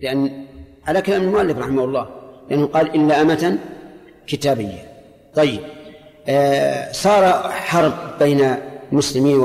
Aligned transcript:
لأن 0.00 0.46
على 0.86 1.02
كلام 1.02 1.22
المؤلف 1.22 1.58
رحمه 1.58 1.84
الله 1.84 2.08
لأنه 2.50 2.66
قال 2.66 2.94
إلا 2.94 3.22
أمة 3.22 3.58
كتابية. 4.26 4.92
طيب 5.34 5.60
آه 6.28 6.92
صار 6.92 7.50
حرب 7.50 7.92
بين 8.18 8.54
المسلمين 8.92 9.38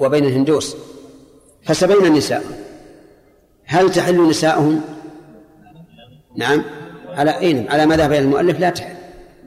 وبين 0.00 0.24
الهندوس 0.24 0.76
فسبينا 1.62 2.06
النساء 2.06 2.42
هل 3.64 3.92
تحل 3.92 4.28
نساؤهم؟ 4.28 4.80
نعم. 6.36 6.64
على 7.08 7.38
أين. 7.38 7.68
على 7.70 7.86
ما 7.86 7.96
ذهب 7.96 8.12
إلى 8.12 8.18
المؤلف؟ 8.18 8.60
لا 8.60 8.70
تحل. 8.70 8.94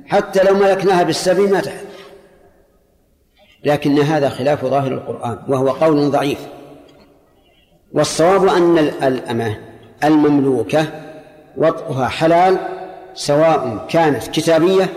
حتى 0.06 0.44
لو 0.44 0.54
ملكناها 0.54 1.04
بالسبي 1.04 1.48
ما 1.48 1.60
تحل. 1.62 1.86
لكن 3.64 4.00
هذا 4.00 4.30
خلاف 4.30 4.66
ظاهر 4.66 4.92
القرآن 4.92 5.40
وهو 5.48 5.70
قول 5.70 6.12
ضعيف. 6.12 6.40
والصواب 7.94 8.48
أن 8.48 8.78
الأمة 8.78 9.73
المملوكة 10.04 10.88
وطئها 11.58 12.08
حلال 12.08 12.58
سواء 13.14 13.86
كانت 13.90 14.28
كتابية 14.28 14.90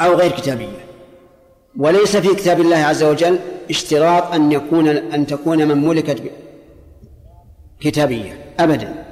أو 0.00 0.14
غير 0.14 0.30
كتابية. 0.30 0.86
وليس 1.78 2.16
في 2.16 2.34
كتاب 2.34 2.60
الله 2.60 2.76
عز 2.76 3.02
وجل 3.02 3.38
اشتراط 3.70 4.34
أن 4.34 4.52
يكون 4.52 4.88
أن 4.88 5.26
تكون 5.26 5.68
من 5.68 5.88
ملكت 5.88 6.22
كتابية 7.80 8.38
أبدا. 8.60 9.04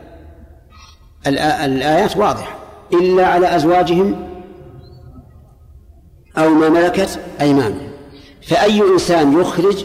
الآيات 1.27 2.17
واضحة. 2.17 2.59
إلا 2.93 3.27
على 3.27 3.57
أزواجهم 3.57 4.29
أو 6.39 6.49
ما 6.49 6.69
ملكت 6.69 7.21
أيمانهم. 7.41 7.91
فأي 8.43 8.81
إنسان 8.81 9.41
يخرج 9.41 9.85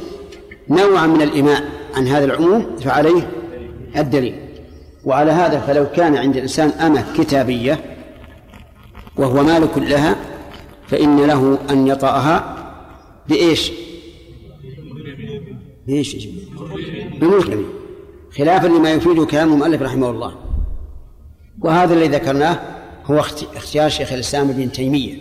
نوعا 0.70 1.08
من 1.08 1.22
الإماء 1.22 1.64
عن 1.96 2.08
هذا 2.08 2.26
العموم 2.26 2.76
فعليه 2.76 3.30
الدليل. 3.98 4.36
وعلى 5.06 5.32
هذا 5.32 5.60
فلو 5.60 5.86
كان 5.92 6.16
عند 6.16 6.36
الإنسان 6.36 6.70
أمة 6.70 7.06
كتابية 7.18 7.80
وهو 9.18 9.44
مالك 9.44 9.78
لها 9.78 10.16
فإن 10.88 11.18
له 11.18 11.60
أن 11.70 11.88
يطأها 11.88 12.56
بإيش؟ 13.30 13.72
بإيش؟ 15.88 16.28
بملك 17.22 17.60
خلافا 18.38 18.68
لما 18.68 18.92
يفيد 18.92 19.24
كلام 19.24 19.54
المؤلف 19.54 19.82
رحمه 19.82 20.10
الله. 20.10 20.36
وهذا 21.62 21.94
الذي 21.94 22.08
ذكرناه 22.08 22.60
هو 23.06 23.20
اختيار 23.56 23.90
شيخ 23.90 24.14
الإسلام 24.14 24.50
ابن 24.50 24.72
تيمية. 24.72 25.14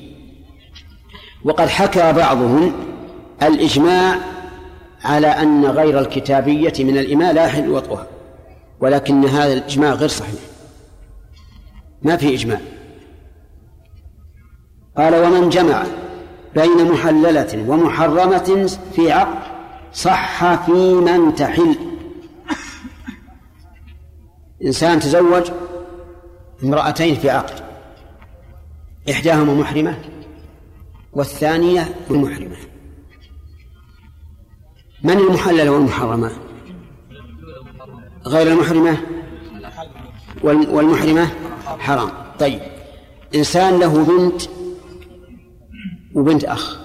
وقد 1.44 1.68
حكى 1.68 2.12
بعضهم 2.12 2.72
الإجماع 3.42 4.18
على 5.04 5.26
أن 5.26 5.64
غير 5.64 5.98
الكتابية 6.00 6.72
من 6.78 6.98
الإماء 6.98 7.32
لا 7.34 7.46
يحل 7.46 7.70
وطئها 7.70 8.06
ولكن 8.80 9.24
هذا 9.24 9.52
الإجماع 9.52 9.92
غير 9.92 10.08
صحيح. 10.08 10.40
ما 12.02 12.16
في 12.16 12.34
إجماع. 12.34 12.60
قال 14.96 15.14
ومن 15.14 15.48
جمع 15.48 15.84
بين 16.54 16.92
محللة 16.92 17.64
ومحرمة 17.68 18.70
في 18.96 19.12
عقد 19.12 19.38
صح 19.92 20.54
في 20.54 20.92
من 20.92 21.34
تحل. 21.34 21.76
إنسان 24.64 25.00
تزوج 25.00 25.50
امرأتين 26.64 27.14
في 27.14 27.30
عقد 27.30 27.54
إحداهما 29.10 29.54
محرمة 29.54 29.98
والثانية 31.12 31.94
محرمة 32.10 32.56
من 35.02 35.18
المحلل 35.18 35.68
والمحرمة؟ 35.68 36.47
غير 38.28 38.46
المحرمة؟ 38.46 38.96
والمحرمة 40.44 41.28
حرام. 41.78 42.08
طيب 42.40 42.60
إنسان 43.34 43.78
له 43.78 44.04
بنت 44.04 44.42
وبنت 46.14 46.44
أخ. 46.44 46.78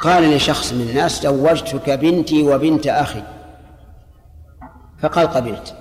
قال 0.00 0.36
لشخص 0.36 0.72
من 0.72 0.80
الناس 0.90 1.22
زوجتك 1.22 1.90
بنتي 1.90 2.42
وبنت 2.42 2.86
أخي. 2.86 3.22
فقال 5.02 5.26
قبلت. 5.26 5.74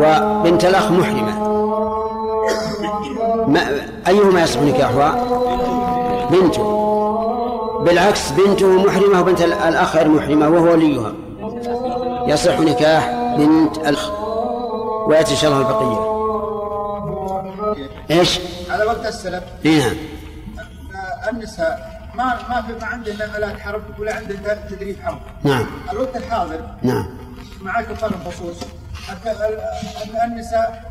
وبنت 0.00 0.64
الأخ 0.64 0.90
محرمة. 0.90 1.46
ما 3.48 3.60
أيهما 4.08 4.42
يصح 4.42 4.60
نكاحها 4.60 5.10
بنته. 6.30 6.86
بالعكس 7.86 8.30
بنته 8.30 8.86
محرمة 8.86 9.20
وبنت 9.20 9.40
الأخ 9.40 9.96
غير 9.96 10.08
محرمة 10.08 10.48
وهو 10.48 10.72
وليها. 10.72 11.12
يصح 12.28 12.60
نكاح 12.60 13.10
بنت 13.38 13.78
الأخ 13.78 14.10
ويأتي 15.08 15.32
إن 15.32 15.36
شاء 15.36 15.50
الله 15.52 15.60
البقية. 15.60 16.16
إيش؟ 18.10 18.40
على 18.70 18.84
وقت 18.84 19.06
السلف. 19.06 19.44
إي 19.66 19.78
نعم. 19.78 19.96
النساء 21.32 22.00
ما 22.14 22.24
ما 22.24 22.62
في 22.62 22.72
ما 22.72 22.86
عندنا 22.86 23.38
آلات 23.38 23.60
حرب 23.60 23.82
ولا 23.98 24.14
عندنا 24.14 24.54
تدريب 24.70 24.96
حرب. 25.02 25.18
نعم. 25.44 25.66
الوقت 25.92 26.16
الحاضر. 26.16 26.60
نعم. 26.82 27.06
مع 27.62 27.82
كفار 27.82 28.10
الخصوص 28.10 28.56
النساء 30.24 30.82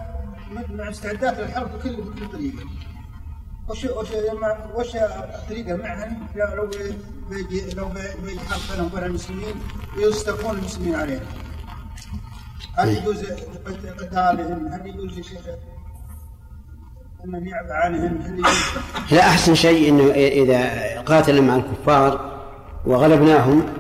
مع 0.69 0.89
استعداد 0.89 1.39
للحرب 1.41 1.67
بكل 1.77 1.95
بكل 1.95 2.27
طريقة. 2.33 2.65
وش 3.69 3.85
وش 3.85 4.07
وش 4.75 4.95
الطريقة 4.95 5.75
معهن 5.75 6.27
لو 6.35 6.69
بيجي 7.29 7.75
لو 7.75 7.89
بيجي 8.23 8.39
بينهم 8.71 8.85
وبين 8.85 9.03
المسلمين 9.03 9.55
ويستكون 9.97 10.57
المسلمين 10.57 10.95
عليهم 10.95 11.25
هل 12.77 12.89
يجوز 12.89 13.25
قتالهم؟ 13.99 14.67
هل 14.67 14.87
يجوز 14.87 15.17
يا 15.17 15.23
شيخ 15.23 15.41
من 17.25 17.47
يعفى 17.47 17.73
عنهم؟ 17.73 18.21
هل 18.21 18.39
يجوز؟ 18.39 18.53
لا 19.11 19.19
أحسن 19.19 19.55
شيء 19.55 19.89
إنه 19.89 20.11
إذا 20.13 21.01
قاتل 21.01 21.41
مع 21.41 21.55
الكفار 21.55 22.41
وغلبناهم 22.85 23.73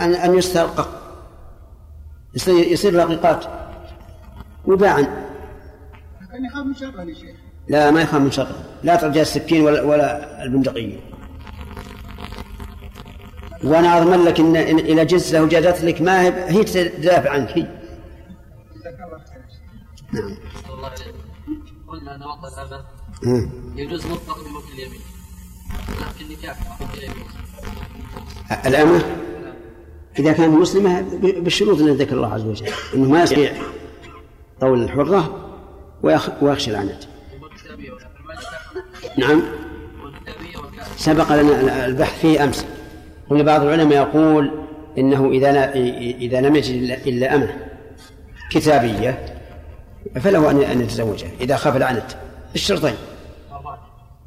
ان 0.00 0.14
أن 0.14 0.38
يسترقق. 0.38 0.88
يصير 2.34 2.66
يصير 2.66 2.94
رقيقات 2.94 3.44
وباعا 4.66 5.00
لكن 5.00 6.44
يخاف 6.44 6.66
من 6.66 6.74
شره 6.74 7.02
يا 7.02 7.14
شيخ. 7.14 7.36
لا 7.70 7.90
ما 7.90 8.02
يخاف 8.02 8.20
من 8.20 8.30
شره 8.30 8.54
لا 8.82 8.96
ترجع 8.96 9.20
السكين 9.20 9.62
ولا, 9.62 9.82
ولا 9.82 10.42
البندقية. 10.42 11.00
وأنا 13.64 13.98
أضمن 13.98 14.24
لك 14.24 14.40
إن 14.40 14.56
إذا 14.78 15.02
جزة 15.02 15.42
وجدت 15.42 15.84
لك 15.84 16.02
ما 16.02 16.22
هي 16.22 16.32
هي 16.48 16.64
تدافع 16.64 17.30
عنك. 17.30 17.48
هي. 17.48 17.66
نعم. 20.12 20.36
قلنا 21.88 22.26
وقت 22.26 22.52
الأمة 22.58 22.84
يجوز 23.76 24.06
مطلق 24.06 24.38
بملك 24.38 24.64
اليمين. 24.74 25.00
لكن 26.00 26.32
نكاح 26.32 26.56
الأمة 28.66 29.04
إذا 30.18 30.32
كانت 30.32 30.54
مسلمة 30.54 31.00
بالشروط 31.20 31.78
التي 31.78 32.04
ذكر 32.04 32.16
الله 32.16 32.34
عز 32.34 32.44
وجل 32.44 32.66
أنه 32.94 33.08
ما 33.08 33.22
يستطيع 33.22 33.52
طول 34.60 34.82
الحرة 34.82 35.50
ويخشى 36.42 36.70
العنت 36.70 37.04
نعم. 39.20 39.42
سبق 40.96 41.32
لنا 41.32 41.86
البحث 41.86 42.20
فيه 42.20 42.44
أمس. 42.44 42.66
قلنا 43.30 43.42
بعض 43.42 43.62
العلماء 43.62 43.98
يقول 43.98 44.50
إنه 44.98 45.30
إذا 45.30 45.74
إذا 46.20 46.40
لم 46.40 46.56
يجد 46.56 46.98
إلا 47.06 47.34
أمة 47.34 47.50
كتابية 48.50 49.38
فله 50.20 50.50
أن 50.50 50.80
يتزوجها. 50.80 51.30
إذا 51.40 51.56
خاف 51.56 51.76
العنت 51.76 52.16
الشرطين. 52.54 52.94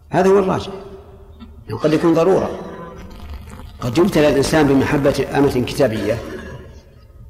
هذا 0.09 0.29
هو 0.29 0.39
الراجح. 0.39 0.71
قد 1.81 1.93
يكون 1.93 2.13
ضرورة. 2.13 2.59
قد 3.81 3.97
يبتلى 3.97 4.29
الإنسان 4.29 4.67
بمحبة 4.67 5.25
أمة 5.37 5.63
كتابية 5.67 6.17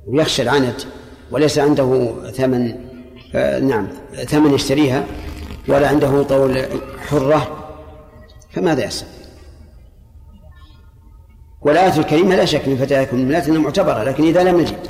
ويخشى 0.08 0.42
العنت 0.42 0.82
وليس 1.32 1.60
عنده 1.60 2.14
ثمن 2.32 2.76
آه 3.36 3.60
نعم 3.60 3.88
ثمن 4.28 4.54
يشتريها. 4.54 5.04
ولا 5.68 5.88
عنده 5.88 6.24
طول 6.24 6.66
حرة 7.10 7.70
فماذا 8.52 8.84
يحصل؟ 8.84 9.06
والآية 11.62 12.00
الكريمة 12.00 12.36
لا 12.36 12.46
شك 12.46 12.68
من 12.68 12.78
فتياتكم 12.78 13.18
المؤمنات 13.18 13.48
أنها 13.48 13.62
معتبرة 13.62 14.04
لكن 14.04 14.24
إذا 14.24 14.44
لم 14.44 14.60
نجد 14.60 14.88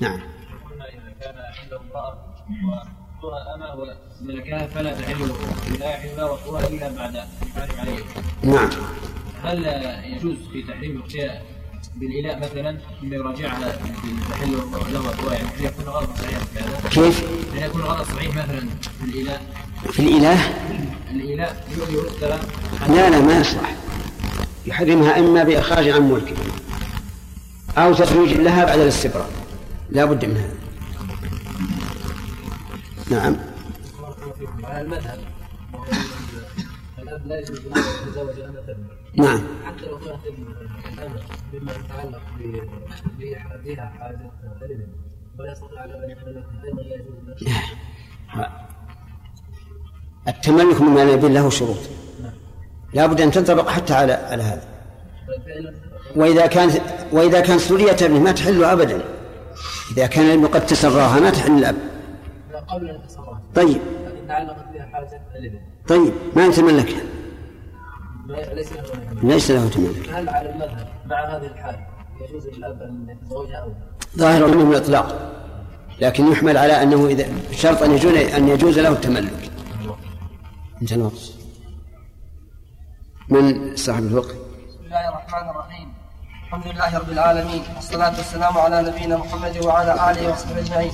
نعم. 0.00 0.20
ملكها 4.20 4.66
فلا 4.66 4.92
تحل 4.92 5.32
لا 5.80 5.90
يحل 5.90 6.16
له 6.16 6.68
إلا 6.68 6.88
بعد 6.88 7.16
الحارم 7.42 7.80
عليه 7.80 8.02
نعم. 8.42 8.70
هل 9.42 9.64
يجوز 10.04 10.36
في 10.52 10.62
تحريم 10.62 10.96
الأشياء 10.96 11.53
بالإلاء 11.96 12.38
مثلا 12.38 12.78
ثم 13.00 13.14
يراجعها 13.14 13.78
تحل 14.30 14.52
له 14.92 15.32
يعني 15.32 15.48
يكون 15.60 15.84
غلط 15.84 16.10
صحيح 16.18 16.38
في 16.38 16.58
هذا؟ 16.58 16.88
كيف؟ 16.88 17.24
يكون 17.54 17.80
غلط 17.80 18.06
صحيح 18.06 18.36
مثلا 18.36 18.60
في 19.00 19.04
الإلاء 19.04 19.42
في 19.92 20.00
الإله؟ 20.00 20.38
الإلاء 21.10 21.66
يؤذي 21.92 22.26
لا 22.88 23.10
لا 23.10 23.20
ما 23.20 23.38
يصلح. 23.38 23.76
يحرمها 24.66 25.18
إما 25.18 25.44
بإخراج 25.44 25.88
عن 25.88 26.10
ملكه 26.10 26.36
أو 27.78 27.94
تزويج 27.94 28.32
لها 28.32 28.64
بعد 28.64 28.78
الاستبراء 28.78 29.30
لا 29.90 30.04
بد 30.04 30.24
من 30.24 30.36
هذا. 30.36 30.54
نعم. 33.10 33.36
المذهب. 34.80 35.18
الاب 36.98 37.26
لا 37.26 37.38
يجوز 37.38 37.58
ان 37.58 37.82
يتزوج 38.08 38.40
امه 38.40 38.74
نعم. 39.16 39.40
حتى 39.66 39.86
لو 39.86 39.98
كانت 39.98 40.20
مما 41.52 41.72
يتعلق 41.72 42.20
حاجة 43.98 44.30
ابن 44.62 44.86
ولا 45.38 45.52
يستطيع 45.52 45.84
أيضا 45.84 46.82
لا 46.82 46.94
يجوز 46.94 47.42
التملك 50.28 50.80
مما 50.80 51.02
يبين 51.02 51.34
له 51.34 51.50
شروط. 51.50 51.76
لا 52.94 53.06
بد 53.06 53.20
أن 53.20 53.30
تنطبق 53.30 53.68
حتى 53.68 53.94
على 53.94 54.12
على 54.12 54.42
هذا. 54.42 54.68
وإذا 56.16 56.46
كانت 56.46 56.80
وإذا 57.12 57.40
كانت 57.40 57.60
ذريه 57.60 57.92
ابنه 57.92 58.20
ما 58.20 58.32
تحل 58.32 58.64
ابدا. 58.64 59.04
إذا 59.92 60.06
كان 60.06 60.24
الابن 60.24 60.46
قد 60.46 60.66
تسراها 60.66 61.20
ما 61.20 61.30
تحل 61.30 61.76
تسراها 63.08 63.42
طيب. 63.54 63.80
طيب. 65.88 66.12
ما 66.36 66.46
يتملكها 66.46 67.02
ليس 68.28 68.72
له 68.72 68.82
ليس 69.22 69.50
له 69.50 69.68
تملك. 69.68 70.08
هل 70.08 70.28
على 70.28 70.50
المذهب 70.50 70.88
مع 71.06 71.24
هذه 71.24 71.46
الحال 71.46 71.76
يجوز 72.20 72.46
للأب 72.46 72.82
أن 72.82 73.06
يتزوجها 73.08 73.56
أو 73.56 73.72
ظاهر 74.16 74.46
منه 74.46 74.70
الإطلاق 74.70 75.32
لكن 76.00 76.32
يحمل 76.32 76.56
على 76.56 76.82
أنه 76.82 77.06
اذا 77.06 77.26
شرط 77.52 77.82
أن 77.82 77.90
يجوز 77.90 78.14
أن 78.14 78.48
يجوز 78.48 78.78
له 78.78 78.88
التملك. 78.88 79.50
أنت 80.82 80.92
الوقت 80.92 81.32
من 83.28 83.76
صاحب 83.76 84.06
الوقت؟ 84.06 84.34
بسم 84.68 84.84
الله 84.84 85.08
الرحمن 85.08 85.50
الرحيم. 85.50 85.94
الحمد 86.44 86.66
لله 86.66 86.98
رب 86.98 87.10
العالمين. 87.10 87.62
والصلاة 87.76 88.16
والسلام 88.16 88.58
على 88.58 88.82
نبينا 88.82 89.16
محمد 89.16 89.64
وعلى 89.64 90.10
آله 90.10 90.32
وصحبه 90.32 90.58
أجمعين. 90.58 90.92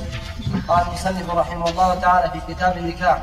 قال 0.69 0.87
المصنف 0.87 1.31
رحمه 1.31 1.71
الله 1.71 1.95
تعالى 1.95 2.31
في 2.31 2.55
كتاب 2.55 2.79
النكاح 2.79 3.19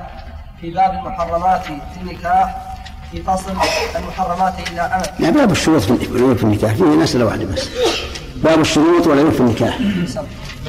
في 0.62 0.72
باب 0.72 0.92
المحرمات 0.92 1.62
في 1.62 2.02
النكاح 2.02 2.77
في 3.12 3.24
فصل 3.24 3.52
المحرمات 3.96 4.54
إلا 4.70 4.96
أمد. 4.96 5.10
لا 5.20 5.30
باب 5.30 5.52
الشروط 5.52 5.82
في 5.82 5.92
والعيوب 5.92 6.38
في 6.38 6.44
النكاح. 6.44 6.74
فيه 6.74 6.84
مسألة 6.84 7.26
واحدة 7.26 7.46
بس. 7.46 7.68
باب 8.36 8.60
الشروط 8.60 9.08
والعيوب 9.08 9.34
في 9.34 9.40
النكاح. 9.40 9.78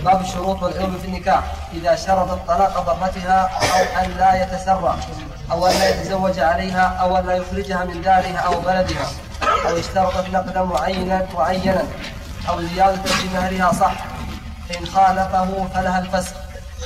باب 0.05 0.20
الشروط 0.20 0.62
والعيوب 0.62 0.90
في 1.02 1.08
النكاح. 1.08 1.43
إذا 1.75 1.96
شرط 1.96 2.29
طلاق 2.49 2.87
ضرتها 2.87 3.50
أو 3.62 4.05
أن 4.05 4.11
لا 4.19 4.43
يتسرع 4.43 4.96
أو 5.52 5.67
أن 5.67 5.73
لا 5.79 5.88
يتزوج 5.88 6.38
عليها 6.38 6.87
أو 7.00 7.17
أن 7.17 7.26
لا 7.26 7.37
يخرجها 7.37 7.85
من 7.85 8.02
دارها 8.02 8.38
أو 8.38 8.61
بلدها 8.61 9.11
أو 9.69 9.79
اشترطت 9.79 10.29
نقدا 10.32 10.62
معينا 10.62 11.26
معينا 11.35 11.82
أو 12.49 12.62
زيادة 12.62 13.02
في 13.02 13.29
مهرها 13.35 13.73
صح 13.73 13.93
فإن 14.69 14.87
خالفه 14.87 15.67
فلها 15.75 15.99
الفسخ 15.99 16.35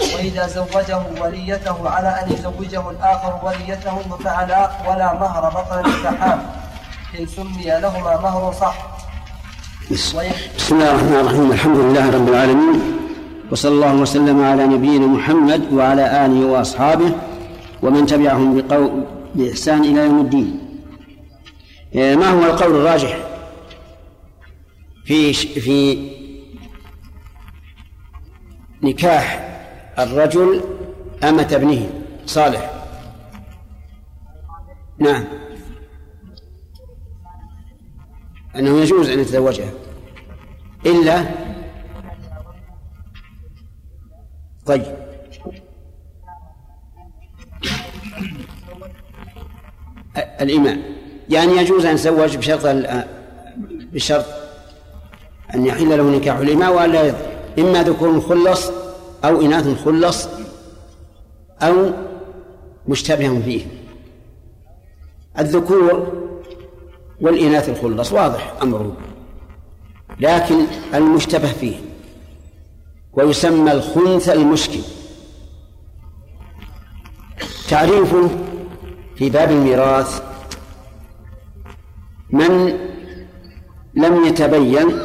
وإذا 0.01 0.47
زوجه 0.47 1.03
وليته 1.21 1.89
على 1.89 2.09
أن 2.09 2.33
يزوجه 2.33 2.91
الآخر 2.91 3.41
وليته 3.43 3.99
ففعلا 3.99 4.71
ولا 4.89 5.13
مهر 5.13 5.51
بطل 5.51 5.89
النكاحان 5.89 6.39
إن 7.21 7.27
سمي 7.27 7.65
لهما 7.65 8.21
مهر 8.21 8.53
صح. 8.53 8.77
بسم 9.91 10.19
الله 10.73 10.91
الرحمن 10.91 11.21
الرحيم. 11.21 11.53
الحمد 11.53 11.77
لله 11.77 12.11
رب 12.11 12.29
العالمين. 12.29 12.81
وصلى 13.51 13.73
الله 13.73 13.95
وسلم 13.95 14.45
على 14.45 14.67
نبينا 14.67 15.07
محمد 15.07 15.73
وعلى 15.73 16.27
آله 16.27 16.47
وأصحابه 16.47 17.13
ومن 17.83 18.07
تبعهم 18.07 18.61
بقول 18.61 19.05
بإحسان 19.35 19.85
إلى 19.85 20.01
يوم 20.01 20.21
الدين. 20.21 20.61
آه، 21.97 22.15
ما 22.15 22.29
هو 22.31 22.45
القول 22.45 22.77
الراجح 22.77 23.17
في 25.05 25.33
في 25.33 26.11
نكاح 28.83 29.52
الرجل 29.99 30.61
أمة 31.25 31.49
ابنه. 31.53 31.91
صالح. 32.27 32.71
نعم. 34.99 35.25
أنه 38.57 38.81
يجوز 38.81 39.11
أن 39.11 39.21
يتزوجها. 39.21 39.71
إلا 40.87 41.25
طيب. 44.67 44.97
الإمام 50.41 50.83
يعني 51.29 51.57
يجوز 51.57 51.87
أن 51.87 51.95
يتزوج 51.95 52.37
بشرط 52.37 52.87
بشرط 53.93 54.25
أن 55.55 55.67
يحل 55.67 55.99
له 55.99 56.17
نكاح 56.17 56.37
الإماء 56.37 56.75
وألا 56.75 57.15
إما 57.59 57.83
ذكور 57.83 58.21
خلص 58.21 58.82
أو 59.25 59.41
إناث 59.41 59.85
خلص 59.85 60.29
أو 61.63 61.91
مشتبه 62.89 63.41
فيه. 63.41 63.67
الذكور 65.39 66.13
والإناث 67.21 67.69
الخلص 67.69 68.13
واضح 68.13 68.55
أمره 68.63 68.97
لكن 70.21 70.67
المشتبه 70.95 71.53
فيه 71.53 71.77
ويسمى 73.13 73.73
الخنث 73.73 74.29
المشكل. 74.29 74.81
تعريفه 77.69 78.29
في 79.17 79.31
باب 79.31 79.51
الميراث 79.51 80.23
من 82.31 82.79
لم 83.95 84.25
يتبين 84.25 84.99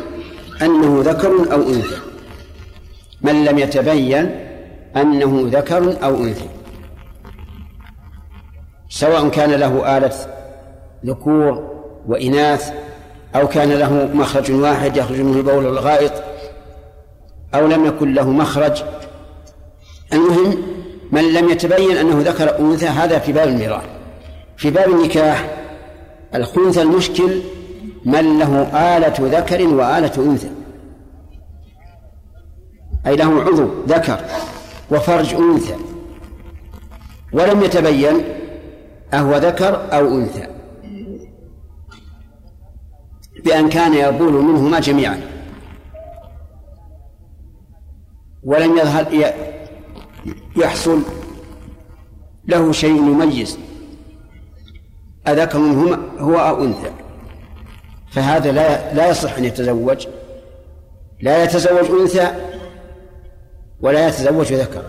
أنه 0.62 1.02
ذكر 1.02 1.54
أو 1.54 1.62
أنثى. 1.62 2.07
من 3.28 3.46
لم 3.46 3.60
يتبين 3.60 4.36
أنه 4.96 5.50
ذكر 5.52 5.96
أو 6.04 6.16
أنثى 6.16 6.48
سواء 8.90 9.30
كان 9.30 9.52
له 9.52 9.98
آلة 9.98 10.14
ذكور 11.06 11.54
وإناث 12.08 12.72
أو 13.36 13.48
كان 13.48 13.70
له 13.70 14.10
مخرج 14.14 14.52
واحد 14.52 14.98
يخرج 14.98 15.20
منه 15.22 15.38
البول 15.38 15.66
والغائط 15.66 16.12
أو 17.56 17.68
لم 17.68 17.86
يكن 17.86 18.14
له 18.14 18.30
مخرج. 18.30 18.84
المهم 20.14 20.58
من 21.12 21.34
لم 21.34 21.50
يتبين 21.50 21.98
أنه 21.98 22.22
ذكر 22.22 22.58
أو 22.60 22.72
أنثى 22.72 22.88
هذا 22.88 23.20
في 23.20 23.32
باب 23.32 23.48
الميراث. 23.48 23.84
في 24.58 24.70
باب 24.70 24.90
النكاح 24.90 25.50
الخنثى 26.36 26.82
المشكل 26.82 27.42
من 28.06 28.40
له 28.40 28.62
آلة 28.98 29.40
ذكر 29.40 29.68
وآلة 29.68 30.12
أنثى. 30.18 30.57
أي 33.06 33.16
له 33.16 33.42
عضو 33.42 33.70
ذكر 33.88 34.20
وفرج 34.92 35.34
أنثى. 35.34 35.76
ولم 37.34 37.64
يتبين 37.64 38.24
أهو 39.14 39.36
ذكر 39.36 39.94
أو 39.94 40.08
أنثى. 40.08 40.48
بأن 43.44 43.70
كان 43.70 43.94
يبول 43.94 44.34
منهما 44.34 44.80
جميعا. 44.80 45.22
ولم 48.44 48.78
يظهر 48.78 49.34
يحصل 50.56 51.02
له 52.48 52.72
شيء 52.72 52.96
يميز. 52.96 53.60
أذكر 55.28 55.60
منهما 55.60 56.00
هو 56.20 56.36
أو 56.36 56.64
أنثى. 56.64 56.92
فهذا 58.12 58.52
لا 58.52 58.94
لا 58.94 59.10
يصح 59.10 59.38
أن 59.38 59.46
يتزوج. 59.46 60.08
لا 61.22 61.44
يتزوج 61.44 62.02
أنثى 62.02 62.47
ولا 63.82 64.08
يتزوج 64.08 64.54
ذكرا 64.54 64.84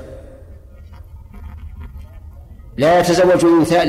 لا 2.77 3.01
يتزوج 3.01 3.45
أنثى 3.45 3.85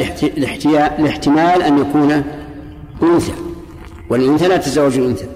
لاحتمال 1.00 1.62
أن 1.62 1.80
يكون 1.80 2.24
أنثى. 3.04 3.34
والأنثى 4.10 4.48
لا 4.48 4.58
تتزوج 4.58 4.98
الأنثى 4.98 5.28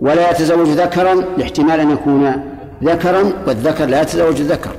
ولا 0.00 0.30
يتزوج 0.30 0.68
ذكرا 0.68 1.14
لاحتمال 1.14 1.80
أن 1.80 1.90
يكون 1.90 2.44
ذكرا 2.84 3.32
والذكر 3.46 3.86
لا 3.86 4.02
يتزوج 4.02 4.40
الذكر. 4.40 4.76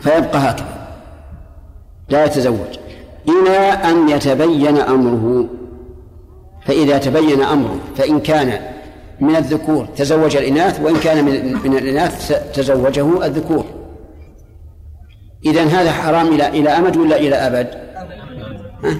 فيبقى 0.00 0.38
هكذا. 0.38 0.88
لا 2.08 2.24
يتزوج. 2.24 2.78
إلى 3.28 3.58
أن 3.58 4.08
يتبين 4.08 4.78
أمره. 4.78 5.46
فإذا 6.66 6.98
تبين 6.98 7.42
أمره 7.42 7.78
فإن 7.96 8.20
كان 8.20 8.75
من 9.20 9.36
الذكور 9.36 9.86
تزوج 9.96 10.36
الإناث 10.36 10.80
وإن 10.80 10.96
كان 10.96 11.24
من, 11.64 11.76
الإناث 11.78 12.32
تزوجه 12.54 13.26
الذكور. 13.26 13.64
إذا 15.46 15.64
هذا 15.64 15.92
حرام 15.92 16.26
إلى 16.26 16.48
إلى 16.48 16.68
أمد 16.68 16.96
ولا 16.96 17.16
إلى 17.16 17.34
أبد؟ 17.36 17.68
ها؟ 18.84 18.96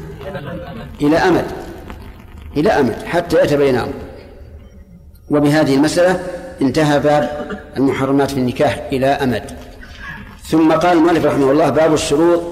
إلى 1.00 1.16
أمد. 1.16 1.44
إلى 2.56 2.70
أمد 2.70 3.02
حتى 3.06 3.44
يتبين 3.44 3.76
أمره 3.76 3.92
وبهذه 5.30 5.74
المسألة 5.74 6.20
انتهى 6.62 7.00
باب 7.00 7.30
المحرمات 7.76 8.30
في 8.30 8.36
النكاح 8.36 8.88
إلى 8.92 9.06
أمد. 9.06 9.50
ثم 10.44 10.72
قال 10.72 10.98
المؤلف 10.98 11.24
رحمه 11.24 11.50
الله 11.50 11.70
باب 11.70 11.94
الشروط 11.94 12.42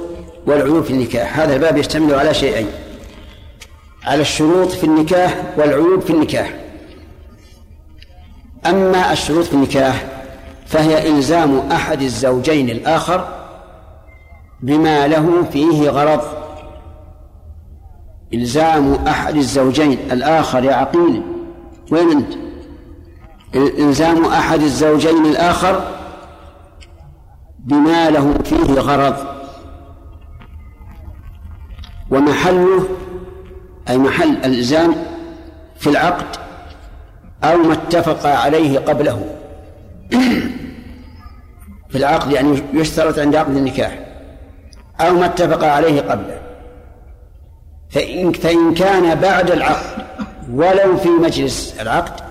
والعيوب 0.47 0.85
في 0.85 0.91
النكاح. 0.91 1.41
هذا 1.41 1.55
الباب 1.55 1.77
يشتمل 1.77 2.15
على 2.15 2.35
شيئين 2.35 2.67
على 4.05 4.21
الشروط 4.21 4.69
في 4.69 4.85
النكاح 4.85 5.43
والعيوب 5.57 6.01
في 6.01 6.11
النكاح. 6.11 6.64
أما 8.67 9.13
الشروط 9.13 9.45
في 9.45 9.55
النكاح 9.55 10.07
فهي 10.67 11.09
إلزام 11.09 11.59
أحد 11.73 12.03
الزوجين 12.03 12.71
الآخر 12.71 13.29
بما 14.61 15.07
له 15.09 15.45
فيه 15.53 15.91
غرض 15.91 16.21
إلزام 18.35 18.95
أحد 18.95 19.37
الزوجين 19.37 19.99
الآخر 20.13 20.65
يا 20.65 20.75
عقيل 20.75 21.23
وين 21.91 22.11
أنت؟ 22.11 22.35
إلزام 23.55 24.25
أحد 24.25 24.61
الزوجين 24.61 25.27
الآخر 25.27 25.85
بما 27.59 28.11
له 28.11 28.35
فيه 28.45 28.75
غرض 28.81 29.17
ومحله 32.11 32.89
أي 33.89 33.99
محل 33.99 34.31
الإلزام 34.31 34.95
في 35.79 35.91
العقد 35.91 36.44
أو 37.45 37.57
ما 37.57 37.73
اتفق 37.73 38.27
عليه 38.27 38.79
قبله. 38.79 39.27
في 41.91 41.99
العقد 41.99 42.33
يعني 42.33 42.63
يشترط 42.75 43.19
عند 43.19 43.37
عقد 43.37 43.57
النكاح. 43.57 43.99
أو 45.01 45.15
ما 45.15 45.27
اتفق 45.27 45.65
عليه 45.65 46.01
قبله. 46.01 46.41
فإن, 47.91 48.33
فإن 48.33 48.75
كان 48.75 49.15
بعد 49.15 49.51
العقد 49.51 50.05
ولو 50.53 50.97
في 50.97 51.09
مجلس 51.09 51.81
العقد 51.81 52.25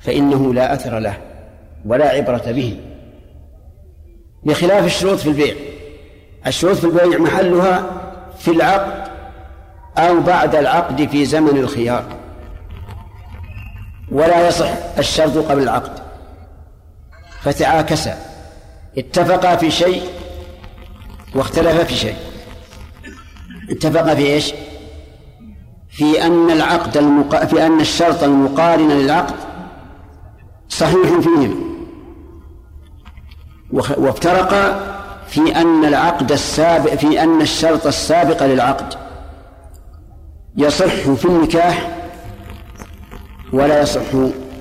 فإنه 0.00 0.54
لا 0.54 0.74
أثر 0.74 0.98
له 0.98 1.16
ولا 1.86 2.08
عبرة 2.08 2.52
به. 2.52 2.76
بخلاف 4.44 4.86
الشروط 4.86 5.18
في 5.18 5.28
البيع. 5.28 5.54
الشروط 6.46 6.76
في 6.76 6.84
البيع 6.84 7.18
محلها 7.18 7.86
في 8.38 8.50
العقد 8.50 9.08
أو 9.98 10.20
بعد 10.20 10.56
العقد 10.56 11.08
في 11.08 11.24
زمن 11.24 11.58
الخيار. 11.58 12.04
ولا 14.12 14.48
يصح 14.48 14.68
الشرط 14.98 15.36
قبل 15.36 15.62
العقد. 15.62 15.92
فتعاكسا. 17.42 18.18
اتفقا 18.98 19.56
في 19.56 19.70
شيء 19.70 20.02
واختلفا 21.34 21.84
في 21.84 21.94
شيء. 21.94 22.16
اتفقا 23.70 24.14
في 24.14 24.26
إيش؟ 24.26 24.54
في 25.88 26.26
أن 26.26 26.50
العقد 26.50 26.96
المق... 26.96 27.44
في 27.44 27.66
أن 27.66 27.80
الشرط 27.80 28.22
المقارن 28.22 28.88
للعقد 28.88 29.34
صحيح 30.68 31.20
فيهما. 31.20 31.54
وافترقا 33.72 34.96
في 35.28 35.56
أن 35.56 35.84
العقد 35.84 36.32
السابق 36.32 36.94
في 36.94 37.22
أن 37.22 37.40
الشرط 37.40 37.86
السابق 37.86 38.42
للعقد 38.42 38.94
يصح 40.56 40.94
في 40.94 41.24
النكاح 41.24 41.95
ولا 43.52 43.82
يصح 43.82 44.10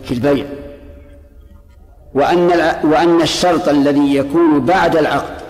في 0.03 0.11
البيع 0.11 0.45
وأن 2.13 2.47
وأن 2.83 3.21
الشرط 3.21 3.69
الذي 3.69 4.15
يكون 4.15 4.65
بعد 4.65 4.95
العقد 4.95 5.41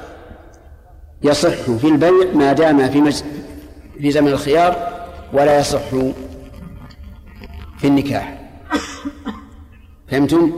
يصح 1.23 1.49
في 1.49 1.87
البيع 1.87 2.33
ما 2.33 2.53
دام 2.53 2.89
في. 2.89 3.23
في 3.99 4.11
زمن 4.11 4.27
الخيار 4.27 5.05
ولا 5.33 5.59
يصح 5.59 5.89
في 7.77 7.87
النكاح 7.87 8.41
فهمتم؟ 10.07 10.51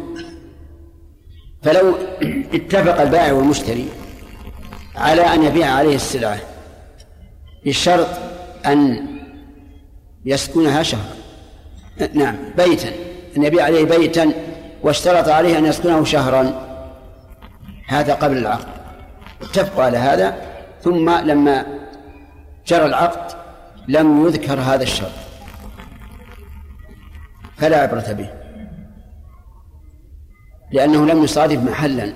فلو 1.64 1.96
اتفق 2.54 3.02
البائع 3.02 3.34
والمشتري 3.34 3.88
على 4.96 5.22
أن 5.22 5.44
يبيع 5.44 5.68
عليه 5.68 5.96
السلعة 5.96 6.40
بشرط 7.66 8.08
أن 8.66 9.08
يسكنها 10.26 10.84
شهرا 10.84 11.17
نعم 12.14 12.36
بيتا. 12.58 12.90
أن 13.38 13.44
يبيع 13.44 13.64
عليه 13.64 13.84
بيتا 13.86 14.32
واشترط 14.84 15.28
عليه 15.28 15.58
أن 15.58 15.66
يسكنه 15.66 16.04
شهرا. 16.04 16.68
هذا 17.88 18.14
قبل 18.14 18.38
العقد. 18.38 18.68
اتفقوا 19.42 19.84
على 19.84 19.98
هذا. 19.98 20.38
ثم 20.84 21.10
لما 21.10 21.66
جرى 22.68 22.86
العقد 22.86 23.38
لم 23.88 24.26
يذكر 24.26 24.60
هذا 24.60 24.84
الشرط. 24.84 25.12
فلا 27.58 27.82
عبرة 27.82 28.12
به. 28.12 28.30
لأنه 30.72 31.06
لم 31.06 31.24
يصادف 31.24 31.64
محلا. 31.64 32.14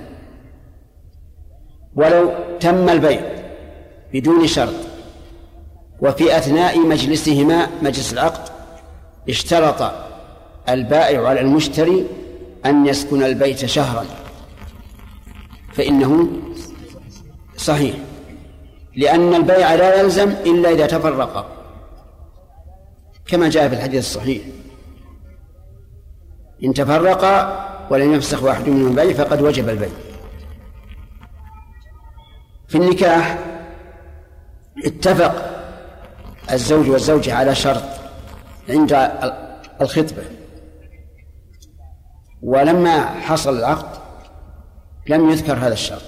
ولو 1.95 2.31
تم 2.59 2.89
البيع 2.89 3.21
بدون 4.13 4.47
شرط. 4.47 4.75
وفي 6.01 6.37
أثناء 6.37 6.79
مجلسهما 6.79 7.67
مجلس 7.81 8.13
العقد 8.13 8.60
اشترط 9.29 9.91
البائع 10.69 11.27
على 11.27 11.41
المشتري 11.41 12.07
أن 12.65 12.85
يسكن 12.85 13.23
البيت 13.23 13.65
شهرا. 13.65 14.05
فإنه 15.73 16.27
صحيح. 17.57 17.95
لأن 18.95 19.33
البيع 19.33 19.75
لا 19.75 20.01
يلزم 20.01 20.29
إلا 20.29 20.69
إذا 20.69 20.85
تفرقا 20.85 21.45
كما 23.25 23.49
جاء 23.49 23.69
في 23.69 23.75
الحديث 23.75 23.99
الصحيح. 23.99 24.41
إن 26.63 26.73
تفرقا 26.73 27.67
ولم 27.89 28.13
يفسخ 28.13 28.43
واحد 28.43 28.69
منهم 28.69 28.87
البيع 28.87 29.13
فقد 29.13 29.41
وجب 29.41 29.69
البيع. 29.69 29.89
في 32.67 32.77
النكاح 32.77 33.37
اتفق 34.85 35.51
الزوج 36.51 36.89
والزوجة 36.89 37.35
على 37.35 37.55
شرط 37.55 38.00
عند 38.69 39.11
الخطبة. 39.81 40.23
ولما 42.41 43.05
حصل 43.05 43.57
العقد 43.57 44.01
لم 45.07 45.29
يذكر 45.29 45.53
هذا 45.53 45.73
الشرط. 45.73 46.01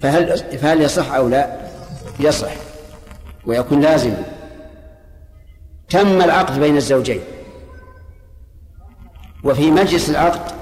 فهل 0.00 0.38
فهل 0.38 0.82
يصح 0.82 1.12
أو 1.12 1.28
لا؟ 1.28 1.56
يصح. 2.20 2.52
ويكون 3.46 3.80
لازما 3.80 4.22
تم 5.88 6.22
العقد 6.22 6.60
بين 6.60 6.76
الزوجين. 6.76 7.20
وفي 9.44 9.70
مجلس 9.70 10.10
العقد 10.10 10.52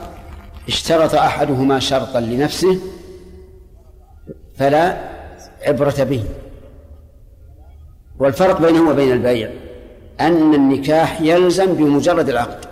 اشترط 0.69 1.15
أحدهما 1.15 1.79
شرطا 1.79 2.21
لنفسه 2.21 2.81
فلا 4.57 4.97
عبرة 5.63 6.05
به. 6.05 6.25
والفرق 8.19 8.61
بينه 8.61 8.91
وبين 8.91 9.13
البيع. 9.13 9.66
أن 10.21 10.55
النكاح 10.55 11.21
يلزم 11.21 11.75
بمجرد 11.75 12.29
العقد. 12.29 12.65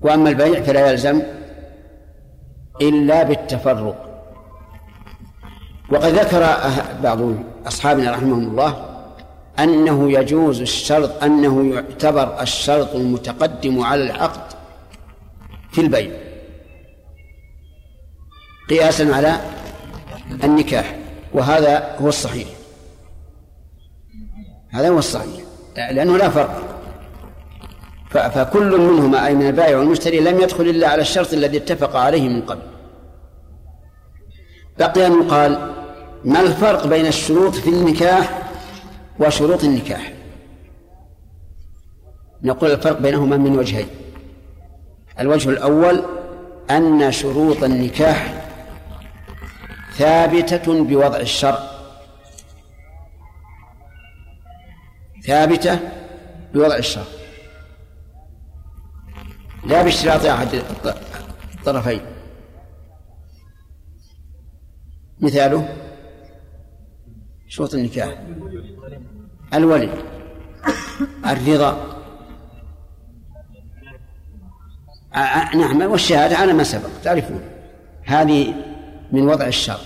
وأما 0.00 0.30
البيع 0.30 0.62
فلا 0.62 0.90
يلزم 0.90 1.22
إلا 2.80 3.22
بالتفرق. 3.22 4.04
وقد 5.90 6.04
ذكر 6.04 6.46
أه- 6.46 7.02
بعض 7.02 7.18
أصحابنا 7.66 8.10
رحمهم 8.10 8.50
الله 8.50 8.84
أنه 9.58 10.12
يجوز 10.12 10.60
الشرط 10.60 11.24
أنه 11.24 11.74
يعتبر 11.74 12.42
الشرط 12.42 12.94
المتقدم 12.94 13.80
على 13.80 14.02
العقد 14.02 14.52
في 15.72 15.80
البيع. 15.80 16.10
قياسا 18.70 19.14
على 19.14 19.40
النكاح 20.44 20.96
وهذا 21.34 21.96
هو 22.00 22.08
الصحيح. 22.08 22.57
هذا 24.70 24.88
هو 24.88 24.98
الصحيح. 24.98 25.40
لأنه 25.76 26.16
لا 26.16 26.28
فرق. 26.28 26.64
فكل 28.10 28.80
منهما 28.80 29.26
أي 29.26 29.34
من 29.34 29.46
البائع 29.46 29.78
والمشتري 29.78 30.20
لم 30.20 30.40
يدخل 30.40 30.64
إلا 30.64 30.88
على 30.88 31.02
الشرط 31.02 31.32
الذي 31.32 31.56
اتفق 31.56 31.96
عليه 31.96 32.28
من 32.28 32.42
قبل. 32.42 32.62
بقي 34.78 35.06
أن 35.06 35.22
يقال 35.22 35.74
ما 36.24 36.40
الفرق 36.40 36.86
بين 36.86 37.06
الشروط 37.06 37.54
في 37.54 37.70
النكاح 37.70 38.42
وشروط 39.20 39.64
النكاح؟ 39.64 40.12
نقول 42.42 42.70
الفرق 42.70 42.98
بينهما 42.98 43.36
من 43.36 43.58
وجهين. 43.58 43.88
الوجه 45.20 45.50
الأول 45.50 46.02
أن 46.70 47.12
شروط 47.12 47.64
النكاح 47.64 48.34
ثابتة 49.96 50.84
بوضع 50.84 51.16
الشرع. 51.16 51.77
ثابتة 55.28 55.78
بوضع 56.54 56.76
الشرع 56.76 57.04
لا 59.66 59.82
باشتراط 59.82 60.24
أحد 60.24 60.62
الطرفين. 61.58 62.00
مثاله 65.20 65.76
شروط 67.48 67.74
النكاح. 67.74 68.22
الولي 69.54 70.04
الرضا. 71.26 71.98
نعم 75.54 75.82
والشهادة 75.82 76.36
على 76.36 76.52
ما 76.52 76.64
سبق 76.64 76.88
تعرفون. 77.04 77.42
هذه 78.04 78.54
من 79.12 79.28
وضع 79.28 79.46
الشر 79.46 79.80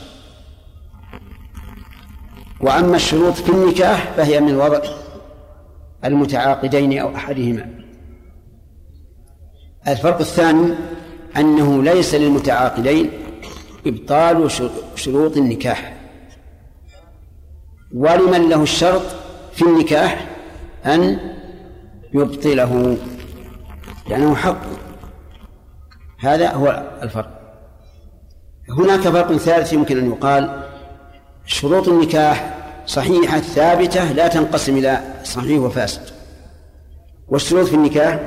وأما 2.61 2.97
الشروط 2.97 3.33
في 3.33 3.51
النكاح 3.51 4.13
فهي 4.17 4.41
من 4.41 4.55
وضع 4.55 5.02
المتعاقدين 6.05 6.99
أو 6.99 7.17
أحدهما. 7.17 7.71
الفرق 9.89 10.19
الثاني 10.19 10.75
أنه 11.37 11.83
ليس 11.83 12.15
للمتعاقدين 12.15 13.11
إبطال 13.87 14.51
شروط 14.95 15.37
النكاح. 15.37 15.97
ولمن 17.95 18.49
له 18.49 18.63
الشرط 18.63 19.03
في 19.53 19.63
النكاح 19.63 20.29
أن 20.87 21.19
يبطله 22.15 22.97
لأنه 24.09 24.35
حق. 24.35 24.63
هذا 26.21 26.53
هو 26.53 26.99
الفرق. 27.03 27.39
هناك 28.69 29.01
فرق 29.01 29.37
ثالث 29.37 29.73
يمكن 29.73 29.99
أن 29.99 30.11
يقال. 30.11 30.63
شروط 31.47 31.89
النكاح 31.89 32.62
صحيحة 32.87 33.41
ثابتة 33.41 34.13
لا 34.13 34.29
تنقسم 34.29 34.77
إلى 34.77 35.01
صحيح 35.25 35.61
وفاسد. 35.61 36.01
والشروط 37.29 37.67
في 37.67 37.75
النكاح 37.75 38.19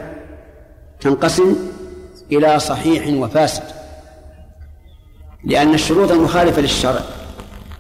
تنقسم 1.00 1.56
إلى 2.32 2.60
صحيح 2.60 3.08
وفاسد. 3.08 3.64
لأن 5.44 5.74
الشروط 5.74 6.12
المخالفة 6.12 6.62
للشرع 6.62 7.02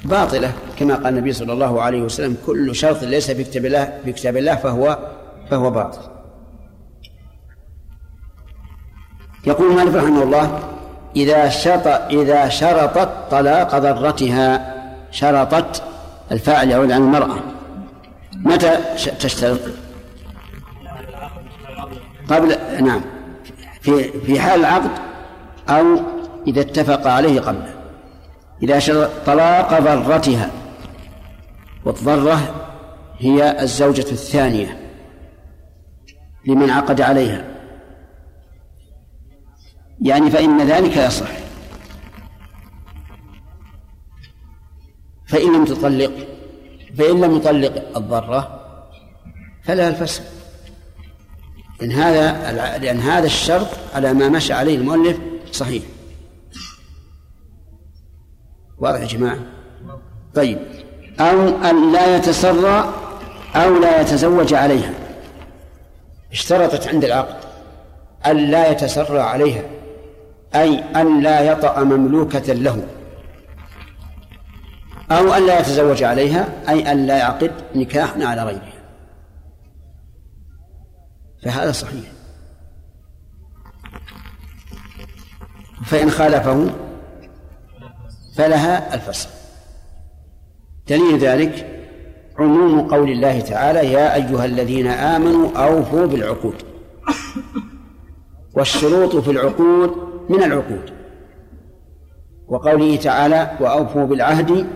باطلة 0.05 0.51
كما 0.79 0.95
قال 0.95 1.07
النبي 1.07 1.33
صلى 1.33 1.53
الله 1.53 1.81
عليه 1.81 2.01
وسلم 2.01 2.37
كل 2.45 2.75
شرط 2.75 3.03
ليس 3.03 3.31
في 3.31 3.43
كتاب 3.43 3.65
الله 3.65 3.99
في 4.05 4.11
كتاب 4.11 4.37
الله 4.37 4.55
فهو 4.55 4.99
فهو 5.51 5.71
باطل. 5.71 5.99
يقول 9.47 9.73
مالك 9.73 9.95
رحمه 9.95 10.23
الله 10.23 10.59
إذا 11.15 11.49
شرط 11.49 11.87
إذا 11.87 12.49
شرطت 12.49 13.09
طلاق 13.31 13.77
ضرتها 13.77 14.75
شرطت 15.11 15.83
الفاعل 16.31 16.69
يعود 16.69 16.91
عن 16.91 17.01
المرأة. 17.01 17.39
متى 18.33 18.77
تشترط؟ 19.19 19.59
قبل 22.29 22.57
نعم. 22.83 23.01
في 23.81 24.03
في 24.21 24.39
حال 24.39 24.59
العقد 24.59 24.91
أو 25.69 25.99
إذا 26.47 26.61
اتفق 26.61 27.07
عليه 27.07 27.41
قبله 27.41 27.73
إذا 28.63 28.79
شرط 28.79 29.09
طلاق 29.25 29.79
ضرتها. 29.79 30.51
والضرة 31.85 32.39
هي 33.17 33.61
الزوجة 33.61 34.11
الثانية 34.11 34.79
لمن 36.47 36.69
عقد 36.69 37.01
عليها. 37.01 37.45
يعني 40.01 40.31
فإن 40.31 40.61
ذلك 40.61 40.97
يصح. 40.97 41.44
فإن 45.27 45.53
لم 45.53 45.65
تطلق 45.65 46.11
فإن 46.97 47.21
لم 47.21 47.35
يطلق 47.35 47.97
الضرة 47.97 48.61
فلا 49.63 49.87
الفسق. 49.87 50.23
لأن 51.81 51.91
هذا 51.91 52.51
لأن 52.77 52.99
هذا 52.99 53.25
الشرط 53.25 53.67
على 53.93 54.13
ما 54.13 54.29
مشى 54.29 54.53
عليه 54.53 54.75
المؤلف 54.75 55.17
صحيح. 55.51 55.83
واضح 58.77 58.99
يا 58.99 59.05
جماعة؟ 59.05 59.39
طيب. 60.35 60.59
أو 61.19 61.47
أن 61.47 61.91
لا 61.91 62.15
يتسرى 62.15 62.93
أو 63.55 63.79
لا 63.79 64.01
يتزوج 64.01 64.53
عليها. 64.53 64.93
اشترطت 66.31 66.87
عند 66.87 67.03
العقد 67.03 67.35
أن 68.25 68.37
لا 68.37 68.71
يتسرى 68.71 69.19
عليها 69.19 69.63
أي 70.55 70.79
أن 70.79 71.21
لا 71.21 71.41
يطأ 71.41 71.83
مملوكة 71.83 72.53
له. 72.53 72.87
أو 75.11 75.33
أن 75.33 75.45
لا 75.45 75.59
يتزوج 75.59 76.03
عليها 76.03 76.47
أي 76.69 76.91
أن 76.91 77.05
لا 77.05 77.17
يعقد 77.17 77.51
نكاحا 77.75 78.25
على 78.25 78.43
غيرها. 78.43 78.73
فهذا 81.43 81.71
صحيح. 81.71 82.11
فإن 85.85 86.09
خالفه 86.09 86.69
فلها 88.37 88.95
الفسق. 88.95 89.29
دليل 90.87 91.17
ذلك 91.17 91.81
عموم 92.39 92.87
قول 92.87 93.09
الله 93.09 93.39
تعالى 93.39 93.91
يا 93.91 94.15
أيها 94.15 94.45
الذين 94.45 94.87
آمنوا 94.87 95.57
أوفوا 95.57 96.05
بالعقود. 96.05 96.55
والشروط 98.53 99.15
في 99.15 99.31
العقود 99.31 99.91
من 100.29 100.43
العقود. 100.43 100.93
وقوله 102.47 102.95
تعالى 102.95 103.57
وأوفوا 103.59 104.05
بالعهد 104.05 104.67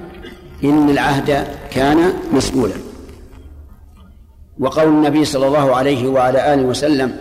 إن 0.64 0.90
العهد 0.90 1.48
كان 1.72 2.14
مسؤولا. 2.34 2.74
وقول 4.60 4.88
النبي 4.88 5.26
صلى 5.26 5.48
الله 5.48 5.76
عليه 5.76 6.08
وعلى 6.08 6.54
آله 6.54 6.64
وسلم 6.64 7.18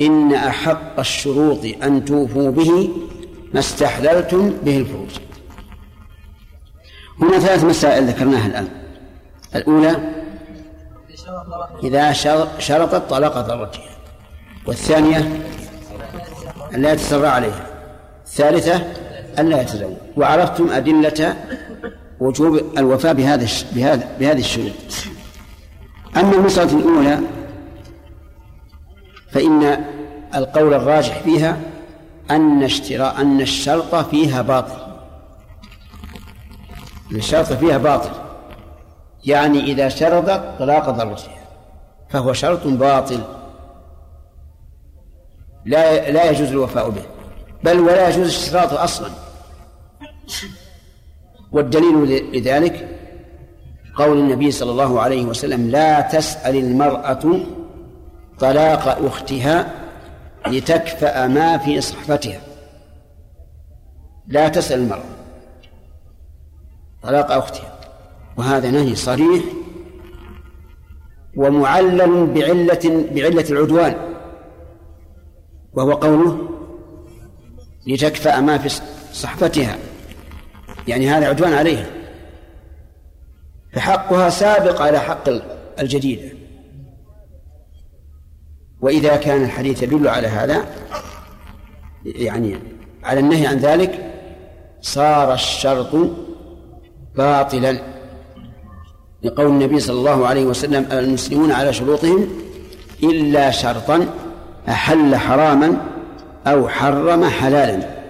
إن 0.00 0.34
أحق 0.34 0.98
الشروط 0.98 1.64
أن 1.82 2.04
توفوا 2.04 2.50
به 2.50 2.90
ما 3.54 3.60
استحللتم 3.60 4.50
به 4.50 4.78
الفروج. 4.78 5.10
هنا 7.20 7.38
ثلاث 7.38 7.64
مسائل 7.64 8.06
ذكرناها 8.06 8.46
الآن. 8.46 8.68
الأولى 9.56 9.96
إذا 11.84 12.12
شرطت 12.58 13.10
طلاق 13.10 13.38
ضرتها 13.40 13.82
والثانية 14.66 15.42
أن 16.74 16.82
لا 16.82 16.92
يتسرع 16.92 17.28
عليها. 17.28 17.66
الثالثة 18.26 18.86
أن 19.38 19.48
لا 19.48 19.60
يتزوج. 19.62 19.96
وعرفتم 20.16 20.70
أدلة 20.70 21.36
وجوب 22.22 22.62
الوفاء 22.78 23.12
بهذا 23.12 23.46
بهذا 23.72 24.16
بهذه 24.20 24.38
الشروط. 24.38 24.72
أما 26.16 26.34
المسألة 26.34 26.78
الأولى 26.78 27.18
فإن 29.30 29.84
القول 30.34 30.74
الراجح 30.74 31.18
فيها 31.18 31.60
أن 32.30 32.62
اشتراء 32.62 33.20
أن 33.20 33.40
الشرط 33.40 33.94
فيها 33.94 34.42
باطل. 34.42 34.92
الشرط 37.12 37.52
فيها 37.52 37.78
باطل. 37.78 38.10
يعني 39.24 39.60
إذا 39.60 39.88
شرط 39.88 40.58
طلاق 40.58 40.90
ضرتها 40.90 41.44
فهو 42.10 42.32
شرط 42.32 42.66
باطل. 42.66 43.20
لا 45.64 46.10
لا 46.10 46.30
يجوز 46.30 46.48
الوفاء 46.48 46.90
به 46.90 47.02
بل 47.64 47.80
ولا 47.80 48.08
يجوز 48.08 48.26
اشتراطه 48.26 48.84
أصلا. 48.84 49.10
والدليل 51.52 52.24
لذلك 52.32 52.88
قول 53.94 54.18
النبي 54.18 54.50
صلى 54.50 54.70
الله 54.70 55.00
عليه 55.00 55.24
وسلم 55.24 55.70
لا 55.70 56.00
تسأل 56.00 56.56
المرأة 56.56 57.40
طلاق 58.38 58.88
أختها 58.88 59.72
لتكفأ 60.46 61.26
ما 61.26 61.58
في 61.58 61.80
صحفتها. 61.80 62.40
لا 64.26 64.48
تسأل 64.48 64.80
المرأة 64.80 65.04
طلاق 67.02 67.32
أختها. 67.32 67.78
وهذا 68.36 68.70
نهي 68.70 68.94
صريح 68.94 69.44
ومعلل 71.36 72.26
بعلة 72.26 73.06
بعلة 73.14 73.44
العدوان 73.50 73.94
وهو 75.72 75.92
قوله 75.92 76.48
لتكفأ 77.86 78.40
ما 78.40 78.58
في 78.58 78.68
صحفتها. 79.12 79.78
يعني 80.88 81.08
هذا 81.10 81.28
عدوان 81.28 81.52
عليها. 81.52 81.86
فحقها 83.72 84.30
سابق 84.30 84.82
على 84.82 84.98
حق 84.98 85.28
الجديدة 85.80 86.42
وإذا 88.80 89.16
كان 89.16 89.44
الحديث 89.44 89.82
يدل 89.82 90.08
على 90.08 90.28
هذا 90.28 90.66
يعني 92.04 92.58
على 93.04 93.20
النهي 93.20 93.46
عن 93.46 93.56
ذلك 93.56 94.12
صار 94.80 95.34
الشرط 95.34 96.10
باطلا 97.16 97.78
لقول 99.22 99.46
النبي 99.46 99.80
صلى 99.80 99.98
الله 99.98 100.26
عليه 100.26 100.44
وسلم 100.44 100.86
المسلمون 100.92 101.52
على 101.52 101.72
شروطهم 101.72 102.28
إلا 103.02 103.50
شرطا 103.50 104.06
أحل 104.68 105.16
حراما 105.16 105.76
أو 106.46 106.68
حرم 106.68 107.24
حلالا. 107.24 108.01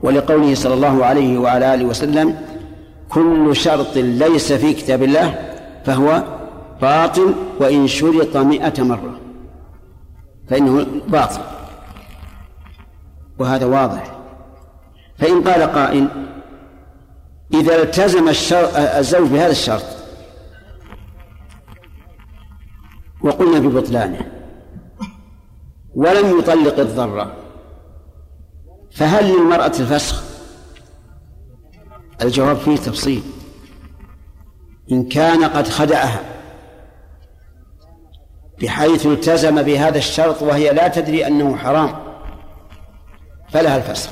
ولقوله 0.00 0.54
صلى 0.54 0.74
الله 0.74 1.04
عليه 1.04 1.38
وعلى 1.38 1.74
آله 1.74 1.84
وسلم 1.84 2.36
كل 3.08 3.56
شرط 3.56 3.96
ليس 3.96 4.52
في 4.52 4.72
كتاب 4.72 5.02
الله 5.02 5.54
فهو 5.84 6.22
باطل 6.82 7.34
وإن 7.60 7.86
شرط 7.86 8.36
مئة 8.36 8.82
مرة. 8.82 9.20
فإنه 10.50 10.86
باطل. 11.08 11.40
وهذا 13.38 13.66
واضح. 13.66 14.18
فإن 15.18 15.42
قال 15.42 15.62
قائل 15.62 16.08
إذا 17.54 17.82
التزم 17.82 18.28
الزوج 18.98 19.28
بهذا 19.28 19.50
الشرط 19.50 19.84
وقلنا 23.20 23.58
ببطلانه 23.58 24.20
ولم 25.94 26.38
يطلق 26.38 26.78
الضرة 26.78 27.32
فهل 28.98 29.24
للمرأة 29.24 29.72
الفسخ؟ 29.80 30.22
الجواب 32.22 32.56
فيه 32.56 32.76
تفصيل. 32.76 33.22
إن 34.92 35.08
كان 35.08 35.44
قد 35.44 35.68
خدعها 35.68 36.20
بحيث 38.60 39.06
التزم 39.06 39.62
بهذا 39.62 39.98
الشرط 39.98 40.42
وهي 40.42 40.72
لا 40.72 40.88
تدري 40.88 41.26
أنه 41.26 41.56
حرام 41.56 41.94
فلها 43.48 43.76
الفسخ. 43.76 44.10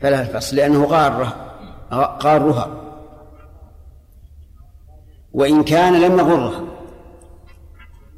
فلها 0.00 0.22
الفصل 0.22 0.56
لأنه 0.56 0.84
غاره 0.84 1.56
غارها. 2.22 2.80
وإن 5.32 5.64
كان 5.64 6.00
لم 6.00 6.18
يغرها 6.18 6.64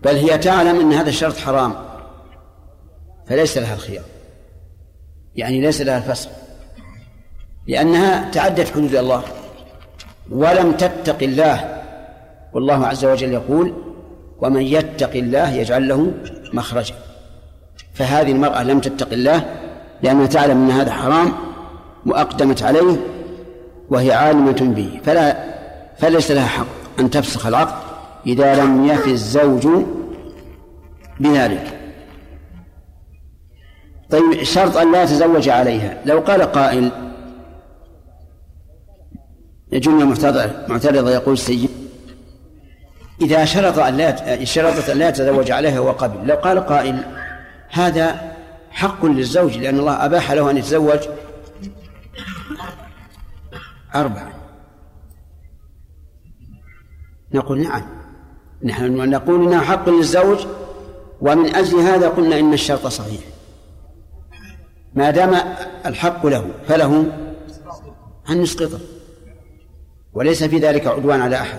بل 0.03 0.17
هي 0.17 0.39
تعلم 0.39 0.81
أن 0.81 0.93
هذا 0.93 1.09
الشرط 1.09 1.37
حرام. 1.37 1.86
فليس 3.29 3.59
لها 3.59 3.75
الخيار. 3.75 4.05
يعني 5.37 5.61
ليس 5.61 5.81
لها 5.81 5.99
الفصل 5.99 6.31
لأنها 7.67 8.31
تعدت 8.31 8.69
حدود 8.69 8.95
الله 8.95 9.23
ولم 10.31 10.73
تتق 10.73 11.23
الله. 11.23 11.83
والله 12.53 12.87
عز 12.87 13.05
وجل 13.05 13.33
يقول 13.33 13.73
ومن 14.39 14.63
يتق 14.63 15.11
الله 15.11 15.51
يجعل 15.51 15.89
له 15.89 16.13
مخرجا 16.53 16.95
فهذه 17.95 18.33
المرأة 18.33 18.63
لم 18.63 18.81
تتق 18.81 19.13
الله 19.13 19.45
لأنها 20.03 20.27
تعلم 20.27 20.65
أن 20.65 20.71
هذا 20.71 20.93
حرام 20.93 21.33
وأقدمت 22.07 22.63
عليه 22.63 22.97
وهي 23.91 24.13
عالمة 24.13 24.75
به. 24.77 25.01
فلا 25.05 25.37
فليس 25.99 26.31
لها 26.31 26.47
حق 26.47 26.67
أن 27.01 27.11
تفسخ 27.11 27.47
العقد 27.47 27.83
إذا 28.27 28.55
لم 28.55 28.87
يفي 28.87 29.11
الزوج 29.11 29.69
بذلك. 31.21 31.76
طيب 34.11 34.43
شرط 34.43 34.77
أن 34.77 34.93
لا 34.93 35.03
يتزوج 35.03 35.49
عليها. 35.49 36.03
لو 36.05 36.19
قال 36.19 36.43
قائل 36.43 36.91
جملة 39.73 40.05
معترضة 40.69 41.11
يقول 41.11 41.35
السيد 41.35 41.71
إذا 43.21 43.45
شرط 43.45 43.79
أن 43.79 43.97
لا 43.97 44.45
شرطت 44.45 44.91
أن 44.91 44.99
لا 44.99 45.09
يتزوج 45.09 45.51
عليها 45.51 45.81
وقبل 45.81 46.27
لو 46.27 46.35
قال 46.35 46.67
قائل 46.67 47.05
هذا 47.71 48.33
حق 48.71 49.05
للزوج 49.05 49.57
لأن 49.57 49.79
الله 49.79 50.05
أباح 50.05 50.33
له 50.33 50.51
أن 50.51 50.57
يتزوج 50.57 50.99
أربعة. 53.95 54.33
نقول 57.35 57.63
نعم. 57.63 57.83
نحن 58.65 59.11
نقول 59.11 59.47
إنها 59.47 59.61
حق 59.61 59.89
للزوج 59.89 60.47
ومن 61.21 61.55
أجل 61.55 61.79
هذا 61.79 62.09
قلنا 62.09 62.39
إن 62.39 62.53
الشرط 62.53 62.87
صحيح. 62.87 63.21
ما 64.97 65.11
دام 65.11 65.35
الحق 65.87 66.27
له 66.27 66.51
فله 66.69 67.07
أن 68.31 68.43
يسقطه 68.43 68.79
وليس 70.13 70.45
في 70.45 70.59
ذلك 70.59 70.87
عدوان 70.87 71.21
على 71.21 71.37
أحد. 71.37 71.59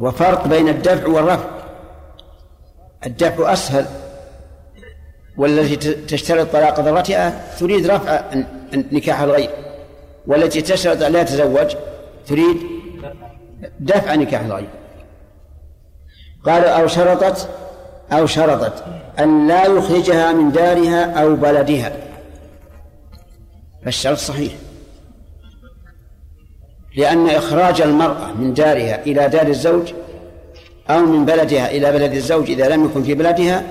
وفرق 0.00 0.46
بين 0.46 0.68
الدفع 0.68 1.06
والرفع. 1.08 1.48
الدفع 3.06 3.52
أسهل. 3.52 3.86
والتي 5.36 5.76
تشترط 5.94 6.52
طلاق 6.52 6.80
ضرتها 6.80 7.54
تريد 7.58 7.86
رفع 7.86 8.24
نكاح 8.74 9.20
الغير. 9.20 9.50
والتي 10.26 10.62
تشترط 10.62 11.02
لا 11.02 11.22
تتزوج 11.22 11.74
تريد 12.26 12.56
دفع 13.80 14.14
نكاح 14.14 14.40
الغير. 14.40 14.68
قال 16.44 16.64
أو 16.64 16.86
شرطت 16.86 17.48
أو 18.12 18.26
شرطت 18.26 18.84
أن 19.18 19.48
لا 19.48 19.66
يخرجها 19.66 20.32
من 20.32 20.52
دارها 20.52 21.22
أو 21.22 21.36
بلدها. 21.36 21.92
فالشرط 23.84 24.18
صحيح. 24.18 24.52
لأن 26.96 27.28
إخراج 27.28 27.80
المرأة 27.80 28.32
من 28.32 28.54
دارها 28.54 29.02
إلى 29.02 29.28
دار 29.28 29.46
الزوج 29.46 29.92
أو 30.90 31.00
من 31.00 31.24
بلدها 31.24 31.70
إلى 31.70 31.92
بلد 31.92 32.12
الزوج 32.12 32.50
إذا 32.50 32.68
لم 32.68 32.84
يكن 32.84 33.02
في 33.02 33.14
بلدها 33.14 33.64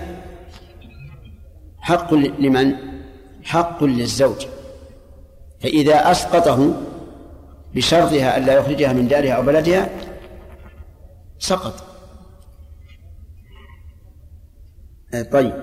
حق 1.79 2.13
لمن؟ 2.13 2.75
حق 3.43 3.83
للزوج. 3.83 4.45
فإذا 5.59 6.11
أسقطه 6.11 6.73
بشرطها 7.75 8.37
ألا 8.37 8.53
يخرجها 8.53 8.93
من 8.93 9.07
دارها 9.07 9.33
أو 9.33 9.41
بلدها 9.41 9.89
سقط 11.39 11.73
آه، 11.73 11.87
طيب. 15.13 15.53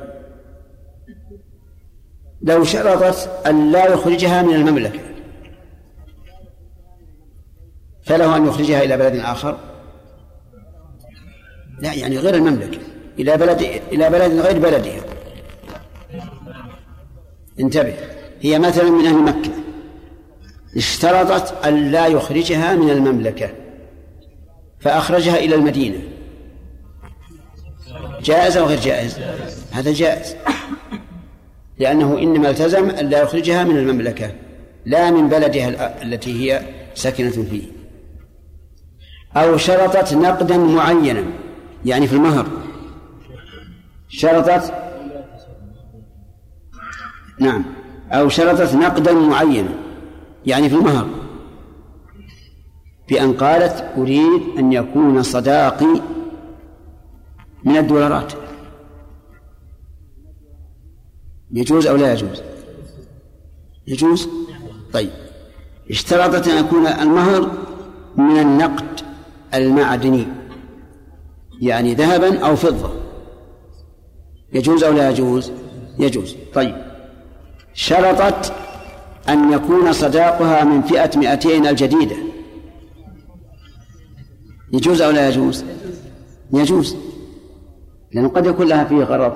لو 2.43 2.65
شرطت 2.65 3.47
أن 3.47 3.73
لا 3.73 3.87
يخرجها 3.87 4.43
من 4.43 4.55
المملكة 4.55 5.01
فله 8.03 8.37
أن 8.37 8.47
يخرجها 8.47 8.83
إلى 8.83 8.97
بلد 8.97 9.17
آخر؟ 9.17 9.59
لا 11.81 11.95
يعني 11.95 12.19
غير 12.19 12.35
المملكة 12.35 12.79
إلى 13.19 13.37
بلد 13.37 13.63
إلى 13.93 14.11
بلد 14.11 14.33
غير 14.33 14.59
بلدها. 14.59 15.01
انتبه 17.61 17.95
هي 18.41 18.59
مثلا 18.59 18.91
من 18.91 19.07
أهل 19.07 19.23
مكة. 19.23 19.51
اشترطت 20.77 21.65
أن 21.65 21.93
لا 21.93 22.07
يخرجها 22.07 22.75
من 22.75 22.91
المملكة 22.91 23.51
فأخرجها 24.81 25.37
إلى 25.37 25.55
المدينة. 25.55 25.99
جائز 28.25 28.57
أو 28.57 28.67
غير 28.67 28.81
جائز؟ 28.81 29.19
هذا 29.73 29.93
جائز. 29.93 30.37
لأنه 31.79 32.19
إنما 32.19 32.51
التزم 32.51 32.91
أن 32.91 33.09
لا 33.09 33.23
يخرجها 33.23 33.65
من 33.65 33.77
المملكة 33.77 34.31
لا 34.87 35.11
من 35.11 35.29
بلدها 35.29 36.03
التي 36.03 36.53
هي 36.53 36.63
ساكنة 36.95 37.31
فيه. 37.31 37.63
أو 39.37 39.57
شرطت 39.57 40.15
نقدا 40.15 40.57
معينا 40.57 41.25
يعني 41.85 42.07
في 42.07 42.13
المهر. 42.13 42.47
شرطت 44.09 44.75
نعم. 47.41 47.65
أو 48.13 48.29
شرطت 48.29 48.75
نقدا 48.75 49.13
معينا 49.13 49.71
يعني 50.47 50.69
في 50.69 50.75
المهر. 50.75 51.09
بأن 53.09 53.33
قالت 53.33 53.85
أريد 53.99 54.43
أن 54.59 54.73
يكون 54.73 55.23
صداقي 55.23 56.01
من 57.65 57.77
الدولارات. 57.77 58.33
يجوز 61.53 61.87
أو 61.87 61.97
لا 61.97 62.13
يجوز؟ 62.13 62.43
يجوز؟ 63.87 64.29
طيب. 64.93 65.11
اشترطت 65.91 66.49
أن 66.49 66.65
يكون 66.65 66.87
المهر 66.87 67.51
من 68.17 68.39
النقد 68.39 69.01
المعدني 69.55 70.27
يعني 71.61 71.95
ذهبا 71.95 72.47
أو 72.47 72.57
فضة. 72.57 72.93
يجوز 74.53 74.85
أو 74.85 74.93
لا 74.93 75.11
يجوز؟ 75.11 75.53
يجوز. 75.99 76.37
طيب. 76.55 76.77
شرطت 77.75 78.53
أن 79.29 79.53
يكون 79.53 79.93
صداقها 79.93 80.65
من 80.65 80.83
فئة 80.83 81.19
مئتين 81.19 81.67
الجديدة. 81.67 82.17
يجوز 84.73 85.03
أو 85.03 85.11
لا 85.11 85.29
يجوز؟ 85.29 85.65
يجوز. 86.53 86.97
لأنه 88.15 88.29
قد 88.29 88.47
يكون 88.47 88.67
لها 88.67 88.85
فيه 88.85 89.05
غرض. 89.05 89.33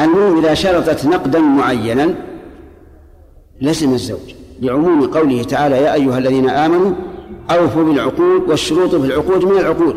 المهم 0.00 0.38
إذا 0.38 0.54
شرطت 0.54 1.06
نقدا 1.06 1.38
معينا 1.38 2.14
لزم 3.60 3.92
الزوج. 3.92 4.34
لعموم 4.60 5.06
قوله 5.06 5.42
تعالى 5.42 5.76
يا 5.76 5.94
أيها 5.94 6.18
الذين 6.18 6.50
آمنوا 6.50 6.92
أوفوا 7.50 7.84
بالعقود 7.84 8.42
والشروط 8.48 8.94
في 8.94 9.06
العقود 9.06 9.44
من 9.44 9.58
العقود. 9.58 9.96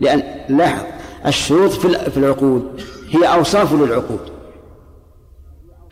لأن 0.00 0.22
لاحظ 0.48 0.84
الشروط 1.26 1.70
في 1.70 2.16
العقود 2.16 2.80
هي 3.10 3.24
أوصاف 3.24 3.72
للعقود. 3.72 4.20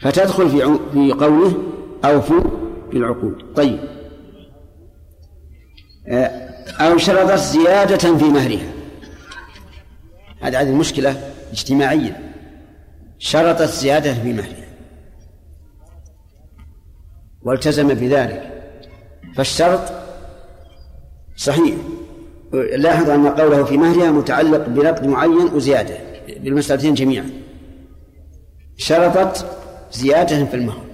فتدخل 0.01 0.49
في 0.49 0.79
في 0.93 1.13
قوله 1.13 1.53
أوفوا 2.05 2.41
بالعقود. 2.93 3.43
طيب. 3.57 3.79
آه، 6.09 6.51
أو 6.81 6.99
شرطت 6.99 7.39
زيادة 7.39 8.17
في 8.17 8.25
مهرها. 8.25 8.80
هذه 10.41 10.61
هذه 10.61 10.69
المشكلة 10.69 11.33
اجتماعية. 11.53 12.33
شرطت 13.19 13.63
زيادة 13.63 14.15
في 14.15 14.33
مهرها 14.33 14.71
والتزم 17.43 17.89
بذلك. 17.89 18.63
فالشرط 19.37 19.81
صحيح. 21.37 21.75
لاحظ 22.53 23.11
أن 23.11 23.27
قوله 23.29 23.65
في 23.65 23.77
مهرها 23.77 24.11
متعلق 24.11 24.67
بنقد 24.67 25.07
معين 25.07 25.55
وزيادة. 25.55 25.99
بالمسألتين 26.37 26.95
جميعا. 26.95 27.31
شرطت 28.77 29.47
زيادة 29.93 30.45
في 30.45 30.55
المهر. 30.55 30.85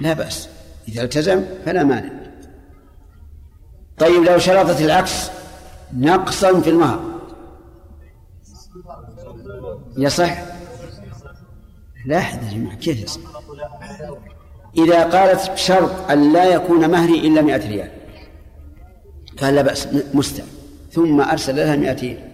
لا 0.00 0.12
بأس. 0.12 0.48
إذا 0.88 1.02
التزم 1.02 1.44
فلا 1.64 1.84
مانع. 1.84 2.10
طيب 3.98 4.22
لو 4.22 4.38
شرطت 4.38 4.80
العكس 4.80 5.30
نقصا 5.96 6.60
في 6.60 6.70
المهر. 6.70 7.09
يصح؟ 9.96 10.38
يا 12.42 12.50
جماعة 12.50 12.76
كيف 12.76 13.02
يصح؟ 13.02 13.20
إذا 14.78 15.04
قالت 15.04 15.50
بشرط 15.50 16.10
أن 16.10 16.32
لا 16.32 16.44
يكون 16.44 16.90
مهري 16.90 17.28
إلا 17.28 17.42
مئة 17.42 17.68
ريال 17.68 17.90
قال 19.40 19.54
لا 19.54 19.62
بأس 19.62 19.88
مستع 20.14 20.44
ثم 20.90 21.20
أرسل 21.20 21.56
لها 21.56 21.76
مئتين. 21.76 22.30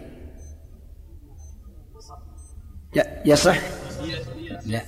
يصح؟ 3.24 3.58
لا. 4.66 4.80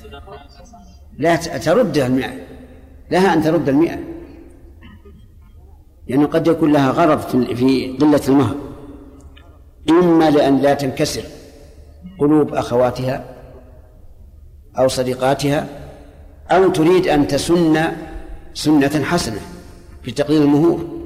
لا 1.19 1.37
ترد 1.37 1.99
المئة. 1.99 2.47
لها 3.11 3.35
أن 3.35 3.43
ترد 3.43 3.69
المئة. 3.69 3.99
لأنه 6.09 6.27
قد 6.27 6.47
يكون 6.47 6.73
لها 6.73 6.91
غرض 6.91 7.21
في 7.55 7.97
قلة 8.01 8.21
المهر. 8.29 8.57
إما 9.91 10.31
لأن 10.31 10.59
لا 10.59 10.75
تنكسر. 10.75 11.38
قلوب 12.19 12.55
أخواتها 12.55 13.25
أو 14.79 14.89
صديقاتها 14.89 15.67
أو 16.51 16.71
تريد 16.71 17.09
أن 17.09 17.29
تسن 17.29 17.85
سنة 18.55 19.05
حسنة 19.05 19.41
في 20.03 20.13
تقليل 20.13 20.43
المهور. 20.43 20.99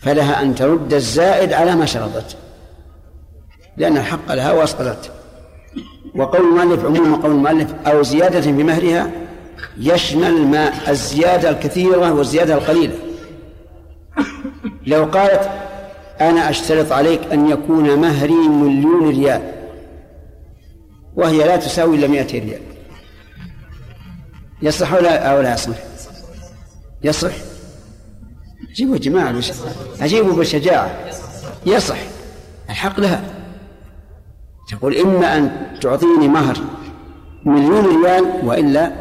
فلها 0.00 0.42
أن 0.42 0.54
ترد 0.54 0.94
الزائد 0.94 1.52
على 1.52 1.76
ما 1.76 1.86
شرطت 1.86 2.36
لأن 3.76 3.96
الحق 3.96 4.32
لها 4.32 4.52
وأسقطت 4.52 5.10
وقول 6.14 6.40
المؤلف 6.40 6.84
عموم 6.84 7.14
قول 7.14 7.30
المؤلف 7.30 7.74
أو 7.86 8.02
زيادة 8.02 8.40
في 8.40 8.52
مهرها 8.52 9.10
يشمل 9.78 10.46
ما 10.46 10.90
الزيادة 10.90 11.50
الكثيرة 11.50 12.12
والزيادة 12.12 12.54
القليلة. 12.54 12.94
لو 14.86 15.04
قالت 15.04 15.50
أنا 16.20 16.50
أشترط 16.50 16.92
عليك 16.92 17.20
أن 17.32 17.48
يكون 17.48 17.98
مهري 17.98 18.48
مليون 18.48 19.08
ريال. 19.08 19.52
وهي 21.16 21.38
لا 21.38 21.56
تساوي 21.56 21.96
إلا 21.96 22.06
مئة 22.06 22.32
ريال. 22.32 22.60
يصح 24.62 24.92
ولا 24.92 25.32
أو 25.32 25.40
لا 25.40 25.54
يصح 25.54 25.76
يصح 27.02 27.32
جيبوا 28.74 28.94
يا 28.94 29.00
جماعة 29.00 29.34
أجيبوا 30.00 30.32
بالشجاعة. 30.32 30.90
يصح 31.66 31.98
الحق 32.70 33.00
لها. 33.00 33.24
تقول 34.68 34.96
إما 34.96 35.36
أن 35.36 35.66
تعطيني 35.80 36.28
مهر 36.28 36.58
مليون 37.44 38.04
ريال 38.04 38.24
وإلا 38.44 38.92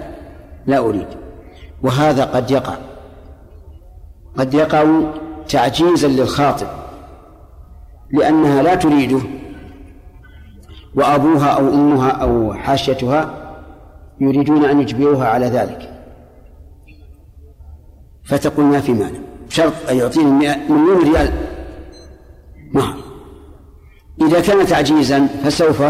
لا 0.66 0.78
أريد. 0.78 1.08
وهذا 1.84 2.26
قد 2.26 2.52
يقع. 2.52 2.78
قد 4.38 4.54
يقع 4.54 5.02
تعجيزا 5.50 6.08
للخاطب. 6.08 6.68
لأنها 8.12 8.64
لا 8.64 8.76
تريده. 8.76 9.20
وأبوها 10.96 11.48
أو 11.48 11.70
أمها 11.70 12.10
أو 12.10 12.54
حاشيتها 12.54 13.54
يريدون 14.20 14.66
أن 14.66 14.82
يجبروها 14.82 15.28
على 15.28 15.46
ذلك. 15.46 15.94
فتقول 18.24 18.66
ما 18.66 18.80
في 18.80 18.94
مانع. 18.94 19.20
شرط 19.50 19.74
أن 19.90 19.98
يعطيني 19.98 20.56
مليون 20.70 21.14
ريال. 21.14 21.34
مهر 22.74 22.98
إذا 24.22 24.42
كان 24.42 24.66
تعجيزا 24.66 25.28
فسوف 25.44 25.84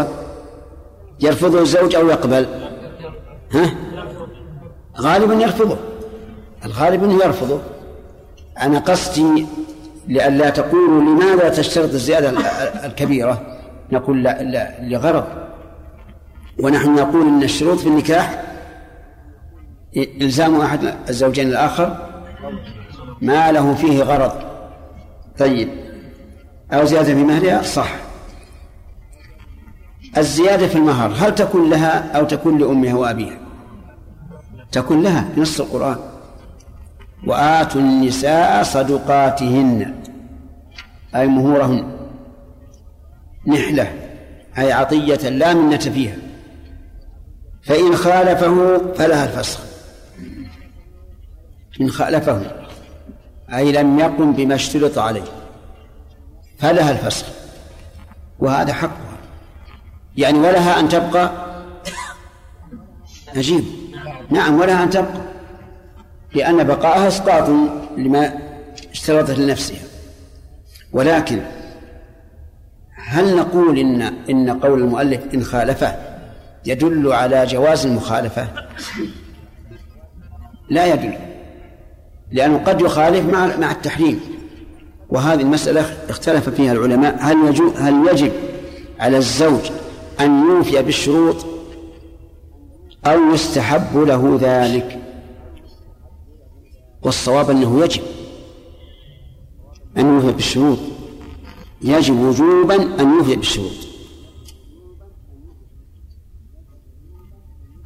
يرفضه 1.20 1.60
الزوج 1.60 1.94
أو 1.94 2.08
يقبل. 2.08 2.46
ها؟ 3.52 3.74
غالبا 5.00 5.34
يرفضه. 5.34 5.76
الغالب 6.64 7.04
أنه 7.04 7.24
يرفضه. 7.24 7.60
أنا 8.62 8.78
قصدي 8.78 9.46
لئلا 10.08 10.50
تقولوا 10.50 11.00
لماذا 11.00 11.48
تشترط 11.48 11.92
الزيادة 11.92 12.30
الكبيرة. 12.84 13.42
نقول 13.92 14.22
لا, 14.22 14.42
لا 14.42 14.74
لغرض. 14.80 15.24
ونحن 16.58 16.94
نقول 16.94 17.28
أن 17.28 17.42
الشروط 17.42 17.78
في 17.78 17.86
النكاح 17.86 18.42
إلزام 19.96 20.60
أحد 20.60 20.94
الزوجين 21.08 21.48
الآخر 21.48 22.08
ما 23.20 23.52
له 23.52 23.74
فيه 23.74 24.02
غرض. 24.02 24.32
طيب. 25.38 25.68
أو 26.72 26.84
زيادة 26.84 27.14
في 27.14 27.24
مهرها؟ 27.24 27.62
صح. 27.62 27.96
الزيادة 30.16 30.68
في 30.68 30.76
المهر 30.76 31.12
هل 31.16 31.34
تكون 31.34 31.70
لها 31.70 32.16
أو 32.18 32.24
تكون 32.24 32.58
لأمها 32.58 32.94
وأبيها؟ 32.94 33.38
تكون 34.72 35.02
لها 35.02 35.28
نص 35.36 35.60
القرآن. 35.60 35.96
وآتوا 37.26 37.80
النساء 37.80 38.62
صدقاتهن. 38.62 39.94
أي 41.14 41.26
مهورهن. 41.26 41.98
نحلة. 43.46 43.92
أي 44.58 44.72
عطية 44.72 45.28
لا 45.28 45.54
منة 45.54 45.78
فيها. 45.78 46.16
فإن 47.62 47.96
خالفه 47.96 48.78
فلها 48.94 49.24
الفسخ. 49.24 49.60
إن 51.80 51.90
خالفه. 51.90 52.42
أي 53.54 53.72
لم 53.72 53.98
يقم 53.98 54.32
بما 54.32 54.54
اشترط 54.54 54.98
عليه. 54.98 55.24
فلها 56.58 56.90
الفسخ. 56.90 57.26
وهذا 58.38 58.72
حقها. 58.72 59.18
يعني 60.16 60.38
ولها 60.38 60.80
أن 60.80 60.88
تبقى؟ 60.88 61.30
عجيب 63.36 63.64
نعم 64.30 64.60
ولها 64.60 64.82
أن 64.82 64.90
تبقى. 64.90 65.27
لأن 66.34 66.64
بقاءها 66.64 67.08
إسقاط 67.08 67.48
لما 67.96 68.32
اشترطت 68.92 69.38
لنفسها. 69.38 69.80
ولكن 70.92 71.40
هل 72.94 73.36
نقول 73.36 73.78
إن 73.78 74.02
إن 74.02 74.50
قول 74.50 74.82
المؤلف 74.82 75.20
إن 75.34 75.44
خالفه 75.44 75.96
يدل 76.66 77.12
على 77.12 77.46
جواز 77.46 77.86
المخالفة؟ 77.86 78.48
لا 80.70 80.94
يدل 80.94 81.12
لأنه 82.32 82.58
قد 82.58 82.80
يخالف 82.80 83.26
مع 83.26 83.56
مع 83.56 83.70
التحريم. 83.70 84.20
وهذه 85.10 85.40
المسألة 85.40 85.96
اختلف 86.08 86.48
فيها 86.48 86.72
العلماء. 86.72 87.16
هل 87.20 87.48
يجب 87.48 87.72
هل 87.76 88.08
يجب 88.12 88.32
على 89.00 89.16
الزوج 89.16 89.70
أن 90.20 90.40
يوفي 90.50 90.82
بالشروط 90.82 91.46
أو 93.06 93.34
يستحب 93.34 93.96
له 93.96 94.38
ذلك؟ 94.42 94.98
والصواب 97.08 97.50
أنه 97.50 97.84
يجب. 97.84 98.02
أن 99.98 100.14
يوفي 100.14 100.32
بالشروط. 100.32 100.78
يجب 101.82 102.18
وجوبا 102.18 103.00
أن 103.00 103.14
يوفي 103.14 103.36
بالشروط. 103.36 103.78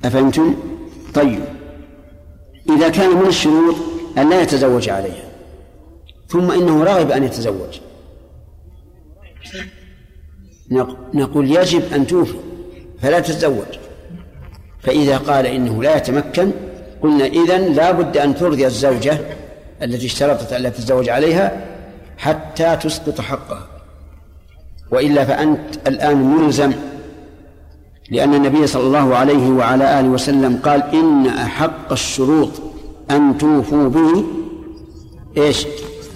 أفهمتم؟ 0.05 0.55
طيب. 1.15 1.45
إذا 2.71 2.89
كان 2.89 3.17
من 3.17 3.27
الشروط 3.27 3.75
أن 4.19 4.31
لا 4.31 4.43
يتزوج 4.43 4.89
عليها 4.89 5.29
ثم 6.29 6.51
إنه 6.51 6.85
رغب 6.85 7.11
أن 7.11 7.25
يتزوج. 7.25 7.81
نقول 11.15 11.51
يجب 11.51 11.93
أن 11.93 12.07
توفي 12.07 12.39
فلا 13.01 13.21
تتزوج. 13.21 13.79
فإذا 14.81 15.19
قال 15.19 15.47
إنه 15.47 15.83
لا 15.83 15.97
يتمكن 15.97 16.53
قلنا 17.03 17.27
إذن 17.27 17.73
لا 17.73 17.91
بد 17.91 18.17
أن 18.17 18.35
ترضي 18.35 18.67
الزوجة 18.67 19.19
التي 19.83 20.07
اشترطت 20.07 20.53
ألا 20.53 20.69
تتزوج 20.69 21.09
عليها 21.09 21.67
حتى 22.19 22.77
تسقط 22.77 23.21
حقها. 23.21 23.67
وإلا 24.91 25.25
فأنت 25.25 25.89
الآن 25.89 26.17
ملزم 26.17 26.73
لأن 28.11 28.35
النبي 28.35 28.67
صلى 28.67 28.83
الله 28.83 29.17
عليه 29.17 29.49
وعلى 29.49 30.01
آله 30.01 30.09
وسلم 30.09 30.61
قال 30.65 30.83
إن 30.83 31.27
أحق 31.27 31.93
الشروط 31.93 32.51
أن 33.11 33.39
توفوا 33.39 33.89
به 33.89 34.25
إيش؟ 35.37 35.67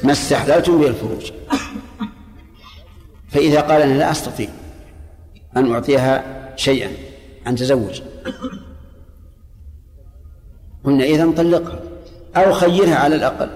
ما 0.05 0.13
استحللتم 0.13 0.79
به 0.81 0.87
الفروج. 0.87 1.31
فإذا 3.29 3.61
قال 3.61 3.83
أنا 3.83 3.99
لا 3.99 4.11
أستطيع 4.11 4.49
أن 5.57 5.73
أعطيها 5.73 6.25
شيئا 6.57 6.91
عن 7.47 7.57
تزوج. 7.57 8.01
قلنا 10.87 11.05
إذا 11.05 11.31
طلقها 11.37 11.79
أو 12.37 12.53
خيرها 12.53 12.95
على 12.95 13.15
الأقل. 13.15 13.49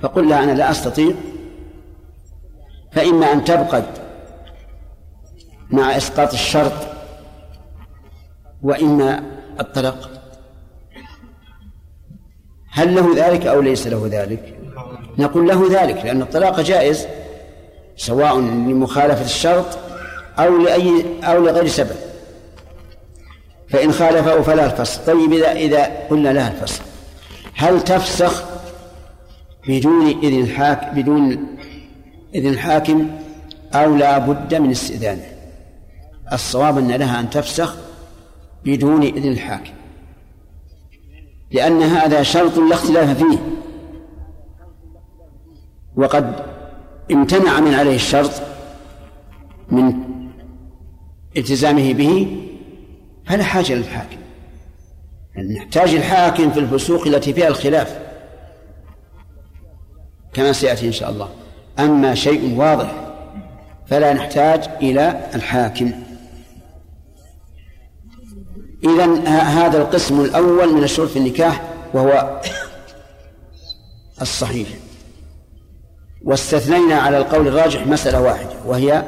فقل 0.00 0.28
لها 0.28 0.44
أنا 0.44 0.52
لا 0.52 0.70
أستطيع. 0.70 1.14
فإما 2.92 3.32
أن 3.32 3.44
تبقى 3.44 3.82
مع 5.70 5.96
إسقاط 5.96 6.32
الشرط 6.32 6.72
وإما 8.62 9.22
الطلاق. 9.60 10.10
هل 12.70 12.94
له 12.94 13.14
ذلك 13.16 13.46
أو 13.46 13.60
ليس 13.60 13.86
له 13.86 14.08
ذلك؟ 14.12 14.58
نقول 15.18 15.48
له 15.48 15.82
ذلك 15.82 16.04
لأن 16.04 16.22
الطلاق 16.22 16.60
جائز 16.60 17.06
سواء 17.96 18.38
لمخالفة 18.38 19.24
الشرط 19.24 19.78
أو 20.38 20.56
لأي 20.56 21.04
أو 21.24 21.44
لغير 21.44 21.66
سبب. 21.66 22.07
فإن 23.68 23.92
خالفه 23.92 24.42
فلا 24.42 24.66
الفسخ 24.66 25.06
طيب 25.06 25.32
إذا 25.32 25.52
إذا 25.52 26.06
قلنا 26.10 26.28
لها 26.28 26.52
الفسخ 26.52 26.82
هل 27.54 27.80
تفسخ 27.80 28.44
بدون 29.68 30.06
إذن 30.06 30.40
الحاكم 30.40 31.00
بدون 31.00 31.46
إذن 32.34 32.48
الحاكم 32.48 33.10
أو 33.74 33.96
لا 33.96 34.18
بد 34.18 34.54
من 34.54 34.70
استئذانه 34.70 35.26
الصواب 36.32 36.78
أن 36.78 36.92
لها 36.92 37.20
أن 37.20 37.30
تفسخ 37.30 37.76
بدون 38.64 39.02
إذن 39.02 39.32
الحاكم 39.32 39.72
لأن 41.50 41.82
هذا 41.82 42.22
شرط 42.22 42.58
لا 42.58 42.74
اختلاف 42.74 43.18
فيه. 43.18 43.38
وقد 45.96 46.44
امتنع 47.10 47.60
من 47.60 47.74
عليه 47.74 47.94
الشرط 47.94 48.30
من 49.70 49.94
التزامه 51.36 51.92
به 51.92 52.40
فلا 53.28 53.44
حاجة 53.44 53.72
للحاكم. 53.72 54.16
نحتاج 55.56 55.94
الحاكم 55.94 56.50
في 56.50 56.60
الفسوق 56.60 57.06
التي 57.06 57.32
فيها 57.32 57.48
الخلاف. 57.48 57.98
كما 60.32 60.52
سيأتي 60.52 60.86
إن 60.86 60.92
شاء 60.92 61.10
الله. 61.10 61.28
أما 61.78 62.14
شيء 62.14 62.54
واضح 62.58 62.92
فلا 63.86 64.12
نحتاج 64.12 64.68
إلى 64.82 65.20
الحاكم. 65.34 65.92
إذا 68.84 69.28
هذا 69.28 69.78
القسم 69.78 70.20
الأول 70.20 70.74
من 70.74 70.84
الشروط 70.84 71.08
في 71.08 71.18
النكاح 71.18 71.62
وهو 71.94 72.40
الصحيح. 74.22 74.68
واستثنينا 76.24 76.94
على 76.94 77.18
القول 77.18 77.48
الراجح 77.48 77.86
مسألة 77.86 78.20
واحدة 78.20 78.52
وهي 78.66 79.04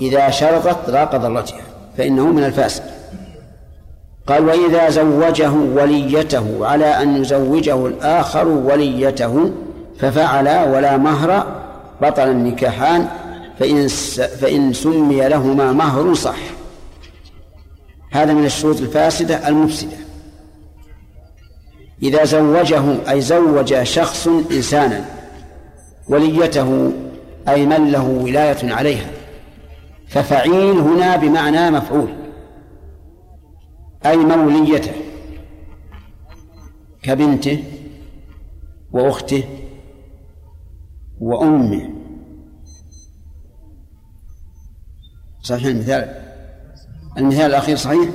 إذا 0.00 0.30
شرطت 0.30 0.90
راق 0.90 1.16
ضرتها 1.16 1.62
فإنه 1.96 2.26
من 2.26 2.44
الفاسق. 2.44 2.95
قال 4.26 4.44
وإذا 4.44 4.90
زوجه 4.90 5.50
وليته 5.50 6.66
على 6.66 6.86
أن 6.86 7.16
يزوجه 7.16 7.86
الآخر 7.86 8.48
وليته 8.48 9.52
ففعل 9.98 10.48
ولا 10.48 10.96
مهر 10.96 11.46
بطل 12.02 12.30
النكاحان 12.30 13.08
فإن 13.58 13.88
فإن 14.40 14.72
سمي 14.72 15.28
لهما 15.28 15.72
مهر 15.72 16.14
صح. 16.14 16.36
هذا 18.10 18.32
من 18.32 18.44
الشروط 18.44 18.80
الفاسدة 18.80 19.48
المفسدة. 19.48 19.96
إذا 22.02 22.24
زوجه 22.24 22.82
أي 23.10 23.20
زوج 23.20 23.82
شخص 23.82 24.28
إنسانا 24.28 25.04
وليته 26.08 26.92
أي 27.48 27.66
من 27.66 27.92
له 27.92 28.04
ولاية 28.04 28.72
عليها 28.74 29.10
ففعيل 30.08 30.78
هنا 30.78 31.16
بمعنى 31.16 31.70
مفعول. 31.70 32.25
أي 34.06 34.16
موليته 34.16 34.92
كبنته 37.02 37.64
وأخته 38.92 39.44
وأمه. 41.20 41.90
صحيح 45.42 45.66
المثال؟ 45.66 46.22
المثال 47.18 47.46
الأخير 47.46 47.76
صحيح؟ 47.76 48.10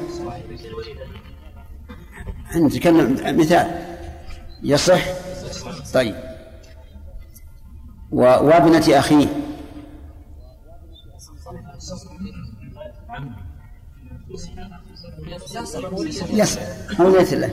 نتكلم 2.55 3.39
مثال. 3.39 3.81
يصح؟ 4.63 5.01
طيب. 5.93 6.15
وابنة 8.11 8.99
أخيه. 8.99 9.27
يصح 16.33 16.61
مولية 16.99 17.35
له 17.35 17.49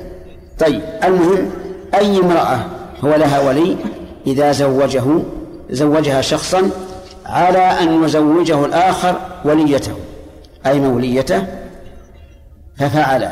طيب 0.58 0.82
المهم 1.04 1.50
أي 1.94 2.18
امرأة 2.20 2.60
هو 3.04 3.14
لها 3.14 3.40
ولي 3.48 3.76
إذا 4.26 4.52
زوجه 4.52 5.04
زوجها 5.70 6.20
شخصا 6.20 6.70
على 7.26 7.58
أن 7.58 8.04
يزوجه 8.04 8.64
الآخر 8.64 9.20
وليته 9.44 9.92
أي 10.66 10.80
موليته 10.80 11.46
ففعل. 12.76 13.28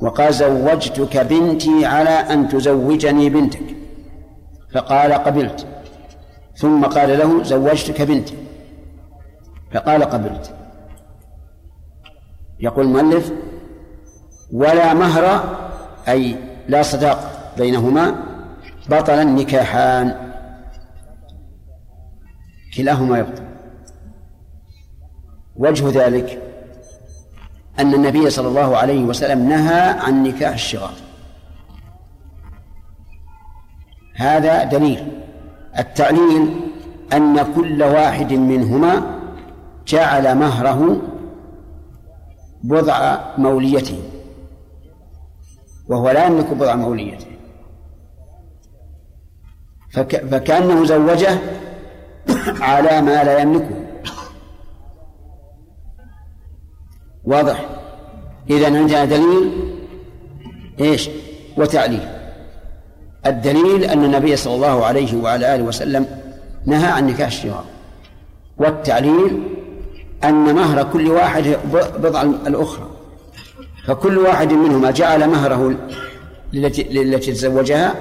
وقال 0.00 0.34
زوجتك 0.34 1.16
بنتي 1.16 1.86
على 1.86 2.10
أن 2.10 2.48
تزوجني 2.48 3.30
بنتك. 3.30 3.76
فقال 4.74 5.12
قبلت. 5.12 5.66
ثم 6.56 6.84
قال 6.84 7.18
له 7.18 7.42
زوجتك 7.42 8.02
بنتي. 8.02 8.34
فقال 9.74 10.04
قبلت. 10.04 10.54
يقول 12.64 12.86
المؤلف 12.86 13.32
ولا 14.52 14.94
مهر 14.94 15.54
أي 16.08 16.36
لا 16.68 16.82
صداق 16.82 17.52
بينهما 17.58 18.14
بطل 18.88 19.12
النكاحان. 19.12 20.32
كلاهما 22.76 23.18
يبطل. 23.18 23.42
وجه 25.56 26.04
ذلك 26.04 26.42
أن 27.78 27.94
النبي 27.94 28.30
صلى 28.30 28.48
الله 28.48 28.76
عليه 28.76 29.04
وسلم 29.04 29.48
نهى 29.48 29.80
عن 29.80 30.22
نكاح 30.22 30.52
الشغار. 30.52 30.94
هذا 34.16 34.64
دليل. 34.64 35.22
التعليل 35.78 36.60
أن 37.12 37.54
كل 37.54 37.82
واحد 37.82 38.32
منهما 38.32 39.20
جعل 39.86 40.38
مهره 40.38 41.02
بضع 42.64 43.18
موليته. 43.38 44.02
وهو 45.88 46.10
لا 46.10 46.26
يملك 46.26 46.50
بضع 46.54 46.74
موليته. 46.74 47.26
فك 49.92 50.26
فكأنه 50.26 50.84
زوجه 50.84 51.38
على 52.60 53.02
ما 53.02 53.24
لا 53.24 53.38
يملكه. 53.38 53.84
واضح؟ 57.24 57.66
إذا 58.50 58.66
عندنا 58.66 59.04
دليل 59.04 59.74
إيش؟ 60.80 61.10
وتعليل. 61.56 62.08
الدليل 63.26 63.84
أن 63.84 64.04
النبي 64.04 64.36
صلى 64.36 64.54
الله 64.54 64.84
عليه 64.84 65.16
وعلى 65.16 65.54
آله 65.54 65.62
وسلم 65.62 66.06
نهى 66.66 66.86
عن 66.86 67.06
نكاح 67.06 67.26
الشغار 67.26 67.64
والتعليل 68.58 69.53
أن 70.28 70.54
مهر 70.54 70.82
كل 70.92 71.10
واحد 71.10 71.56
بضع 71.98 72.22
الأخرى. 72.22 72.86
فكل 73.86 74.18
واحد 74.18 74.52
منهما 74.52 74.90
جعل 74.90 75.30
مهره 75.30 75.74
للتي, 76.52 77.02
التي 77.02 77.32
تزوجها 77.32 77.94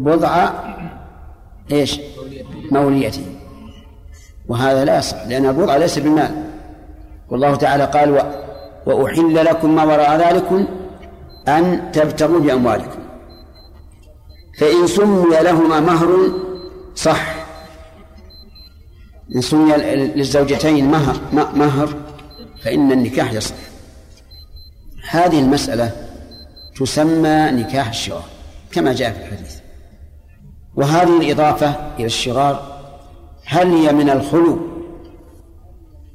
بضع 0.00 0.50
إيش؟ 1.72 2.00
موليته. 2.70 3.26
وهذا 4.48 4.84
لا 4.84 4.98
يصح 4.98 5.26
لأن 5.26 5.46
البضع 5.46 5.76
ليس 5.76 5.98
بالمال. 5.98 6.44
والله 7.30 7.54
تعالى 7.54 7.84
قال 7.84 8.10
و... 8.10 8.20
وأحل 8.86 9.44
لكم 9.44 9.74
ما 9.74 9.84
وراء 9.84 10.16
ذلكم 10.16 10.66
أن 11.48 11.92
تبتغوا 11.92 12.40
بأموالكم. 12.40 13.00
فإن 14.58 14.86
سمي 14.86 15.36
لهما 15.42 15.80
مهر 15.80 16.08
صح. 16.94 17.33
إن 19.36 19.40
سمي 19.40 19.76
للزوجتين 20.16 20.90
مهر 20.90 21.16
مهر 21.32 21.94
فإن 22.62 22.92
النكاح 22.92 23.32
يصح. 23.32 23.54
هذه 25.10 25.40
المسألة 25.40 25.92
تسمى 26.76 27.50
نكاح 27.50 27.88
الشغار 27.88 28.24
كما 28.72 28.92
جاء 28.92 29.12
في 29.12 29.18
الحديث. 29.18 29.54
وهذه 30.76 31.20
الإضافة 31.20 31.74
إلى 31.98 32.06
الشغار 32.06 32.74
هل 33.46 33.66
هي 33.66 33.92
من 33.92 34.10
الخلو 34.10 34.58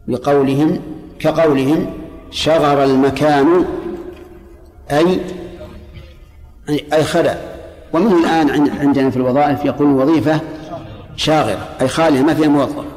بقولهم 0.08 0.82
كقولهم 1.19 1.93
شغر 2.32 2.84
المكان 2.84 3.65
أي 4.91 5.22
أي 6.93 7.04
خلا 7.04 7.38
ومن 7.93 8.12
الآن 8.12 8.69
عندنا 8.80 9.10
في 9.10 9.17
الوظائف 9.17 9.65
يقول 9.65 9.88
وظيفة 9.88 10.41
شاغرة 11.15 11.69
أي 11.82 11.88
خالية 11.88 12.22
ما 12.22 12.34
فيها 12.34 12.48
موظف. 12.48 12.88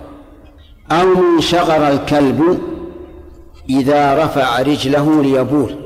أو 0.92 1.06
من 1.06 1.40
شغر 1.40 1.88
الكلب 1.88 2.60
إذا 3.70 4.24
رفع 4.24 4.62
رجله 4.62 5.22
ليبول. 5.22 5.76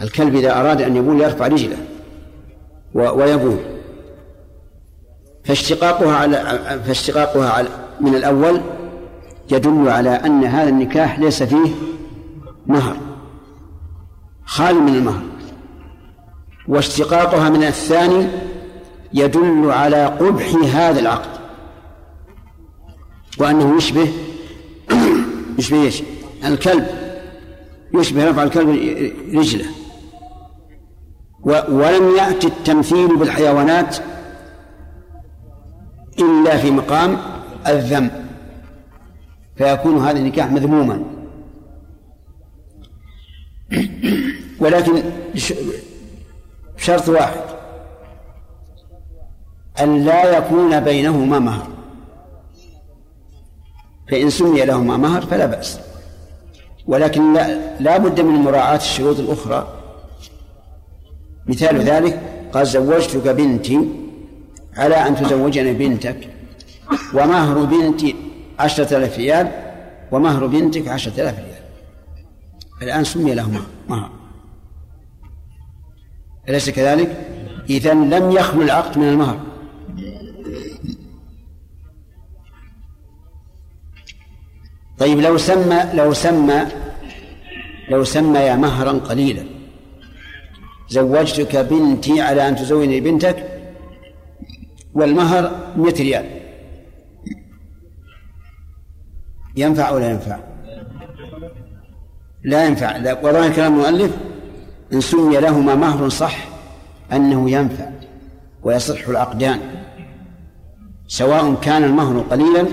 الكلب 0.00 0.34
إذا 0.34 0.60
أراد 0.60 0.82
أن 0.82 0.96
يبول 0.96 1.20
يرفع 1.20 1.46
رجله 1.46 1.76
ويبول. 2.94 3.58
فاشتقاقها 5.44 6.16
على 6.16 6.36
فاشتقاقها 6.86 7.50
على 7.50 7.68
من 8.00 8.14
الأول 8.14 8.60
يدل 9.50 9.88
على 9.88 10.10
أن 10.10 10.44
هذا 10.44 10.68
النكاح 10.68 11.18
ليس 11.18 11.42
فيه 11.42 11.70
مهر. 12.66 12.96
خال 14.44 14.82
من 14.82 14.94
المهر. 14.94 15.22
واشتقاقها 16.68 17.48
من 17.48 17.62
الثاني 17.62 18.26
يدل 19.12 19.70
على 19.70 20.06
قبح 20.06 20.54
هذا 20.74 21.00
العقد. 21.00 21.39
وأنه 23.40 23.76
يشبه 23.76 24.12
يشبه 25.58 25.82
إيش؟ 25.82 26.02
الكلب. 26.44 26.86
يشبه 27.94 28.30
رفع 28.30 28.42
الكلب 28.42 28.68
رجله. 29.34 29.66
ولم 31.68 32.16
يأتي 32.16 32.46
التمثيل 32.46 33.16
بالحيوانات 33.16 33.96
إلا 36.18 36.56
في 36.56 36.70
مقام 36.70 37.18
الذم. 37.66 38.10
فيكون 39.56 39.98
هذا 39.98 40.18
النكاح 40.18 40.50
مذموما. 40.50 41.02
ولكن 44.60 45.02
شرط 46.76 47.08
واحد. 47.08 47.40
أن 49.80 50.04
لا 50.04 50.38
يكون 50.38 50.80
بينهما 50.80 51.38
مهر. 51.38 51.79
فإن 54.10 54.30
سمي 54.30 54.64
لهما 54.64 54.96
مهر 54.96 55.26
فلا 55.26 55.46
بأس. 55.46 55.80
ولكن 56.86 57.32
لا, 57.32 57.76
لا 57.80 57.98
بد 57.98 58.20
من 58.20 58.34
مراعاة 58.34 58.76
الشروط 58.76 59.18
الأخرى. 59.18 59.76
مثال 61.46 61.80
ذلك 61.80 62.20
قال 62.52 62.66
زوجتك 62.66 63.28
بنتي 63.28 63.88
على 64.76 64.94
أن 64.94 65.16
تزوجني 65.16 65.72
بنتك 65.72 66.28
ومهر 67.14 67.64
بنتي 67.64 68.16
عشرة 68.58 68.96
آلاف 68.96 69.18
ريال 69.18 69.48
ومهر 70.12 70.46
بنتك 70.46 70.88
عشرة 70.88 71.22
آلاف 71.22 71.38
ريال. 71.38 71.62
الآن 72.82 73.04
سمي 73.04 73.34
لهما 73.34 73.60
مهر. 73.88 74.10
أليس 76.48 76.70
كذلك؟ 76.70 77.26
إذا 77.70 77.94
لم 77.94 78.30
يخلو 78.30 78.62
العقد 78.62 78.98
من 78.98 79.08
المهر. 79.08 79.49
طيب 85.00 85.20
لو 85.20 85.38
سمى 85.38 85.80
لو 85.94 86.12
سمى 86.12 86.66
لو 87.88 88.04
سمى 88.04 88.56
مهرا 88.56 88.92
قليلا. 88.92 89.44
زوجتك 90.88 91.56
بنتي 91.56 92.20
على 92.20 92.48
أن 92.48 92.56
تزوجني 92.56 93.00
بنتك 93.00 93.36
والمهر 94.94 95.72
100 95.76 95.94
ريال. 95.94 96.26
ينفع 99.56 99.88
أو 99.88 99.98
لا 99.98 100.10
ينفع؟ 100.10 100.38
لا 102.44 102.64
ينفع. 102.64 102.96
وظاهر 103.22 103.52
كلام 103.52 103.74
المؤلف 103.74 104.16
إن 104.92 105.00
سمي 105.00 105.36
لهما 105.40 105.74
مهر 105.74 106.08
صح 106.08 106.36
أنه 107.12 107.50
ينفع 107.50 107.90
ويصح 108.62 109.08
العقدان 109.08 109.60
سواء 111.06 111.54
كان 111.54 111.84
المهر 111.84 112.20
قليلا 112.20 112.66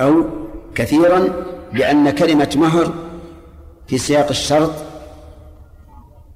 أو 0.00 0.24
كثيرا 0.76 1.44
لأن 1.72 2.10
كلمة 2.10 2.54
مهر 2.56 2.94
في 3.86 3.98
سياق 3.98 4.28
الشرط 4.28 4.72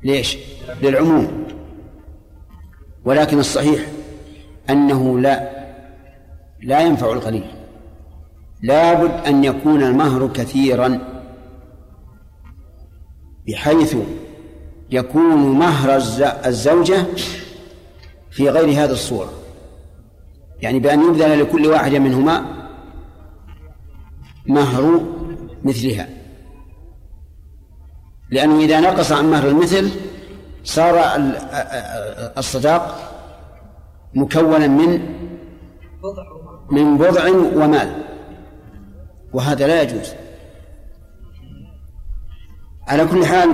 ليش؟ 0.03 0.39
للعموم. 0.83 1.47
ولكن 3.05 3.39
الصحيح 3.39 3.87
أنه 4.71 5.19
لا 5.19 5.51
لا 6.63 6.81
ينفع 6.81 7.13
القليل. 7.13 7.51
لابد 8.63 9.27
أن 9.27 9.45
يكون 9.45 9.83
المهر 9.83 10.29
كثيرا 10.29 10.99
بحيث 13.49 13.97
يكون 14.91 15.59
مهر 15.59 15.97
الزوجة 16.47 17.07
في 18.31 18.51
غير 18.51 18.85
هذه 18.85 18.93
الصورة. 18.93 19.33
يعني 20.61 20.79
بأن 20.79 21.01
يبذل 21.01 21.41
لكل 21.41 21.67
واحدة 21.67 21.99
منهما 21.99 22.60
مهر 24.47 25.01
مثلها. 25.65 26.09
لأنه 28.31 28.61
إذا 28.61 28.81
نقص 28.81 29.13
عن 29.13 29.31
مهر 29.31 29.49
المثل 29.49 29.91
صار 30.65 31.01
الصداق 32.39 33.13
مكونا 34.15 34.67
من 34.67 35.01
من 36.71 36.99
بضع 36.99 37.29
ومال. 37.57 38.03
وهذا 39.33 39.67
لا 39.67 39.83
يجوز. 39.83 40.13
على 42.89 43.07
كل 43.07 43.27
حال 43.27 43.51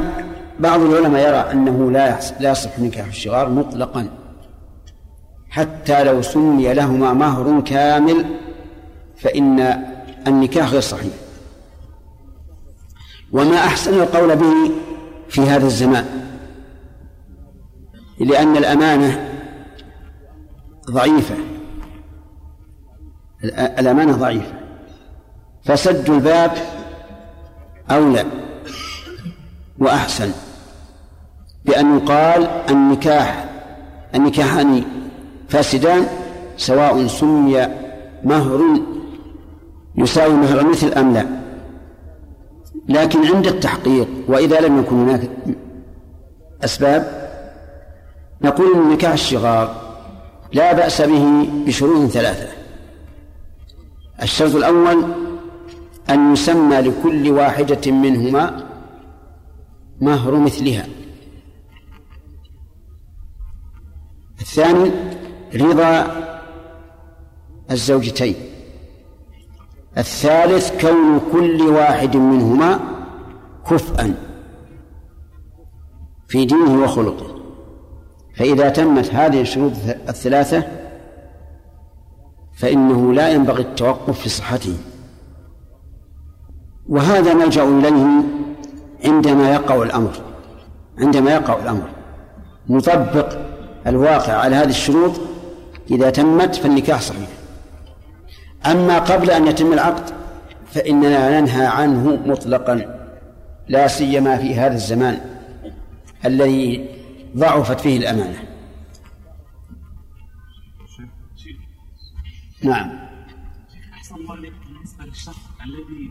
بعض 0.61 0.81
العلماء 0.81 1.29
يرى 1.29 1.53
أنه 1.53 1.91
لا 1.91 2.19
لا 2.41 2.51
يصح 2.51 2.79
نكاح 2.79 3.07
الشغار 3.07 3.49
مطلقا. 3.49 4.09
حتى 5.51 6.05
لو 6.05 6.23
سمي 6.23 6.75
لهما 6.75 7.13
مهر 7.13 7.61
كامل 7.61 8.25
فإن 9.17 9.85
النكاح 10.27 10.69
غير 10.71 10.81
صحيح. 10.81 11.15
وما 13.33 13.57
أحسن 13.57 13.95
القول 13.95 14.37
به 14.37 14.71
في 15.29 15.41
هذا 15.41 15.67
الزمان 15.67 16.07
لأن 18.21 18.57
الأمانة 18.57 19.33
ضعيفة. 20.91 21.35
الأمانة 23.79 24.13
ضعيفة. 24.13 24.53
فسد 25.65 26.11
الباب 26.11 26.53
أولى 27.91 28.25
وأحسن 29.79 30.31
بأن 31.65 31.97
يقال 31.97 32.47
النكاح 32.71 33.49
النكاحان 34.15 34.85
فاسدان 35.49 36.07
سواء 36.57 37.07
سمي 37.07 37.69
مهر 38.25 38.81
يساوي 39.99 40.35
مهر 40.35 40.71
مثل 40.71 40.93
أم 40.93 41.15
لا. 41.15 41.27
لكن 42.89 43.27
عند 43.27 43.47
التحقيق 43.47 44.09
وإذا 44.29 44.61
لم 44.61 44.79
يكن 44.79 44.97
هناك 44.97 45.31
أسباب 46.65 47.31
نقول 48.43 48.75
أن 48.75 48.91
نكاح 48.91 49.13
الشغار 49.13 49.97
لا 50.53 50.73
بأس 50.73 51.03
به 51.03 51.49
بشروط 51.67 52.11
ثلاثة. 52.11 52.49
الشرط 54.23 54.55
الأول 54.55 55.05
أن 56.11 56.33
يسمى 56.33 56.77
لكل 56.77 57.31
واحدة 57.31 57.93
منهما 57.93 58.67
مهر 60.01 60.35
مثلها. 60.37 60.87
الثاني 64.41 64.91
رضا 65.55 66.07
الزوجتين. 67.71 68.35
الثالث 69.99 70.81
كون 70.81 71.21
كل 71.33 71.63
واحد 71.63 72.17
منهما 72.17 72.81
كفءا 73.71 74.15
في 76.29 76.45
دينه 76.45 76.85
وخلقه. 76.85 77.27
فإذا 78.37 78.69
تمت 78.69 79.15
هذه 79.15 79.41
الشروط 79.41 79.73
الثلاثة 80.09 80.63
فإنه 82.57 83.13
لا 83.13 83.29
ينبغي 83.29 83.63
التوقف 83.63 84.21
في 84.21 84.29
صحته. 84.29 84.77
وهذا 86.89 87.35
نلجأ 87.35 87.65
إليه 87.65 88.23
عندما 89.05 89.55
يقع 89.55 89.83
الأمر 89.83 90.13
عندما 90.99 91.31
يقع 91.31 91.63
الأمر. 91.63 91.89
نطبق 92.69 93.39
الواقع 93.87 94.33
على 94.33 94.57
هذه 94.57 94.69
الشروط 94.69 95.13
إذا 95.91 96.11
تمت 96.11 96.55
فالنكاح 96.55 97.01
صحيح. 97.01 97.29
أما 98.67 98.99
قبل 98.99 99.31
أن 99.31 99.47
يتم 99.47 99.73
العقد 99.73 100.15
فإننا 100.67 101.41
ننهى 101.41 101.67
عنه 101.67 102.17
مطلقا 102.27 102.97
لا 103.69 103.89
سيما 103.89 104.39
في 104.39 104.55
هذا 104.55 104.75
الزمان 104.75 105.21
الذي 106.25 106.89
ضعفت 107.37 107.81
فيه 107.81 107.99
الأمانة. 107.99 108.43
نعم. 112.63 112.91
بالنسبة 114.99 115.33
الذي 115.65 116.11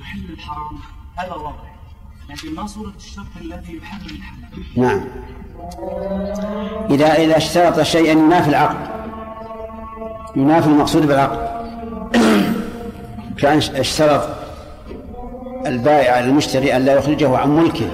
يحل 0.00 0.32
الحرام 0.32 0.78
هذا 1.16 1.32
واضح 1.32 1.78
لكن 2.30 2.54
ما 2.54 2.66
صورة 2.66 2.92
الشرط 2.96 3.26
الذي 3.40 3.76
يحرم 3.76 4.06
الحلال 4.06 4.64
نعم. 4.76 5.04
إذا 6.90 7.14
إذا 7.14 7.36
اشترط 7.36 7.80
شيئا 7.80 8.12
ينافي 8.12 8.50
العقد. 8.50 9.07
ينافي 10.36 10.68
المقصود 10.68 11.06
بالعقد 11.06 11.48
كأن 13.38 13.58
اشترط 13.58 14.28
البائع 15.66 16.12
على 16.12 16.24
المشتري 16.24 16.76
أن 16.76 16.84
لا 16.84 16.94
يخرجه 16.94 17.36
عن 17.36 17.56
ملكه. 17.56 17.90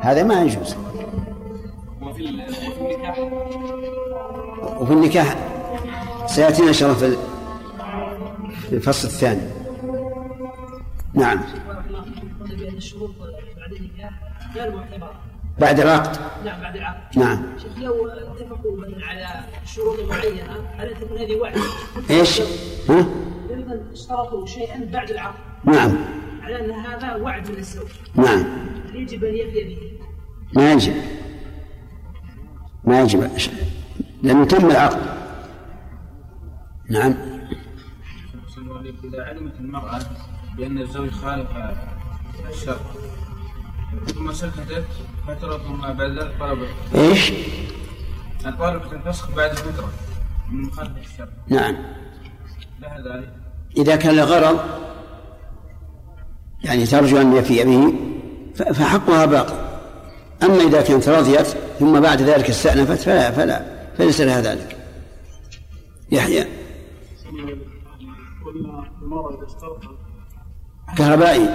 هذا 0.00 0.22
ما 0.22 0.42
يجوز. 0.42 0.76
وفي 2.02 2.24
النكاح 2.24 3.18
وفي 4.80 4.92
النكاح 4.92 5.36
سيأتينا 6.26 6.68
إن 6.68 6.72
شاء 6.72 6.92
الله 6.92 7.16
في 8.68 8.72
الفصل 8.72 9.08
الثاني. 9.08 9.50
نعم. 11.14 11.40
الشروط 12.76 13.10
بعد 13.20 13.72
النكاح 13.72 14.10
غير 14.54 14.76
معتبرة 14.76 15.23
بعد 15.58 15.80
العقد. 15.80 16.18
نعم 16.44 16.60
بعد 16.60 16.76
العقد. 16.76 17.18
نعم. 17.18 17.42
شيخ 17.62 17.78
لو 17.78 18.08
اتفقوا 18.08 18.76
مثلا 18.76 19.06
على 19.06 19.26
شروط 19.66 20.00
معينة 20.08 20.56
هل 20.76 20.94
تكون 21.00 21.18
هذه 21.18 21.36
وعد؟ 21.36 21.58
إيش؟ 22.10 22.40
ها؟ 22.88 23.06
مثلا 23.50 23.92
اشترطوا 23.92 24.46
شيئا 24.46 24.84
بعد 24.92 25.10
العقد. 25.10 25.38
نعم. 25.64 25.96
على 26.42 26.64
أن 26.64 26.70
هذا 26.70 27.14
وعد 27.14 27.50
من 27.50 27.58
الزوج 27.58 27.88
نعم. 28.14 28.44
هل 28.88 28.96
يجب 28.96 29.24
أن 29.24 29.34
يفي 29.34 29.64
به؟ 29.64 29.98
ما 30.52 30.72
يجب. 30.72 30.94
ما 32.84 33.02
يجب. 33.02 33.30
لم 34.22 34.42
يتم 34.42 34.70
العقد. 34.70 35.02
نعم. 36.90 37.14
إذا 39.04 39.24
علمت 39.24 39.60
المرأة 39.60 40.00
بأن 40.56 40.78
الزوج 40.78 41.10
خالف 41.10 41.48
الشرط 42.50 42.80
ثم 44.14 44.32
سكتت 44.32 44.84
فترة 45.28 45.72
ما 45.72 45.92
بعد 45.92 46.10
ذلك 46.10 46.34
طلبت 46.40 46.68
إيش؟ 46.94 47.32
الطالب 48.46 48.82
الفسخ 48.92 49.30
بعد 49.30 49.58
الندرة 49.58 49.92
من 50.50 50.62
مخالفة 50.62 51.00
الشرع 51.00 51.28
نعم 51.48 51.76
لها 52.80 52.98
ذلك 52.98 53.32
إذا 53.76 53.96
كان 53.96 54.16
لغرض 54.16 54.60
يعني 56.64 56.86
ترجو 56.86 57.20
أن 57.20 57.36
يفي 57.36 57.64
به 57.64 57.94
فحقها 58.54 59.26
باقي 59.26 59.64
أما 60.42 60.62
إذا 60.62 60.82
كانت 60.82 61.08
رضيت 61.08 61.46
ثم 61.78 62.00
بعد 62.00 62.22
ذلك 62.22 62.50
استأنفت 62.50 63.00
فلا 63.00 63.30
فلا 63.30 63.64
فليس 63.98 64.20
لها 64.20 64.40
ذلك 64.40 64.76
يحيى 66.12 66.46
كهربائي 70.96 71.48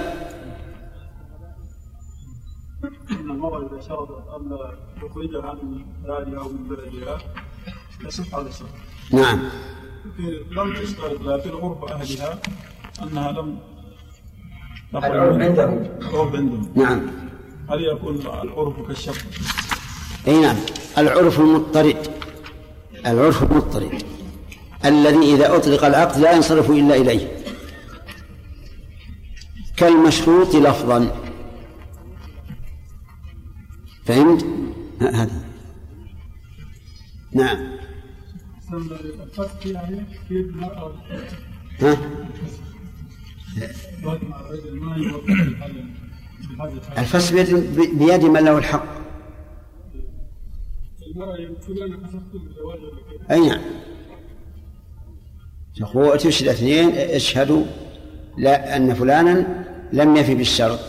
أن 3.10 3.30
المرأة 3.30 3.58
إذا 3.72 3.80
شرطت 3.88 4.22
ألا 4.36 4.74
تخرجها 5.02 5.52
من 5.62 5.80
دارها 6.06 6.38
أو 6.42 6.48
من 6.48 6.68
بلدها 6.68 7.18
يصح 8.06 8.34
هذا 8.34 8.48
الشرط. 8.48 8.68
نعم. 9.12 9.38
في- 10.16 10.44
لم 10.50 10.74
تشترط 10.74 11.20
لكن 11.22 11.50
عرف 11.50 11.84
أهلها 11.92 12.38
أنها 13.02 13.32
لم 13.32 13.58
العرف 14.94 15.38
عندهم. 15.40 15.88
عندهم. 16.12 16.72
نعم. 16.74 17.00
هل 17.70 17.84
يكون 17.84 18.14
العرف 18.16 18.86
كالشرط؟ 18.88 19.16
أي 20.28 20.40
نعم. 20.40 20.56
العرف 20.98 21.40
المضطرد 21.40 21.96
العرف 23.06 23.42
المضطرد 23.42 24.02
الذي 24.84 25.34
إذا 25.34 25.56
أطلق 25.56 25.84
العقد 25.84 26.18
لا 26.20 26.32
ينصرف 26.32 26.70
إلا 26.70 26.96
إليه. 26.96 27.36
كالمشروط 29.76 30.54
لفظا. 30.54 31.16
فهمت؟ 34.10 34.44
هذا. 35.00 35.44
نعم. 37.32 37.58
ها؟ 41.80 41.96
الفصل 46.98 47.34
بيد, 47.34 47.54
بيد 47.98 48.24
من 48.24 48.40
له 48.44 48.58
الحق؟ 48.58 48.84
أي 53.30 53.48
نعم. 53.48 53.60
تقول 55.76 56.18
تشهد 56.18 56.48
اثنين 56.48 56.90
اشهدوا 56.90 57.64
لا 58.38 58.76
أن 58.76 58.94
فلانا 58.94 59.64
لم 59.92 60.16
يفي 60.16 60.34
بالشرط. 60.34 60.80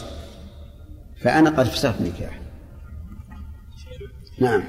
فأنا 1.18 1.50
قد 1.50 1.66
فسخت 1.66 2.02
نكاح. 2.02 2.41
ولا 4.42 4.62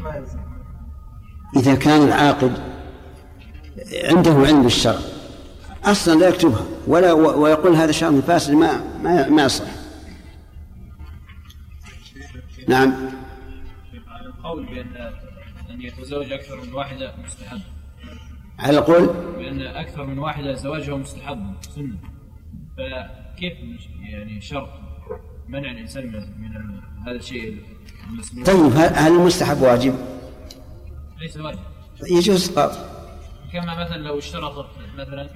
ما 0.00 0.16
يلزم؟ 0.16 0.38
إذا 1.56 1.74
كان 1.74 2.02
العاقد 2.02 2.52
عنده 3.92 4.30
علم 4.30 4.62
بالشرع 4.62 5.00
أصلا 5.84 6.18
لا 6.18 6.28
يكتبها 6.28 6.66
ولا 6.86 7.12
ويقول 7.12 7.74
هذا 7.74 7.92
شرط 7.92 8.14
فاسد 8.14 8.52
ما 8.52 8.84
ما 9.02 9.28
ما 9.28 9.44
يصح 9.44 9.64
نعم. 12.68 12.94
القول 14.26 14.66
بأن 14.66 15.12
أن 15.70 15.80
يتزوج 15.80 16.32
أكثر 16.32 16.60
من 16.60 16.74
واحدة 16.74 17.14
مستحب 17.24 17.60
على 18.58 18.78
القول 18.78 19.06
بأن 19.38 19.62
أكثر 19.62 20.06
من 20.06 20.18
واحدة 20.18 20.54
زواجها 20.54 20.96
مستحب 20.96 21.54
سنة. 21.60 21.96
فكيف 22.76 23.52
يعني 24.00 24.40
شرط 24.40 24.68
منع 25.48 25.70
الإنسان 25.70 26.06
من 26.38 26.80
هذا 27.06 27.16
الشيء 27.16 27.56
المسموح؟ 28.10 28.46
طيب 28.46 28.72
هل 28.74 29.12
المستحب 29.12 29.62
واجب؟ 29.62 29.94
ليس 31.20 31.36
واجب. 31.36 31.58
يجوز 32.10 32.50
قاطع 32.50 32.80
كما 33.52 33.84
مثلا 33.84 33.96
لو 33.96 34.18
اشترطت 34.18 34.66
مثلا 34.98 35.28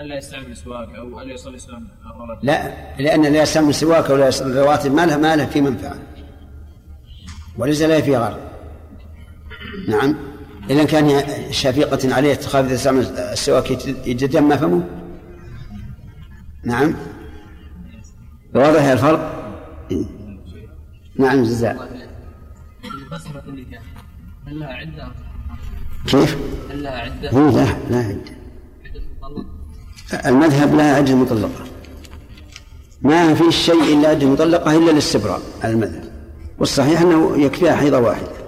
ألا 0.00 0.16
يستعمل 0.16 0.56
سواك 0.56 0.94
أو 0.94 1.20
ألا 1.20 1.32
يصلي 1.32 1.58
الرواتب 2.06 2.44
لا 2.44 2.72
لأن 2.98 3.22
لا 3.22 3.42
يستعمل 3.42 3.74
سواك 3.74 4.10
ولا 4.10 4.28
يصل 4.28 4.50
الرواتب 4.50 4.94
ما 4.94 5.06
له 5.06 5.16
ما 5.16 5.36
له 5.36 5.46
في 5.46 5.60
منفعة. 5.60 5.98
وليس 7.58 7.82
له 7.82 8.00
في 8.00 8.16
غرض. 8.16 8.40
نعم. 9.88 10.31
إذا 10.70 10.84
كان 10.84 11.22
شفيقة 11.50 12.14
عليه 12.14 12.34
تخاف 12.34 12.66
إذا 12.66 12.74
استعمل 12.74 13.06
السواك 13.18 13.70
يتدمى 14.06 14.58
فمه 14.58 14.82
نعم 16.64 16.94
واضح 18.54 18.82
الفرق 18.82 19.42
نعم 21.18 21.42
جزاء 21.42 21.92
كيف؟ 26.06 26.36
هل 26.70 26.82
لها 26.82 26.96
عدة؟ 26.98 27.30
لا 27.30 27.66
لا 27.90 27.98
عدة؟ 27.98 28.42
المذهب 30.26 30.74
لها 30.74 30.96
عدة 30.96 31.14
مطلقة 31.14 31.64
ما 33.02 33.34
في 33.34 33.52
شيء 33.52 33.98
إلا 33.98 34.08
عدة 34.08 34.26
مطلقة 34.26 34.76
إلا 34.76 34.90
الاستبراء 34.90 35.40
على 35.62 35.72
المذهب 35.72 36.12
والصحيح 36.58 37.00
أنه 37.00 37.36
يكفيها 37.36 37.76
حيضة 37.76 37.98
واحدة 37.98 38.41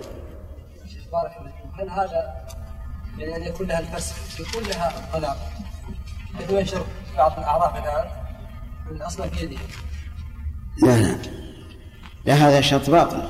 هذا 1.91 2.47
يعني 3.18 3.37
أن 3.37 3.43
يكون 3.43 3.66
لها 3.66 3.80
الفسخ 3.80 4.41
يكون 4.41 4.62
لها 4.62 4.99
الطلاق 4.99 5.37
حيث 6.39 6.51
ينشر 6.51 6.85
بعض 7.16 7.39
الأعراف 7.39 7.76
الآن 7.76 8.07
من 8.91 9.03
أصلا 9.03 9.28
في 9.28 9.45
يده 9.45 9.57
لا 10.82 10.97
لا. 11.03 11.16
لا 12.24 12.35
هذا 12.35 12.61
شرط 12.61 12.91
باطل. 12.91 13.22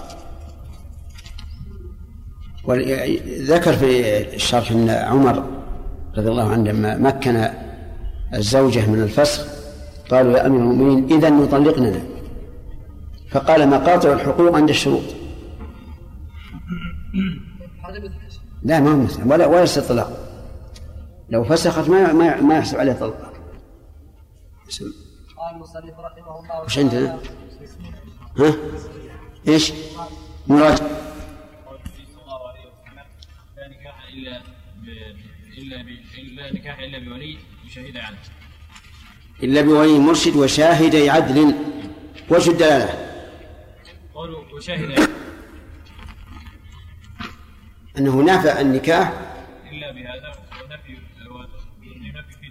ذكر 3.42 3.72
في 3.76 4.20
الشرح 4.34 4.70
إن 4.70 4.90
عمر 4.90 5.44
رضي 6.16 6.28
الله 6.28 6.50
عنه 6.50 6.70
لما 6.70 6.96
مكن 6.96 7.48
الزوجة 8.34 8.86
من 8.86 9.02
الفسخ 9.02 9.46
قالوا 10.10 10.38
يا 10.38 10.46
أمير 10.46 10.60
المؤمنين 10.60 11.18
إذا 11.18 11.30
نطلقنا. 11.30 12.02
فقال 13.30 13.68
مقاطع 13.68 14.12
الحقوق 14.12 14.56
عند 14.56 14.68
الشروط. 14.68 15.04
هذا. 17.84 18.23
لا 18.64 18.80
ما 18.80 18.92
هو 18.92 18.96
مثل 18.96 19.32
ولا 19.32 19.46
ولا 19.46 19.62
يصير 19.62 19.82
طلاق. 19.82 20.20
لو 21.30 21.44
فسخت 21.44 21.88
ما 21.88 22.12
ما 22.12 22.40
ما 22.40 22.58
يحسب 22.58 22.78
عليه 22.78 22.92
طلاق. 22.92 23.32
قال 25.36 25.54
المصنف 25.54 25.98
رحمه 25.98 26.40
الله 26.40 26.64
وش 26.64 26.78
عندنا؟ 26.78 27.18
ها؟ 28.38 28.54
إيش؟ 29.48 29.72
مراجعه 30.46 30.76
صلى 30.76 30.86
الله 32.22 32.48
عليه 32.48 32.60
وسلم 32.66 33.06
لا 36.36 36.52
نكاح 36.52 36.78
إلا 36.78 36.98
بولي 36.98 37.38
وشهيد 37.66 37.96
عنه 37.96 38.18
الا 39.42 39.62
بولي 39.62 39.98
مرشد 39.98 40.36
وشاهدي 40.36 41.10
عدل. 41.10 41.54
وجه 42.30 42.50
الدلالة؟ 42.50 42.88
قالوا 44.14 44.44
وشهد 44.56 44.92
عنه 44.92 45.08
انه 47.98 48.16
نافع 48.16 48.60
النكاح 48.60 49.12
إلا 49.72 49.92
بهذا 49.92 50.34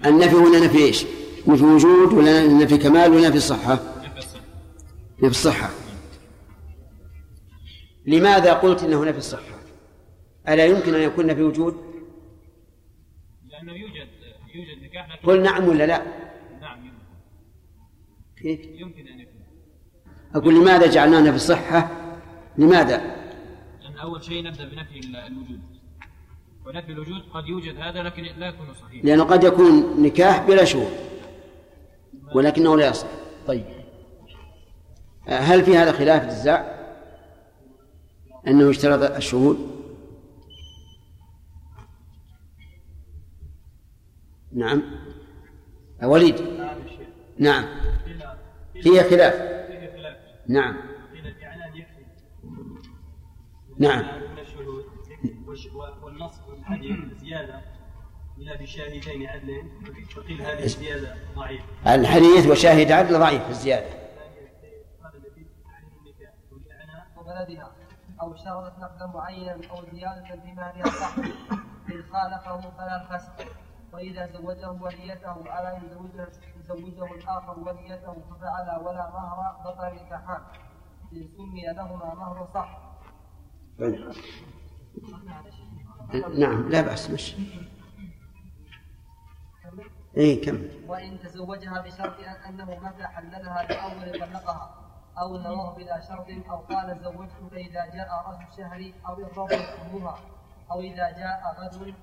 النفي 0.05 0.35
هنا 0.35 0.59
نفي 0.59 0.77
إيش؟ 0.77 1.05
نفي 1.47 1.63
وجود 1.63 2.13
ولا 2.13 2.47
نفي 2.47 2.77
كمال 2.77 3.11
ولا 3.11 3.29
نفي 3.29 3.39
صحة؟ 3.39 3.73
نفي 4.03 4.17
الصحة 4.17 4.41
نفي 5.19 5.31
الصحة 5.31 5.69
لماذا 8.05 8.53
قلت 8.53 8.83
إنه 8.83 9.05
نفي 9.05 9.17
الصحة؟ 9.17 9.59
ألا 10.47 10.65
يمكن 10.65 10.95
أن 10.95 11.01
يكون 11.01 11.27
نفي 11.27 11.43
وجود؟ 11.43 11.77
لأنه 13.49 13.73
يوجد 13.73 14.07
يوجد 14.55 14.83
نكاح 14.83 15.19
قل 15.23 15.41
نعم 15.43 15.67
ولا 15.67 15.83
لا؟ 15.83 16.03
نعم 16.61 16.85
يمكن 16.85 16.97
كيف؟ 18.41 18.59
يمكن 18.81 19.07
أن 19.07 19.19
يكون 19.19 19.41
أقول 20.35 20.55
لماذا 20.55 20.87
جعلناه 20.87 21.21
نفي 21.21 21.35
الصحة؟ 21.35 21.91
لماذا؟ 22.57 23.22
أول 24.03 24.23
شيء 24.23 24.43
نبدأ 24.43 24.65
بنفي 24.65 24.99
ال- 24.99 25.15
الوجود. 25.15 25.59
ونفي 26.65 26.91
الوجود 26.91 27.21
قد 27.33 27.47
يوجد 27.47 27.77
هذا 27.77 28.03
لكن 28.03 28.23
لا 28.23 28.47
يكون 28.47 28.73
صحيحا 28.73 29.05
لأنه 29.07 29.23
قد 29.23 29.43
يكون 29.43 30.03
نكاح 30.03 30.47
بلا 30.47 30.65
شهود 30.65 30.91
ولكنه 32.35 32.77
لا 32.77 32.87
يصح. 32.87 33.07
طيب. 33.47 33.65
آه، 35.27 35.37
هل 35.39 35.63
في 35.63 35.77
هذا 35.77 35.91
خلاف 35.91 36.23
نزاع؟ 36.25 36.73
أنه 38.47 38.69
اشترط 38.69 39.15
الشهود؟ 39.15 39.73
نعم. 44.53 44.83
آه، 46.01 46.07
وليد. 46.07 46.35
نعم 47.39 47.65
فيها 48.81 49.03
خلاف. 49.03 49.33
نعم. 50.47 50.75
نعم. 53.79 53.99
من 53.99 54.39
الشهود 54.39 56.03
والنص 56.03 56.39
والحديث 56.49 56.97
زيادة. 57.17 57.61
إلا 58.37 58.55
بشاهدين 58.55 59.27
عدلين 59.27 59.71
وقيل 60.17 60.41
هذه 60.41 60.63
الزيادة 60.63 61.15
ضعيفة. 61.35 61.95
الحديث 61.95 62.47
وشاهد 62.47 62.91
عدل 62.91 63.19
ضعيف 63.19 63.43
في 63.43 63.49
الزيادة. 63.49 63.89
قال 65.03 65.15
النبي 65.15 65.47
وبلدها 67.17 67.71
أو 68.21 68.35
شرطت 68.35 68.79
نقدا 68.79 69.05
معينا 69.05 69.51
أو 69.71 69.83
زيادة 69.93 70.41
في 70.41 70.51
مهرها 70.53 70.85
صح 70.85 71.15
إن 71.91 72.03
خالفه 72.11 72.61
فلا 72.77 73.01
الفسق 73.01 73.33
وإذا 73.93 74.27
زوجه 74.27 74.71
وليته 74.71 75.51
على 75.51 75.77
أن 75.77 75.85
يزوجه 75.85 76.31
يزوجه 76.59 77.13
الآخر 77.13 77.59
وليته 77.59 78.13
ففعل 78.13 78.81
ولا 78.85 79.09
مهر 79.09 79.55
بطل 79.65 79.87
النكاحان 79.87 80.41
إن 81.13 81.27
سمي 81.37 81.63
لهما 81.73 82.13
مهر 82.13 82.47
صح 82.53 82.92
نعم 86.37 86.69
لا 86.69 86.81
بأس 86.81 87.09
مش 87.09 87.35
اي 90.17 90.35
كمل. 90.35 90.69
وإن 90.87 91.19
تزوجها 91.19 91.81
بشرط 91.81 92.15
أنه 92.47 92.65
متى 92.65 93.03
حللها 93.03 93.67
بأول 93.67 94.19
طلقها 94.19 94.65
أو 95.21 95.37
نواه 95.37 95.75
بلا 95.75 96.01
شرط 96.07 96.27
أو 96.49 96.57
قال 96.57 96.99
زوجتك 97.03 97.53
إذا 97.53 97.85
جاء 97.95 98.09
رأس 98.27 98.39
الشهر 98.51 98.91
أو 99.07 99.19
يضرب 99.19 99.51
أمها 99.51 100.19
أو 100.71 100.81
إذا 100.81 101.07
جاء 101.21 101.41
غد 101.59 101.93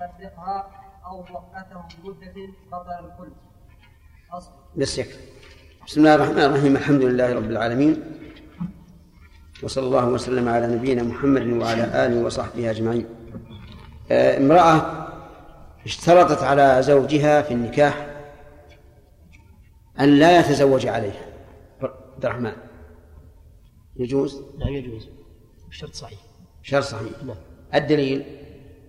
فطلقها 0.00 0.70
أو 1.06 1.16
وقته 1.20 1.82
بمدة 2.02 2.36
بطل 2.72 3.04
الكل. 3.04 3.32
بس 4.76 4.98
يكفي. 4.98 5.18
بسم 5.86 6.00
الله 6.00 6.14
الرحمن 6.14 6.38
الرحيم 6.38 6.76
الحمد 6.76 7.02
لله 7.02 7.34
رب 7.34 7.50
العالمين. 7.50 8.02
وصلى 9.62 9.86
الله 9.86 10.08
وسلم 10.08 10.48
على 10.48 10.66
نبينا 10.66 11.02
محمد 11.02 11.46
وعلى 11.46 12.06
آله 12.06 12.24
وصحبه 12.24 12.70
أجمعين. 12.70 13.06
آه، 14.10 14.38
امرأة 14.38 15.06
اشترطت 15.84 16.42
على 16.42 16.82
زوجها 16.82 17.42
في 17.42 17.54
النكاح 17.54 18.06
أن 20.00 20.08
لا 20.18 20.40
يتزوج 20.40 20.86
عليها. 20.86 21.26
عبد 21.82 22.24
الرحمن. 22.24 22.52
يجوز؟ 23.96 24.42
لا 24.58 24.68
يجوز. 24.68 25.08
الشرط 25.68 25.94
صحيح. 25.94 26.18
شرط 26.62 26.84
صحيح. 26.84 27.12
نعم. 27.26 27.36
الدليل؟ 27.74 28.24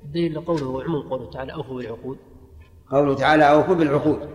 الدليل 0.03 0.41
قوله 0.41 0.83
عموم 0.83 1.09
قوله 1.09 1.31
تعالى 1.31 1.53
أوفوا 1.53 1.77
بالعقود. 1.77 2.17
قوله 2.91 3.15
تعالى 3.15 3.49
أوفوا 3.49 3.75
بالعقود. 3.75 4.29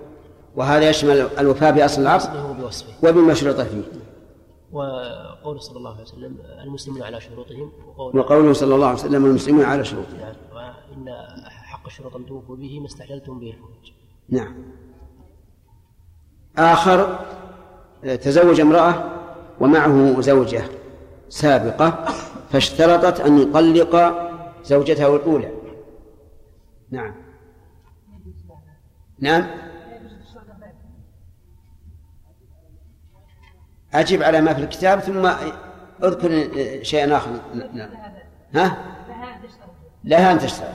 وهذا 0.56 0.90
يشمل 0.90 1.28
الوفاء 1.38 1.72
بأصل 1.72 2.02
العقد 2.02 2.64
وبما 3.02 3.34
شرط 3.34 3.60
فيه. 3.60 3.99
وقوله 4.72 5.58
صلى 5.58 5.76
الله 5.76 5.92
عليه 5.92 6.02
وسلم 6.02 6.38
المسلمون 6.62 7.02
على 7.02 7.20
شروطهم 7.20 7.72
وقوله 7.88 8.20
وقوله 8.20 8.52
صلى 8.52 8.74
الله 8.74 8.86
عليه 8.86 8.98
وسلم 8.98 9.26
المسلمون 9.26 9.64
على 9.64 9.84
شروطه 9.84 10.16
نعم 10.16 10.34
وإن 10.52 11.08
حق 11.48 11.86
الشروط 11.86 12.16
أن 12.16 12.26
توفوا 12.26 12.56
به 12.56 12.80
ما 12.80 12.86
استحللتم 12.86 13.40
به. 13.40 13.50
الفروج 13.50 13.92
نعم. 14.28 14.54
آخر 16.58 17.18
تزوج 18.02 18.60
امرأة 18.60 19.10
ومعه 19.60 20.20
زوجة 20.20 20.64
سابقة 21.28 22.04
فاشترطت 22.50 23.20
أن 23.20 23.38
يطلق 23.38 24.12
زوجته 24.64 25.16
الأولى. 25.16 25.50
نعم. 26.90 27.14
نعم. 29.20 29.69
أجب 33.94 34.22
على 34.22 34.40
ما 34.40 34.54
في 34.54 34.60
الكتاب 34.60 35.00
ثم 35.00 35.30
أذكر 36.04 36.48
شيئا 36.82 37.16
آخر. 37.16 37.30
نعم. 37.54 37.90
ها؟ 38.54 38.76
لها 40.04 40.32
أن 40.32 40.38
تشترط 40.38 40.68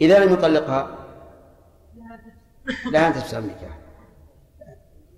إذا 0.00 0.24
لم 0.24 0.32
يطلقها 0.32 0.88
لها 2.92 3.08
أن 3.08 3.12
تفسر 3.12 3.38
النكاح. 3.38 3.78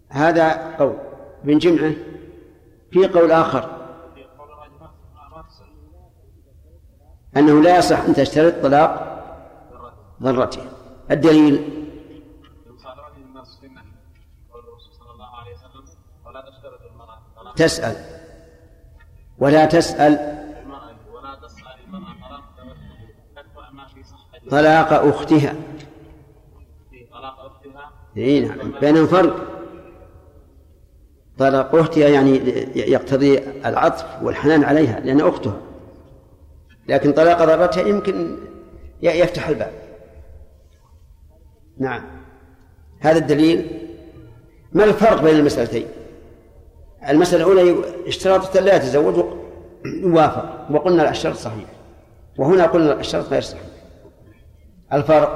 هذا 0.09 0.77
قول. 0.79 0.97
من 1.45 1.59
جمعه 1.59 1.93
في 2.91 3.07
قول 3.07 3.33
آخر. 3.33 3.79
أنه 7.37 7.63
لا 7.63 7.79
يصح 7.79 8.01
أن 8.01 8.15
تشترط 8.15 8.63
طلاق 8.63 9.19
ضرته 10.23 10.63
الدليل 11.11 11.78
تسأل. 17.59 17.97
ولا 19.39 19.65
تسأل. 19.65 20.39
طلاق 24.51 24.93
أختها. 24.93 25.55
اي 28.17 28.41
نعم. 28.41 28.81
بينهم 28.81 29.07
فرق. 29.07 29.37
طلاق 31.39 31.75
أختها 31.75 32.09
يعني 32.09 32.37
يقتضي 32.75 33.39
العطف 33.39 34.23
والحنان 34.23 34.65
عليها 34.65 35.01
لأن 35.01 35.21
أختها 35.21 35.61
لكن 36.89 37.13
طلاق 37.13 37.45
ضرتها 37.45 37.89
يمكن 37.89 38.37
يفتح 39.03 39.49
الباب. 39.49 39.73
نعم. 41.79 42.05
هذا 43.01 43.19
الدليل. 43.19 43.89
ما 44.73 44.85
الفرق 44.85 45.23
بين 45.23 45.37
المسألتين؟ 45.37 45.87
المسألة 47.09 47.45
الأولى 47.53 47.85
اشتراط 48.09 48.57
لا 48.57 48.77
يتزوج 48.77 49.25
يوافق 49.85 50.71
وقلنا 50.71 51.11
الشرط 51.11 51.37
صحيح. 51.37 51.69
وهنا 52.39 52.67
قلنا 52.67 52.93
الشرط 52.93 53.25
غير 53.27 53.41
صحيح. 53.41 53.63
الفرق؟ 54.93 55.31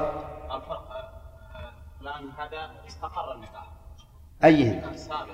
الفرق 0.55 0.91
آه، 0.91 1.73
الآن 2.01 2.29
هذا 2.37 2.71
استقر 2.87 3.33
النكاح. 3.35 3.71
أيهما 4.43 4.91
السابق 4.91 5.27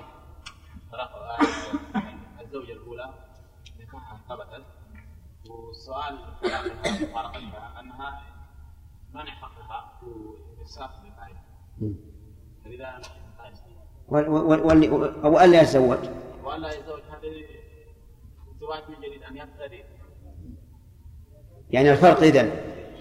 طلاق 0.92 1.10
آه، 1.14 2.42
الزوجة 2.42 2.72
الأولى 2.72 3.10
نكاحها 3.80 4.20
ثبتت. 4.28 4.64
والسؤال 5.50 6.18
مفارقتها 7.02 7.80
أنها 7.80 8.22
منع 9.14 9.24
حقها 9.30 9.92
وإفساخ 10.58 10.90
نكاحها؟ 11.04 11.42
لا 12.66 13.00
وال- 14.08 15.24
أو 15.24 15.40
ألا 15.40 15.60
يتزوج. 15.62 15.98
وألا 16.50 16.72
يتزوج 16.72 17.00
هذه 17.10 17.44
الزواج 18.54 18.82
من 18.88 18.94
جديد 18.94 19.22
أن 19.22 19.36
يبتدئ 19.36 19.84
يعني 21.70 21.90
الفرق 21.90 22.20
إذن 22.22 22.50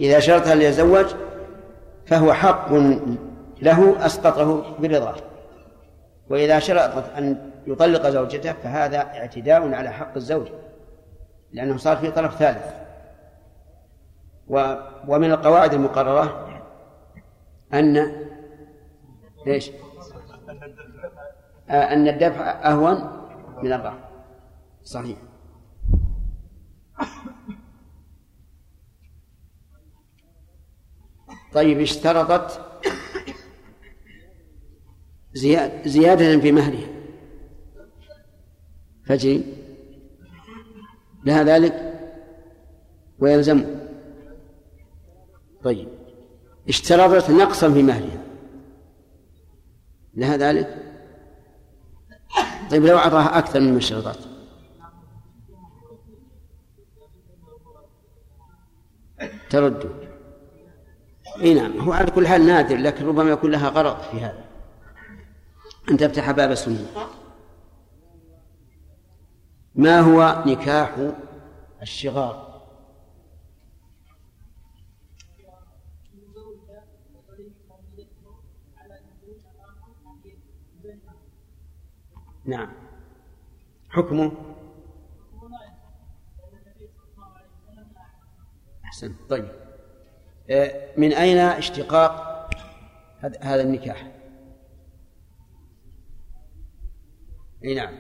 إذا 0.02 0.20
شرط 0.20 0.48
أن 0.48 0.62
يتزوج 0.62 1.06
فهو 2.06 2.34
حق 2.34 2.74
له 3.62 4.06
أسقطه 4.06 4.78
برضاه 4.80 5.16
وإذا 6.30 6.60
شرطت 6.60 7.10
أن 7.18 7.52
يطلق 7.68 8.10
زوجته 8.10 8.54
فهذا 8.54 8.98
اعتداء 8.98 9.74
على 9.74 9.90
حق 9.90 10.16
الزوجة 10.16 10.54
لأنه 11.54 11.78
صار 11.78 11.98
في 11.98 12.12
طرف 12.12 12.36
ثالث. 12.36 12.74
و 14.48 14.76
ومن 15.08 15.32
القواعد 15.32 15.74
المقررة 15.74 16.50
أن 17.74 18.16
إيش؟ 19.48 19.72
آه، 21.70 21.94
أن 21.94 22.08
الدفع 22.08 22.72
أهون 22.72 23.19
من 23.64 23.74
الرفع 23.74 24.10
صحيح. 24.84 25.18
طيب 31.54 31.80
اشترطت 31.80 32.66
زياد 35.34 35.88
زيادة 35.88 36.40
في 36.40 36.52
مهرها. 36.52 36.88
فجري 39.06 39.44
لها 41.26 41.44
ذلك؟ 41.44 42.00
ويلزم. 43.20 43.66
طيب 45.64 45.88
اشترطت 46.68 47.30
نقصا 47.30 47.74
في 47.74 47.84
مهرها. 47.84 48.24
لها 50.14 50.38
ذلك؟ 50.38 50.89
طيب 52.70 52.86
لو 52.86 52.98
أعطاها 52.98 53.38
أكثر 53.38 53.60
مما 53.60 53.78
اشترطت 53.78 54.30
ترد. 59.50 60.10
إي 61.42 61.54
نعم 61.54 61.80
هو 61.80 61.94
على 61.94 62.12
كل 62.12 62.28
حال 62.28 62.46
نادر 62.46 62.78
لكن 62.78 63.06
ربما 63.06 63.30
يكون 63.30 63.52
لها 63.52 63.70
غرض 63.70 64.02
في 64.02 64.20
هذا. 64.20 64.44
أن 65.92 65.98
تفتح 65.98 66.32
باب 66.32 66.52
السنة. 66.52 66.86
ما 69.76 70.00
هو 70.00 70.44
نكاح 70.46 70.96
الشغار؟ 71.82 72.49
نعم. 82.50 82.70
حكمه؟ 83.90 84.32
أحسن. 88.86 89.16
طيب. 89.30 89.52
آه، 90.50 90.94
من 90.98 91.14
أين 91.14 91.38
اشتقاق 91.38 92.50
هذا- 93.20 93.40
النكاح؟ 93.62 94.12
أي 97.64 97.76
نعم. 97.76 97.96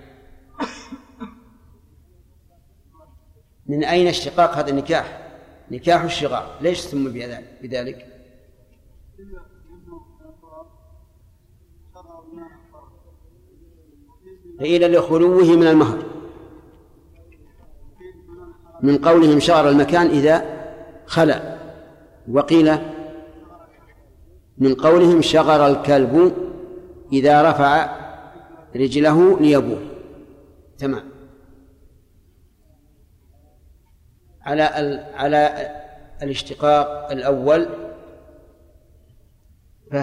من 3.65 3.83
أين 3.83 4.07
اشتقاق 4.07 4.51
هذا 4.51 4.69
النكاح؟ 4.69 5.29
نكاح 5.71 6.01
الشغار 6.01 6.57
ليش 6.61 6.79
سمي 6.79 7.09
بذلك 7.09 7.59
بذلك 7.61 8.19
قيل 14.59 14.91
لخلوه 14.91 15.43
من 15.43 15.67
المهر. 15.67 16.03
من 18.81 18.97
قولهم 18.97 19.39
شغر 19.39 19.69
المكان 19.69 20.07
إذا 20.07 20.45
خلا 21.05 21.57
وقيل 22.31 22.77
من 24.57 24.75
قولهم 24.75 25.21
شغر 25.21 25.67
الكلب 25.67 26.33
إذا 27.13 27.49
رفع 27.49 27.95
رجله 28.75 29.39
ليبول 29.39 29.87
تمام. 30.77 31.03
على 34.41 34.79
ال... 34.79 35.05
على 35.15 35.71
الاشتقاق 36.23 37.11
الأول 37.11 37.69
ف... 39.91 39.95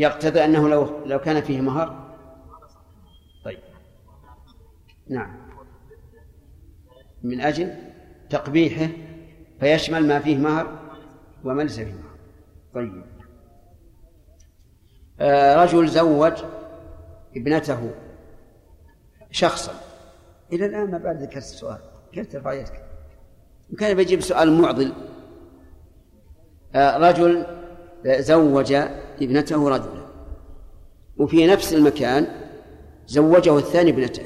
يقتضي 0.00 0.44
أنه 0.44 0.68
لو 0.68 1.06
لو 1.06 1.18
كان 1.18 1.40
فيه 1.42 1.60
مهر؟ 1.60 2.16
طيب. 3.44 3.58
نعم. 5.08 5.36
من 7.22 7.40
أجل 7.40 7.74
تقبيحه 8.30 8.88
فيشمل 9.60 10.08
ما 10.08 10.18
فيه 10.18 10.38
مهر 10.38 10.78
وما 11.44 11.62
ليس 11.62 11.76
فيه 11.80 11.92
مهر. 11.92 12.18
طيب. 12.74 13.04
آه 15.20 15.64
رجل 15.64 15.88
زوج 15.88 16.42
ابنته 17.36 17.90
شخصا. 19.30 19.72
إلى 20.52 20.66
الآن 20.66 20.90
ما 20.90 20.98
بعد 20.98 21.22
ذكرت 21.22 21.36
السؤال. 21.36 21.78
كيف 22.12 22.32
ترفع 22.32 22.52
يدك؟ 22.52 22.84
كان 23.78 23.96
بيجيب 23.96 24.20
سؤال 24.20 24.60
معضل. 24.60 24.92
آه 26.74 26.96
رجل 27.10 27.46
زوج 28.06 28.74
ابنته 29.22 29.68
رجلا 29.68 30.06
وفي 31.16 31.46
نفس 31.46 31.74
المكان 31.74 32.26
زوجه 33.06 33.58
الثاني 33.58 33.90
ابنته. 33.90 34.22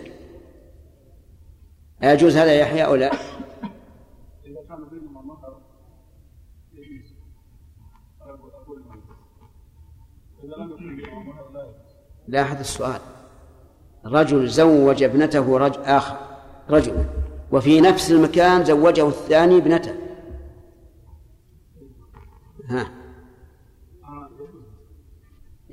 أيجوز 2.03 2.37
هذا 2.37 2.55
يحيى 2.55 2.85
أو 2.85 2.95
لا؟ 2.95 3.13
لاحظ 12.29 12.59
السؤال. 12.59 13.01
رجل 14.05 14.49
زوج 14.49 15.03
ابنته 15.03 15.59
رجل 15.59 15.81
آخر 15.81 16.17
رجل 16.71 17.05
وفي 17.53 17.81
نفس 17.81 18.11
المكان 18.11 18.65
زوجه 18.65 19.09
الثاني 19.09 19.57
ابنته. 19.57 19.95
ها؟ 22.69 23.04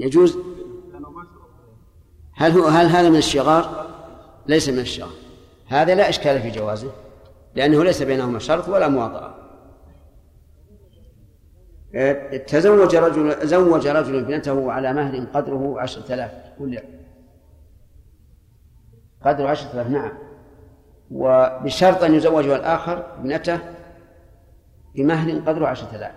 يجوز؟ 0.01 0.37
هل 2.35 2.51
هو 2.51 2.67
هل 2.67 2.85
هذا 2.85 3.09
من 3.09 3.15
الشغار؟ 3.15 3.87
ليس 4.47 4.69
من 4.69 4.79
الشغار. 4.79 5.11
هذا 5.67 5.95
لا 5.95 6.09
إشكال 6.09 6.41
في 6.41 6.49
جوازه 6.49 6.91
لأنه 7.55 7.83
ليس 7.83 8.03
بينهما 8.03 8.39
شرط 8.39 8.69
ولا 8.69 8.87
مواطأة. 8.87 9.35
تزوج 12.47 12.95
رجل 12.95 13.47
زوج 13.47 13.87
رجل 13.87 14.19
ابنته 14.19 14.71
على 14.71 14.93
مهر 14.93 15.25
قدره 15.33 15.81
عشرة 15.81 16.13
آلاف. 16.13 16.31
كل 16.59 16.79
قدره 19.25 19.47
عشرة 19.47 19.71
آلاف 19.73 19.87
نعم. 19.87 20.11
وبشرط 21.11 22.03
أن 22.03 22.13
يزوجه 22.13 22.55
الآخر 22.55 23.13
ابنته 23.19 23.59
بمهر 24.95 25.39
قدره 25.39 25.67
عشرة 25.67 25.95
آلاف. 25.95 26.15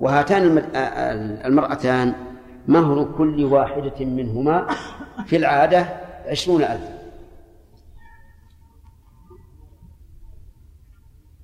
وهاتان 0.00 0.58
المرأتان 1.44 2.14
مهر 2.68 3.12
كل 3.18 3.44
واحدة 3.44 4.04
منهما 4.04 4.66
في 5.26 5.36
العادة 5.36 5.86
عشرون 6.26 6.62
ألف. 6.62 6.90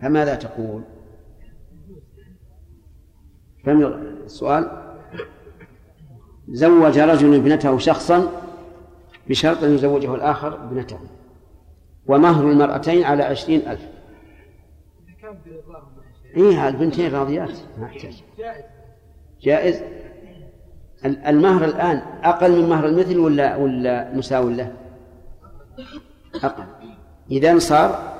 فماذا 0.00 0.34
تقول؟ 0.34 0.82
فهم 3.64 3.82
السؤال 4.24 4.94
زوج 6.48 6.98
رجل 6.98 7.34
ابنته 7.34 7.78
شخصا 7.78 8.28
بشرط 9.28 9.64
أن 9.64 9.74
يزوجه 9.74 10.14
الآخر 10.14 10.64
ابنته 10.64 10.98
ومهر 12.06 12.50
المرأتين 12.50 13.04
على 13.04 13.22
عشرين 13.22 13.68
ألف. 13.68 13.88
إيه 16.36 16.68
البنتين 16.68 17.14
راضيات. 17.14 17.58
ما 17.78 17.86
احتاج 17.86 18.22
جائز. 19.42 19.82
المهر 21.04 21.64
الآن 21.64 22.02
أقل 22.24 22.62
من 22.62 22.68
مهر 22.68 22.86
المثل 22.86 23.18
ولا 23.18 23.56
ولا 23.56 24.14
مساو 24.14 24.48
له؟ 24.48 24.72
أقل. 26.34 26.64
إذا 27.30 27.58
صار 27.58 28.12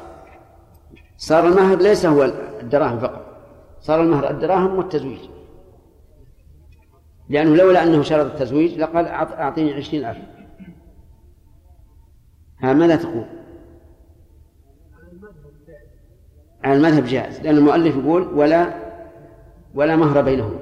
صار 1.16 1.49
المهر 1.49 1.76
ليس 1.76 2.07
هو 2.07 2.24
الدراهم 2.61 2.99
فقط. 2.99 3.26
صار 3.80 4.03
المهر 4.03 4.30
الدراهم 4.30 4.76
والتزويج. 4.76 5.20
لأنه 7.28 7.57
لولا 7.57 7.83
أنه 7.83 8.03
شرط 8.03 8.26
التزويج 8.26 8.78
لقال 8.78 9.07
أعط- 9.07 9.39
أعطيني 9.41 9.74
عشرين 9.74 10.05
ألف. 10.05 10.18
ها 12.61 12.72
ماذا 12.72 12.97
تقول؟ 12.97 13.24
على 16.64 16.76
المذهب 16.76 17.05
جائز 17.05 17.41
لأن 17.41 17.57
المؤلف 17.57 17.97
يقول 17.97 18.22
ولا 18.22 18.74
ولا 19.74 19.97
مهر 19.97 20.22
بينهما. 20.22 20.59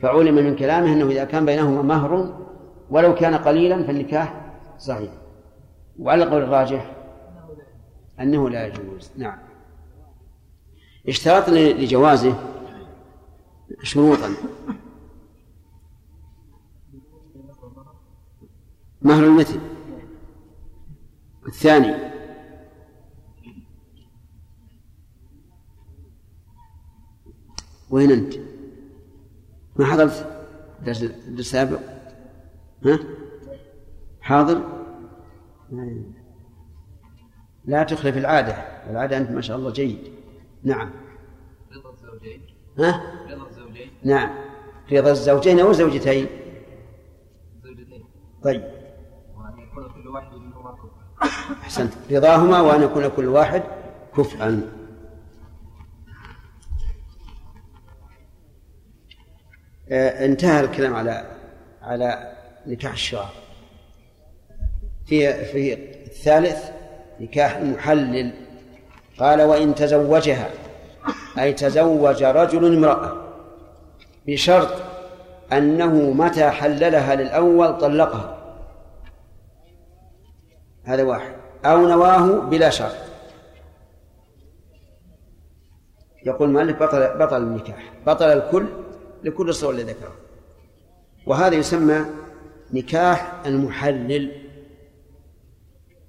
فعلم 0.00 0.34
من 0.34 0.56
كلامه 0.56 0.92
أنه 0.92 1.06
إذا 1.06 1.24
كان 1.24 1.46
بينهما 1.46 1.82
مهر 1.82 2.42
ولو 2.90 3.14
كان 3.14 3.34
قليلا 3.34 3.86
فالنكاح 3.86 4.54
صحيح. 4.78 5.12
وعلى 5.98 6.24
القول 6.24 6.42
الراجح 6.42 6.96
أنه 8.20 8.50
لا 8.50 8.66
يجوز. 8.66 9.12
نعم. 9.16 9.38
اشترط 11.08 11.48
لجوازه 11.48 12.34
شروطا. 13.82 14.30
مهر 19.02 19.24
المثل 19.24 19.60
الثاني. 21.46 22.06
وين 27.90 28.10
أنت؟ 28.10 28.45
ما 29.78 29.86
حضرت 29.86 30.26
درس 30.84 31.02
السابق؟ 31.28 31.80
ها؟ 32.84 32.98
حاضر؟ 34.20 34.62
لا 37.64 37.82
تخلف 37.82 38.16
العادة 38.16 38.52
العادة 38.90 39.16
أنت 39.16 39.30
ما 39.30 39.40
شاء 39.40 39.56
الله 39.56 39.70
جيد 39.70 39.98
نعم 40.62 40.90
رضا 41.72 41.90
الزوجين 41.90 42.40
ها؟ 42.78 43.02
رضا 43.30 43.46
الزوجين 43.48 43.90
نعم 44.04 44.30
رضا 44.92 45.10
الزوجين 45.10 45.60
أو 45.60 45.70
الزوجتين 45.70 46.26
زوجتين 47.64 48.04
طيب 48.42 48.62
وأن 49.36 49.58
يكون 49.58 49.88
كل 49.94 50.08
واحد 50.08 50.32
منهما 50.32 50.72
كفء 50.72 51.06
أحسنت 51.62 51.92
رضاهما 52.10 52.60
وأن 52.60 52.82
يكون 52.82 53.08
كل 53.08 53.26
واحد 53.26 53.62
كفءا 54.16 54.48
آه، 54.48 54.76
انتهى 59.90 60.60
الكلام 60.60 60.94
على 60.94 61.24
على 61.82 62.32
نكاح 62.66 62.92
الشرار 62.92 63.32
في 65.06 65.44
في 65.44 65.74
الثالث 66.06 66.70
نكاح 67.20 67.56
المحلل. 67.56 68.32
قال 69.18 69.42
وإن 69.42 69.74
تزوجها 69.74 70.50
أي 71.38 71.52
تزوج 71.52 72.24
رجل 72.24 72.76
امرأة 72.76 73.16
بشرط 74.26 74.82
أنه 75.52 76.10
متى 76.10 76.50
حللها 76.50 77.14
للأول 77.14 77.78
طلقها. 77.78 78.36
هذا 80.84 81.02
واحد. 81.02 81.32
أو 81.64 81.88
نواه 81.88 82.40
بلا 82.40 82.70
شرط. 82.70 82.96
يقول 86.26 86.48
المؤلف 86.48 86.82
بطل 86.82 87.18
بطل 87.18 87.42
النكاح 87.42 87.92
بطل 88.06 88.26
الكل 88.26 88.66
لكل 89.26 89.48
الصور 89.48 89.70
اللي 89.70 89.82
ذكره. 89.82 90.12
وهذا 91.26 91.54
يسمى 91.54 92.04
نكاح 92.72 93.42
المحلل. 93.46 94.32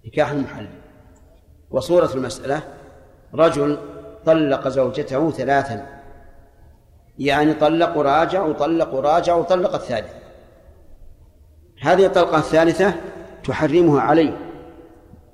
نكاح 0.05 0.32
المحلل. 0.32 0.70
وصورة 1.72 2.13
المسألة 2.15 2.61
رجل 3.34 3.78
طلق 4.26 4.68
زوجته 4.68 5.32
ثلاثا. 5.32 6.01
يعني 7.20 7.53
طلق 7.53 7.97
وراجع 7.97 8.41
وطلق 8.43 8.93
وراجع 8.93 9.36
وطلق 9.36 9.74
الثالث. 9.74 10.13
هذه 11.82 12.05
الطلقة 12.05 12.38
الثالثة 12.38 12.93
تحرمها 13.43 14.01
عليه 14.01 14.38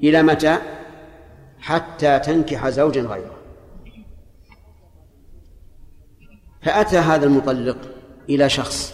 إلى 0.03 0.23
متى؟ 0.23 0.57
حتى 1.59 2.19
تنكح 2.19 2.69
زوجا 2.69 3.01
غيره. 3.01 3.32
فأتى 6.63 6.97
هذا 6.97 7.25
المطلق 7.25 7.77
إلى 8.29 8.49
شخص 8.49 8.93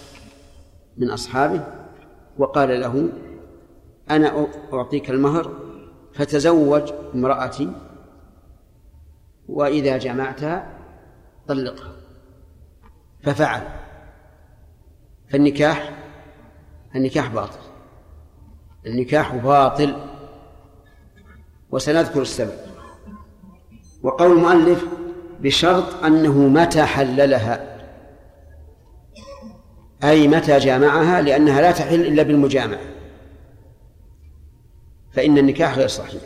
من 0.97 1.09
أصحابه 1.09 1.63
وقال 2.37 2.81
له 2.81 3.09
أنا 4.09 4.47
أعطيك 4.73 5.09
المهر 5.09 5.51
فتزوج 6.13 6.93
امرأتي 7.15 7.71
وإذا 9.49 9.97
جمعتها 9.97 10.77
طلقها. 11.47 11.91
ففعل. 13.23 13.61
فالنكاح 15.29 15.97
النكاح 16.95 17.27
باطل. 17.33 17.59
النكاح 18.85 19.35
باطل. 19.35 19.95
وسنذكر 21.71 22.21
السبب. 22.21 22.57
وقول 24.03 24.31
المؤلف 24.31 24.85
بشرط 25.41 26.03
أنه 26.03 26.37
متى 26.37 26.83
حللها؟ 26.83 27.65
أي 30.03 30.27
متى 30.27 30.57
جامعها؟ 30.57 31.21
لأنها 31.21 31.61
لا 31.61 31.71
تحل 31.71 32.01
إلا 32.01 32.23
بالمجامعة. 32.23 32.79
فإن 35.11 35.37
النكاح 35.37 35.77
غير 35.77 35.87
صحيح. 35.87 36.21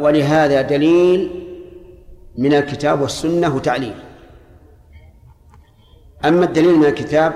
ولهذا 0.00 0.62
دليل 0.62 1.30
من 2.38 2.54
الكتاب 2.54 3.00
والسنة 3.00 3.58
تعليل. 3.58 3.94
أما 6.24 6.44
الدليل 6.44 6.78
من 6.78 6.84
الكتاب 6.84 7.32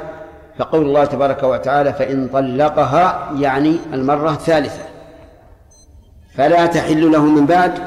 فقول 0.58 0.86
الله 0.86 1.04
تبارك 1.04 1.42
وتعالى 1.42 1.92
فإن 1.92 2.28
طلقها 2.28 3.32
يعني 3.40 3.76
المرة 3.92 4.30
الثالثة. 4.30 4.95
فلا 6.36 6.66
تحل 6.66 7.12
له 7.12 7.24
من 7.24 7.46
بعد 7.46 7.78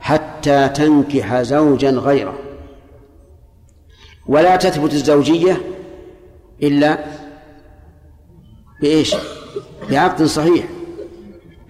حتى 0.00 0.68
تنكح 0.68 1.42
زوجا 1.42 1.90
غيره. 1.90 2.38
ولا 4.26 4.56
تثبت 4.56 4.92
الزوجية 4.92 5.60
إلا 6.62 6.98
بإيش؟ 8.80 9.16
بعقد 9.90 10.22
صحيح. 10.22 10.64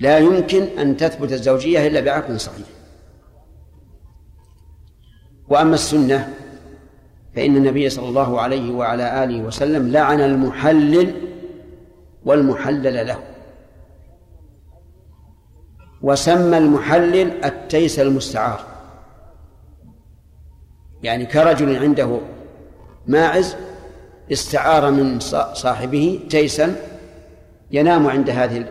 لا 0.01 0.19
يمكن 0.19 0.63
أن 0.63 0.97
تثبت 0.97 1.33
الزوجية 1.33 1.87
إلا 1.87 2.01
بعقد 2.01 2.37
صحيح. 2.37 2.67
وأما 5.49 5.75
السنة 5.75 6.35
فإن 7.37 7.57
النبي 7.57 7.91
صلى 7.91 8.09
الله 8.09 8.41
عليه 8.41 8.73
وعلى 8.75 9.25
آله 9.25 9.43
وسلم 9.43 9.89
لعن 9.89 10.21
المحلل 10.21 11.15
والمحلل 12.25 13.07
له. 13.07 13.34
وسمى 16.05 16.59
المحلل 16.59 17.45
التيس 17.45 17.99
المستعار. 17.99 18.61
يعني 21.03 21.27
كرجل 21.27 21.77
عنده 21.77 22.21
ماعز 23.07 23.57
استعار 24.33 24.91
من 24.91 25.21
صاحبه 25.55 26.21
تيسا 26.31 26.77
ينام 27.71 28.07
عند 28.07 28.31
هذه 28.31 28.67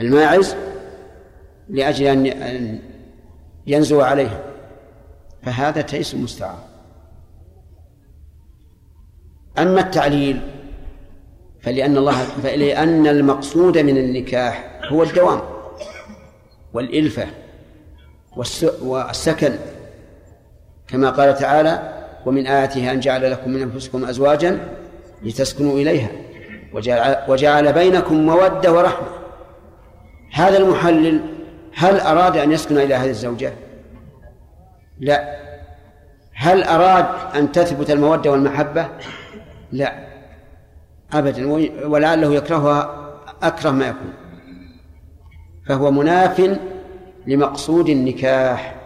الماعز 0.00 0.54
لأجل 1.68 2.26
أن 2.26 2.78
ينزو 3.66 4.00
عليها. 4.00 4.42
فهذا 5.42 5.80
تيس 5.80 6.14
مستعار. 6.14 6.64
أما 9.58 9.80
التعليل 9.80 10.40
فلأن 11.60 11.96
الله 11.96 12.22
فلأن 12.22 13.06
المقصود 13.06 13.78
من 13.78 13.96
النكاح 13.96 14.79
هو 14.90 15.02
الدوام. 15.02 15.40
والإلفة 16.72 17.26
والسكن. 18.82 19.52
كما 20.88 21.10
قال 21.10 21.38
تعالى 21.38 22.00
ومن 22.26 22.46
آياته 22.46 22.92
أن 22.92 23.00
جعل 23.00 23.30
لكم 23.30 23.50
من 23.50 23.62
أنفسكم 23.62 24.04
أزواجا 24.04 24.68
لتسكنوا 25.22 25.72
إليها 25.72 26.08
وجعل, 26.72 27.16
وجعل 27.28 27.72
بينكم 27.72 28.26
مودة 28.26 28.72
ورحمة. 28.72 29.06
هذا 30.32 30.58
المحلل 30.58 31.20
هل 31.74 32.00
أراد 32.00 32.36
أن 32.36 32.52
يسكن 32.52 32.78
إلى 32.78 32.94
هذه 32.94 33.10
الزوجة؟ 33.10 33.52
لا. 35.00 35.36
هل 36.34 36.62
أراد 36.62 37.06
أن 37.34 37.52
تثبت 37.52 37.90
المودة 37.90 38.30
والمحبة؟ 38.30 38.88
لا. 39.72 39.94
أبدا. 41.12 41.46
ولعله 41.86 42.34
يكرهها 42.34 43.10
أكره 43.42 43.70
ما 43.70 43.88
يكون. 43.88 44.12
فهو 45.70 45.90
مناف 45.90 46.58
لمقصود 47.26 47.88
النكاح 47.88 48.76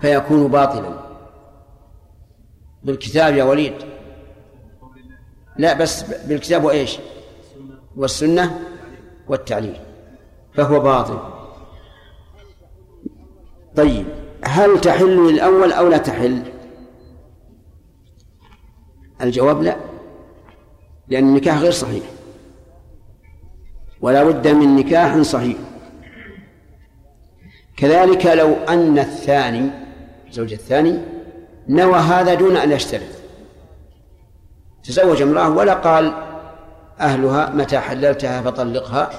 فيكون 0.00 0.48
باطلا. 0.48 1.00
بالكتاب 2.84 3.34
يا 3.34 3.44
وليد. 3.44 3.74
لا 5.56 5.72
بس 5.72 6.02
بالكتاب 6.02 6.64
وإيش؟ 6.64 6.98
والسنة 7.96 8.60
والتعليل. 9.28 9.80
فهو 10.54 10.80
باطل. 10.80 11.18
طيب 13.76 14.06
هل 14.44 14.80
تحل 14.80 15.30
للأول 15.32 15.72
أو 15.72 15.88
لا 15.88 15.98
تحل؟ 15.98 16.42
الجواب 19.22 19.62
لا 19.62 19.76
لأن 21.08 21.28
النكاح 21.28 21.58
غير 21.58 21.72
صحيح. 21.72 22.19
ولا 24.00 24.24
بد 24.24 24.48
من 24.48 24.76
نكاح 24.76 25.20
صحيح. 25.20 25.56
كذلك 27.76 28.26
لو 28.26 28.54
أن 28.54 28.98
الثاني 28.98 29.70
الزوج 30.28 30.52
الثاني 30.52 30.98
نوى 31.68 31.98
هذا 31.98 32.34
دون 32.34 32.56
أن 32.56 32.72
يشترط. 32.72 33.02
تزوج 34.84 35.22
امرأة 35.22 35.50
ولا 35.50 35.74
قال 35.74 36.12
أهلها 37.00 37.50
متى 37.50 37.78
حللتها 37.78 38.42
فطلقها 38.42 39.10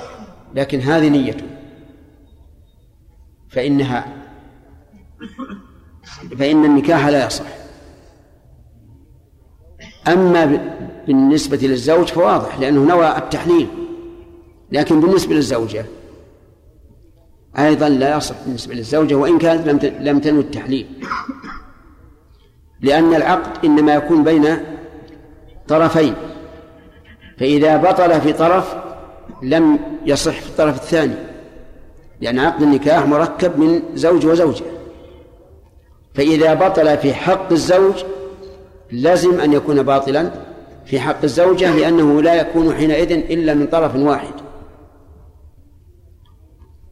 لكن 0.56 0.80
هذه 0.80 1.10
نيته. 1.10 1.46
فإنها 3.50 4.08
فإن 6.40 6.66
النكاح 6.66 7.08
لا 7.08 7.26
يصح. 7.26 7.46
أما 10.08 10.46
بالنسبة 11.08 11.58
للزوج 11.58 12.08
فواضح 12.08 12.60
لأنه 12.60 12.84
نوى 12.84 13.18
التحليل. 13.18 13.68
لكن 14.72 15.02
بالنسبة 15.02 15.36
للزوجة 15.36 15.86
أيضا 17.60 17.90
لا 17.90 18.18
يصح 18.18 18.36
بالنسبة 18.46 18.76
للزوجة 18.76 19.16
وإن 19.16 19.38
كانت 19.38 19.68
لم 19.68 19.80
لم 20.00 20.20
تنوي 20.20 20.42
التحليل. 20.42 20.88
لأن 22.82 23.16
العقد 23.16 23.66
إنما 23.66 23.94
يكون 23.94 24.24
بين 24.24 24.58
طرفين 25.68 26.14
فإذا 27.40 27.78
بطل 27.78 28.22
في 28.22 28.34
طرف 28.34 28.76
لم 29.44 29.80
يصح 30.06 30.40
في 30.40 30.50
الطرف 30.50 30.76
الثاني 30.76 31.14
لأن 32.22 32.40
عقد 32.40 32.62
النكاح 32.62 33.06
مركب 33.06 33.60
من 33.60 33.82
زوج 33.94 34.26
وزوجة. 34.26 34.66
فإذا 36.14 36.54
بطل 36.54 36.98
في 36.98 37.14
حق 37.14 37.52
الزوج 37.52 38.04
لازم 38.92 39.40
أن 39.40 39.54
يكون 39.54 39.84
باطلا 39.84 40.32
في 40.86 41.00
حق 41.00 41.24
الزوجة 41.24 41.76
لأنه 41.76 42.22
لا 42.22 42.36
يكون 42.36 42.76
حينئذ 42.76 43.12
إلا 43.12 43.54
من 43.54 43.68
طرف 43.68 43.96
واحد. 43.96 44.34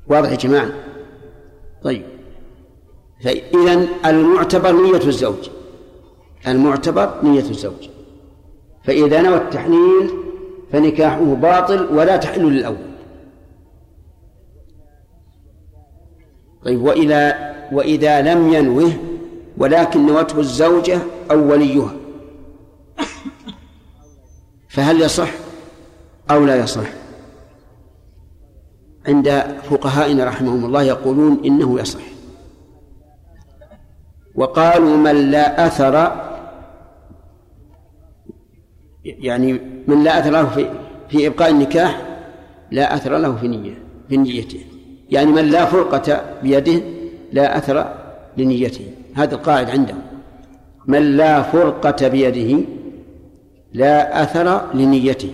واضح 0.10 0.32
يا 0.32 0.36
جماعة؟ 0.36 0.70
طيب. 1.84 2.04
فإذا 3.24 3.88
المعتبر 4.06 4.72
نية 4.72 5.08
الزوج. 5.08 5.50
المعتبر 6.48 7.14
نية 7.24 7.50
الزوج. 7.50 7.90
فإذا 8.84 9.22
نوى 9.22 9.38
التحليل 9.38 10.12
فنكاحه 10.72 11.24
باطل 11.24 11.88
ولا 11.92 12.18
تحل 12.18 12.42
للأول. 12.42 12.90
طيب 16.66 16.82
وإذا 16.82 17.50
وإذا 17.72 18.22
لم 18.22 18.54
ينوه 18.54 18.92
ولكن 19.58 20.06
نوته 20.06 20.40
الزوجة 20.40 21.00
أو 21.32 21.52
وليها. 21.52 21.94
فهل 24.70 25.02
يصح 25.02 25.30
أو 26.32 26.46
لا 26.46 26.56
يصح؟ 26.56 26.90
عند 29.08 29.44
فقهائنا 29.70 30.26
رحمهم 30.26 30.66
الله 30.66 30.84
يقولون 30.84 31.42
إنه 31.46 31.80
يصح. 31.80 32.02
وقالوا 34.36 34.98
من 34.98 35.32
لا 35.32 35.68
أثر 35.68 36.12
يعني 39.06 39.62
من 39.88 40.04
لا 40.04 40.20
أثر 40.20 40.32
له 40.32 40.46
في 40.46 40.70
في 41.10 41.28
إبقاء 41.28 41.50
النكاح 41.50 42.02
لا 42.72 42.96
أثر 42.96 43.18
له 43.18 43.36
في 43.36 43.48
نية 43.48 43.84
في 44.10 44.18
نيته. 44.18 44.60
يعني 45.10 45.32
من 45.32 45.46
لا 45.46 45.66
فرقة 45.66 46.22
بيده 46.44 46.82
لا 47.32 47.58
أثر 47.58 47.94
لنيته. 48.38 48.92
هذا 49.16 49.36
القاعد 49.36 49.70
عندهم. 49.70 50.02
من 50.88 51.18
لا 51.18 51.42
فرقة 51.42 52.08
بيده 52.08 52.66
لا 53.74 54.24
أثر 54.24 54.74
لنيته. 54.74 55.32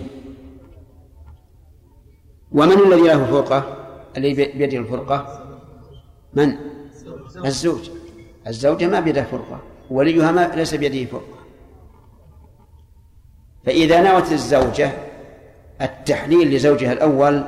ومن 2.52 2.72
الذي 2.72 3.02
له 3.02 3.24
فرقة 3.24 3.76
الذي 4.16 4.34
بيده 4.34 4.78
الفرقة. 4.78 5.42
من؟ 6.34 6.56
الزوج. 7.44 7.90
الزوجة 8.46 8.86
ما 8.86 9.00
بيده 9.00 9.24
فرقة. 9.24 9.60
وليها 9.90 10.32
ما 10.32 10.52
ليس 10.54 10.74
بيده 10.74 11.10
فرقة 11.10 11.36
فإذا 13.66 14.12
نوت 14.12 14.32
الزوجة 14.32 14.92
التحليل 15.80 16.54
لزوجها 16.54 16.92
الأول 16.92 17.44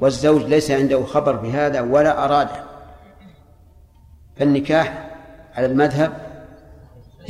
والزوج 0.00 0.42
ليس 0.42 0.70
عنده 0.70 1.04
خبر 1.04 1.36
بهذا 1.36 1.80
ولا 1.80 2.24
أراده. 2.24 2.64
فالنكاح 4.36 5.10
على 5.54 5.66
المذهب 5.66 6.12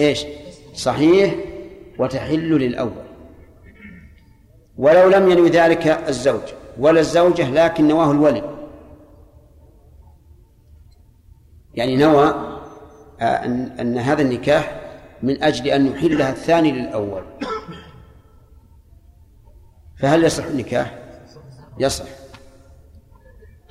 إيش؟ 0.00 0.24
صحيح 0.74 1.34
وتحل 1.98 2.58
للأول. 2.58 3.01
ولو 4.76 5.08
لم 5.08 5.30
ينوي 5.30 5.50
ذلك 5.50 5.86
الزوج 5.86 6.42
ولا 6.78 7.00
الزوجة 7.00 7.50
لكن 7.50 7.88
نواه 7.88 8.10
الولي 8.10 8.42
يعني 11.74 11.96
نوى 11.96 12.52
آه، 13.20 13.24
أن, 13.24 13.70
أن 13.80 13.98
هذا 13.98 14.22
النكاح 14.22 14.80
من 15.22 15.42
أجل 15.42 15.68
أن 15.68 15.86
يحلها 15.86 16.30
الثاني 16.30 16.72
للأول. 16.72 17.22
فهل 19.98 20.24
يصح 20.24 20.44
النكاح؟ 20.44 20.98
يصح. 21.78 22.04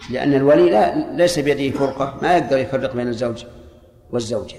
لأن 0.10 0.34
الولي 0.34 0.70
لا 0.70 1.16
ليس 1.16 1.40
بيده 1.40 1.78
فرقة 1.78 2.18
ما 2.22 2.38
يقدر 2.38 2.58
يفرق 2.58 2.96
بين 2.96 3.08
الزوج 3.08 3.46
والزوجة. 4.12 4.58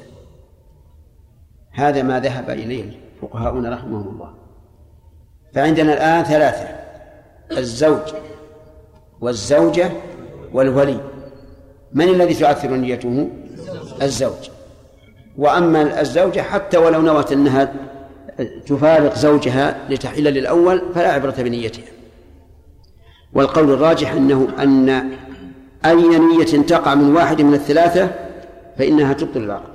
هذا 1.71 2.03
ما 2.03 2.21
ذهب 2.21 2.51
إليه 2.51 3.01
فقهاؤنا 3.23 3.71
رحمهم 3.71 4.09
الله. 4.09 4.42
فعندنا 5.55 5.93
الآن 5.93 6.25
ثلاثة 6.25 6.69
الزوج 7.59 8.15
والزوجة 9.21 9.91
والولي. 10.53 11.01
من 11.93 12.09
الذي 12.09 12.35
تعثر 12.35 12.71
نيته؟ 12.71 13.29
الزوج. 14.03 14.51
وأما 15.39 16.01
الزوجة 16.01 16.41
حتى 16.41 16.77
ولو 16.77 17.03
نوت 17.03 17.33
أنها 17.33 17.73
تفارق 18.67 19.15
زوجها 19.15 19.77
لتحل 19.91 20.25
للأول 20.25 20.83
فلا 20.95 21.13
عبرة 21.13 21.35
بنيتها. 21.39 21.85
والقول 23.33 23.73
الراجح 23.73 24.13
أنه 24.13 24.49
أن 24.59 24.89
أي 25.85 26.19
نية 26.19 26.63
تقع 26.63 26.95
من 26.95 27.17
واحد 27.17 27.43
من 27.43 27.55
الثلاثة 27.55 28.11
فإنها 28.79 29.13
تبطل 29.13 29.41
العقد. 29.41 29.72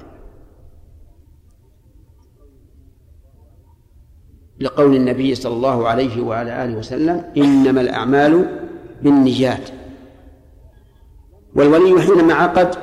لقول 4.60 4.96
النبي 4.96 5.36
صلى 5.36 5.54
الله 5.54 5.88
عليه 5.88 6.22
وعلى 6.22 6.64
آله 6.64 6.78
وسلم 6.78 7.24
إنما 7.38 7.82
الأعمال 7.82 8.46
بالنيات 9.02 9.70
والولي 11.56 12.02
حينما 12.02 12.34
عقد 12.34 12.76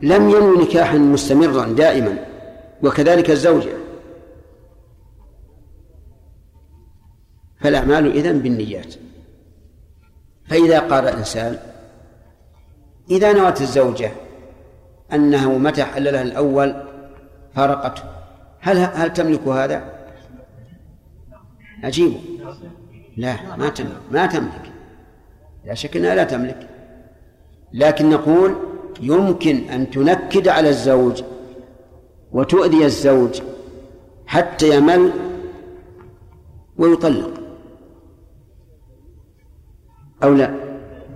لم 0.00 0.30
ينوي 0.30 0.64
نكاحا 0.64 0.98
مستمرا 0.98 1.66
دائما 1.66 2.18
وكذلك 2.82 3.30
الزوجة 3.30 3.72
فالأعمال 7.60 8.12
إذن 8.12 8.38
بالنيات 8.38 8.94
فإذا 10.48 10.78
قال 10.78 11.08
الإنسان 11.08 11.58
إذا 13.10 13.32
نوت 13.32 13.60
الزوجة 13.60 14.10
أنه 15.12 15.58
متى 15.58 15.84
حل 15.84 16.04
لها 16.04 16.22
الأول 16.22 16.82
فارقته. 17.54 18.02
هل 18.60 18.76
هل 18.76 19.12
تملك 19.12 19.48
هذا؟ 19.48 19.95
أجيبه. 21.84 22.20
لا 23.16 23.56
ما 23.56 23.68
تملك 23.68 24.00
ما 24.12 24.26
تملك. 24.26 24.72
لا 25.66 25.74
شك 25.74 25.96
أنها 25.96 26.14
لا 26.14 26.24
تملك. 26.24 26.68
لكن 27.72 28.10
نقول 28.10 28.54
يمكن 29.00 29.56
أن 29.56 29.90
تنكد 29.90 30.48
على 30.48 30.68
الزوج 30.68 31.22
وتؤذي 32.32 32.84
الزوج 32.84 33.40
حتى 34.26 34.76
يمل 34.76 35.12
ويطلق. 36.78 37.30
أو 40.22 40.34
لا؟ 40.34 40.54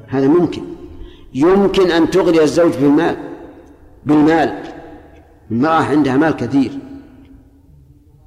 هذا 0.07 0.29
ممكن. 0.29 0.63
يمكن 1.35 1.91
أن 1.91 2.11
تغري 2.11 2.43
الزوج 2.43 2.77
بالمال 2.77 3.17
بالمال. 4.07 4.63
المرأة 5.51 5.83
عندها 5.85 6.17
مال 6.17 6.37
كثير. 6.37 6.79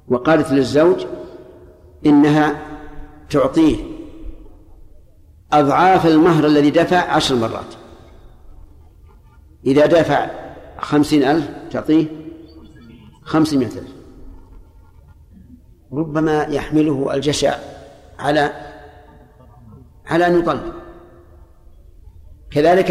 وقالت 0.08 0.52
للزوج 0.52 1.06
إنها 2.06 2.56
تعطيه 3.30 3.76
أضعاف 5.52 6.06
المهر 6.06 6.46
الذي 6.46 6.70
دفع 6.70 6.96
عشر 6.96 7.34
مرات. 7.34 7.74
إذا 9.66 9.86
دفع 9.86 10.30
خمسين 10.78 11.22
ألف 11.22 11.50
تعطيه 11.70 12.06
خمسمائة 13.22 13.66
ألف. 13.66 13.94
ربما 15.92 16.42
يحمله 16.42 17.14
الجشع 17.14 17.56
على 18.18 18.52
على 20.06 20.26
أن 20.26 20.38
يطلق. 20.38 20.74
كذلك 22.50 22.90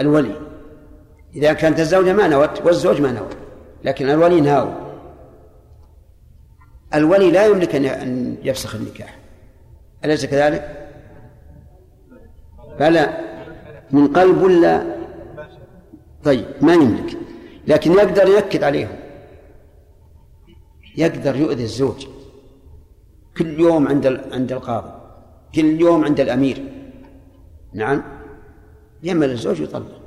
الولي. 0.00 0.40
إذا 1.34 1.52
كانت 1.52 1.80
الزوجة 1.80 2.12
ما 2.12 2.28
نوت 2.28 2.62
والزوج 2.66 3.00
ما 3.00 3.12
نوى 3.12 3.28
لكن 3.84 4.10
الولي 4.10 4.40
ناوي 4.40 4.89
الولي 6.94 7.30
لا 7.30 7.46
يملك 7.46 7.74
أن 7.74 8.36
يفسخ 8.42 8.74
النكاح. 8.74 9.18
أليس 10.04 10.26
كذلك؟ 10.26 10.88
بلى 12.80 13.18
من 13.90 14.06
قلب 14.06 14.42
ولا؟ 14.42 14.96
طيب 16.24 16.46
ما 16.60 16.74
يملك. 16.74 17.16
لكن 17.66 17.92
يقدر 17.92 18.28
ينكد 18.28 18.64
عليهم. 18.64 18.96
يقدر 20.96 21.36
يؤذي 21.36 21.62
الزوج. 21.62 22.06
كل 23.36 23.60
يوم 23.60 23.88
عند 23.88 24.20
عند 24.32 24.52
القاضي. 24.52 24.92
كل 25.54 25.80
يوم 25.80 26.04
عند 26.04 26.20
الأمير. 26.20 26.64
نعم. 27.72 28.02
يمل 29.02 29.30
الزوج 29.30 29.60
يطلق 29.60 30.00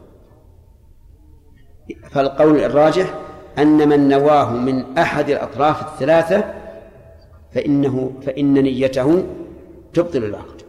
فالقول 2.11 2.59
الراجح 2.59 3.13
أن 3.57 3.89
من 3.89 4.07
نواه 4.07 4.53
من 4.53 4.97
أحد 4.97 5.29
الأطراف 5.29 5.93
الثلاثة 5.93 6.53
فإنه 7.55 8.11
فإن 8.25 8.53
نيته 8.53 9.23
تبطل 9.93 10.23
العقد. 10.23 10.61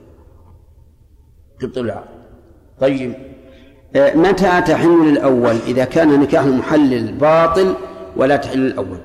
تبطل 1.61 1.80
العقد. 1.80 2.14
طيب 2.80 3.14
آه، 3.97 4.16
متى 4.16 4.61
تحل 4.61 5.09
للأول 5.09 5.57
إذا 5.66 5.85
كان 5.85 6.20
نكاح 6.20 6.45
المحلل 6.45 7.12
باطل 7.12 7.74
ولا 8.16 8.37
تحل 8.37 8.59
للأول 8.59 8.99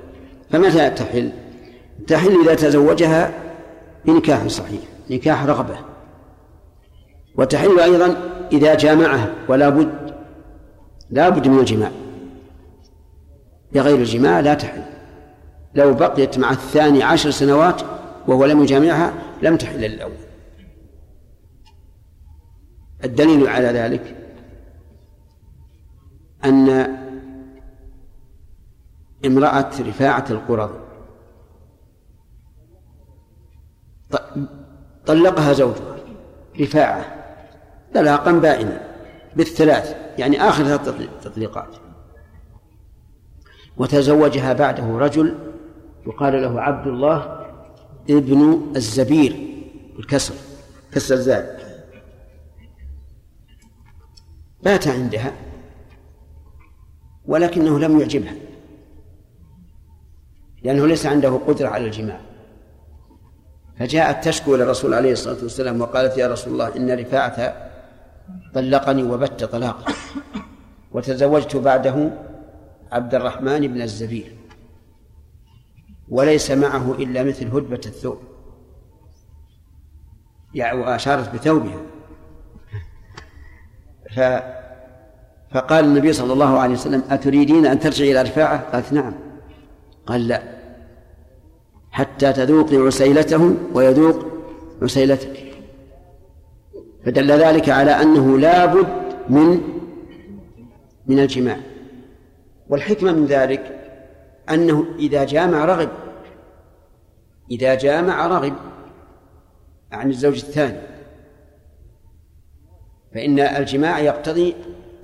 فمتى 0.50 0.90
تحل؟ 0.90 1.32
تحل 2.08 2.42
إذا 2.42 2.56
تزوجها 2.56 3.34
بنكاح 4.06 4.48
صحيح 4.48 4.82
نكاح 5.10 5.46
رغبة. 5.46 5.76
وتحل 7.36 7.80
أيضا 7.80 8.18
إذا 8.52 8.76
جامعها 8.76 9.34
ولا 9.48 9.70
بد 9.70 10.14
لا 11.10 11.30
بد 11.30 11.48
من 11.48 11.60
الجماع. 11.60 11.92
بغير 13.74 13.96
الجماع 13.96 14.40
لا 14.40 14.54
تحل. 14.54 14.82
لو 15.76 15.94
بقيت 15.94 16.38
مع 16.38 16.52
الثاني 16.52 17.04
عشر 17.04 17.32
سنوات 17.32 17.82
وهو 18.28 18.46
لم 18.46 18.64
يجامعها 18.64 19.14
لم 19.42 19.58
تحل 19.58 19.80
للأول 19.80 20.30
الدليل 23.04 23.48
على 23.48 23.68
ذلك 23.68 24.16
أن 26.46 26.70
امرأة 29.26 29.72
رفاعة 29.80 30.26
القرظ 30.30 30.72
طلقها 35.06 35.54
زوجها 35.54 35.96
رفاعة 36.62 37.06
طلاقا 37.94 38.32
بائنا 38.32 38.82
بالثلاث 39.36 39.96
يعني 40.18 40.42
آخر 40.50 40.64
ثلاث 40.64 41.10
تطليقات. 41.24 41.76
وتزوجها 43.78 44.54
بعده 44.54 44.98
رجل 44.98 45.49
يقال 46.08 46.42
له 46.42 46.62
عبد 46.62 46.88
الله 46.88 47.46
ابن 48.10 48.62
الزبير 48.76 49.36
الكسر 50.00 50.34
كسر 50.92 51.16
الزاد 51.16 51.60
بات 54.64 54.88
عندها 54.88 55.34
ولكنه 57.26 57.80
لم 57.80 58.00
يعجبها 58.00 58.36
لأنه 60.64 60.88
ليس 60.88 61.06
عنده 61.06 61.30
قدرة 61.48 61.68
على 61.68 61.86
الجماع. 61.86 62.22
فجاءت 63.80 64.28
تشكو 64.28 64.56
إلى 64.56 64.64
الرسول 64.64 64.94
عليه 64.94 65.12
الصلاة 65.12 65.44
والسلام 65.44 65.82
وقالت 65.82 66.18
يا 66.18 66.28
رسول 66.28 66.54
الله 66.54 66.76
إن 66.76 67.00
رفاعة 67.00 67.70
طلقني 68.54 69.04
وبت 69.04 69.44
طلاقا 69.44 69.94
وتزوجت 70.92 71.56
بعده 71.56 72.12
عبد 72.92 73.16
الرحمن 73.16 73.68
بن 73.68 73.82
الزبير. 73.82 74.39
وليس 76.10 76.52
معه 76.52 76.94
إلا 76.94 77.24
مثل 77.24 77.48
هدبة 77.48 77.82
الثوب. 77.86 78.18
يعني 80.54 80.80
وأشارت 80.80 81.34
بثوبها. 81.34 81.82
ف 84.16 84.20
فقال 85.52 85.86
النبي 85.86 86.14
صلى 86.14 86.34
الله 86.34 86.60
عليه 86.60 86.74
وسلم 86.74 87.04
أتريدين 87.10 87.66
أن 87.66 87.80
ترجعي 87.80 88.12
إلى 88.12 88.22
رفاعة؟ 88.22 88.72
قالت 88.72 88.94
نعم. 88.94 89.14
قال 90.06 90.28
لا. 90.28 90.44
حتى 91.92 92.34
تذوقي 92.34 92.78
عسيلته 92.78 93.56
ويذوق 93.74 94.26
عسيلتك. 94.82 95.54
فدل 97.06 97.32
ذلك 97.32 97.70
على 97.70 97.92
أنه 97.92 98.38
لا 98.38 98.66
بد 98.66 98.88
من 99.30 99.62
من 101.08 101.20
الجماع. 101.20 101.58
والحكمة 102.70 103.12
من 103.12 103.26
ذلك 103.26 103.79
أنه 104.52 104.86
إذا 105.00 105.24
جامع 105.24 105.66
رغب 105.66 105.90
إذا 107.52 107.76
جامع 107.76 108.28
رغب 108.28 108.54
عن 109.92 110.10
الزوج 110.10 110.36
الثاني 110.36 110.82
فإن 113.14 113.40
الجماع 113.40 114.00
يقتضي 114.00 114.56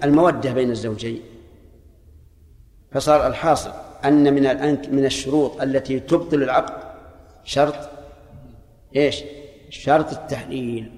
المودة 0.03 0.53
بين 0.53 0.71
الزوجين. 0.71 1.21
فصار 2.91 3.27
الحاصل 3.27 3.71
أن 4.05 4.33
من 4.33 4.77
من 4.95 5.05
الشروط 5.05 5.61
التي 5.61 5.99
تبطل 5.99 6.43
العقد 6.43 6.73
شرط 7.43 7.89
إيش؟ 8.95 9.23
شرط 9.69 10.11
التحليل. 10.11 10.91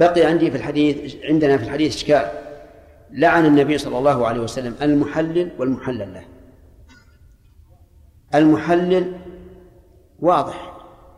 بقي 0.00 0.24
عندي 0.24 0.50
في 0.50 0.56
الحديث 0.56 1.16
عندنا 1.24 1.58
في 1.58 1.64
الحديث 1.64 1.96
إشكال. 1.96 2.30
لعن 3.10 3.46
النبي 3.46 3.78
صلى 3.78 3.98
الله 3.98 4.26
عليه 4.26 4.40
وسلم 4.40 4.76
المحلل 4.82 5.50
والمحلل 5.58 6.14
له. 6.14 6.24
المحلل 8.34 9.12
واضح 10.20 10.76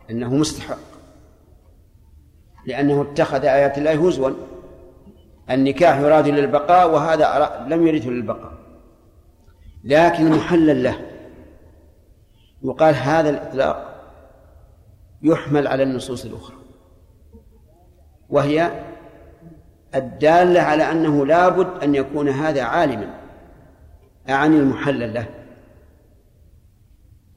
أنه 0.09 0.33
مستحق 0.33 0.77
لأنه 2.65 3.01
اتخذ 3.01 3.45
آيات 3.45 3.77
الله 3.77 4.07
هزوا. 4.07 4.29
النكاح 5.49 5.99
يراد 5.99 6.27
للبقاء 6.27 6.91
وهذا 6.91 7.65
لم 7.67 7.87
يرده 7.87 8.09
للبقاء. 8.09 8.53
لكن 9.83 10.27
المحلل 10.27 10.83
له. 10.83 10.99
يقال 12.63 12.95
هذا 12.95 13.29
الإطلاق 13.29 13.93
يحمل 15.21 15.67
على 15.67 15.83
النصوص 15.83 16.25
الأخرى. 16.25 16.57
وهي 18.29 18.71
الدالة 19.95 20.61
على 20.61 20.91
أنه 20.91 21.25
لابد 21.25 21.83
أن 21.83 21.95
يكون 21.95 22.29
هذا 22.29 22.63
عالما. 22.63 23.19
أعني 24.29 24.57
المحلل 24.57 25.13
له. 25.13 25.25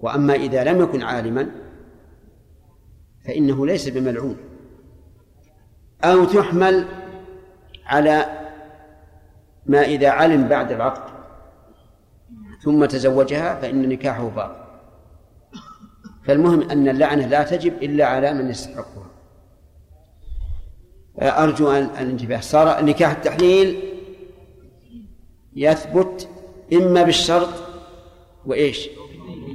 وأما 0.00 0.34
إذا 0.34 0.64
لم 0.64 0.82
يكن 0.82 1.02
عالما 1.02 1.50
فإنه 3.24 3.66
ليس 3.66 3.88
بملعون. 3.88 4.36
أو 6.04 6.24
تحمل 6.24 6.86
على 7.86 8.26
ما 9.66 9.82
إذا 9.82 10.10
علم 10.10 10.48
بعد 10.48 10.72
العقد 10.72 11.16
ثم 12.62 12.84
تزوجها 12.84 13.60
فإن 13.60 13.88
نكاحه 13.88 14.28
باطل. 14.28 14.66
فالمهم 16.24 16.70
أن 16.70 16.88
اللعنة 16.88 17.26
لا 17.26 17.42
تجب 17.42 17.82
إلا 17.82 18.06
على 18.06 18.34
من 18.34 18.50
يستحقها. 18.50 19.06
أرجو 21.22 21.70
أن 21.70 21.84
الانتباه 21.84 22.40
صار 22.40 22.84
نكاح 22.84 23.10
التحليل 23.10 23.82
يثبت 25.56 26.28
إما 26.72 27.02
بالشرط 27.02 27.48
وإيش؟ 28.46 28.88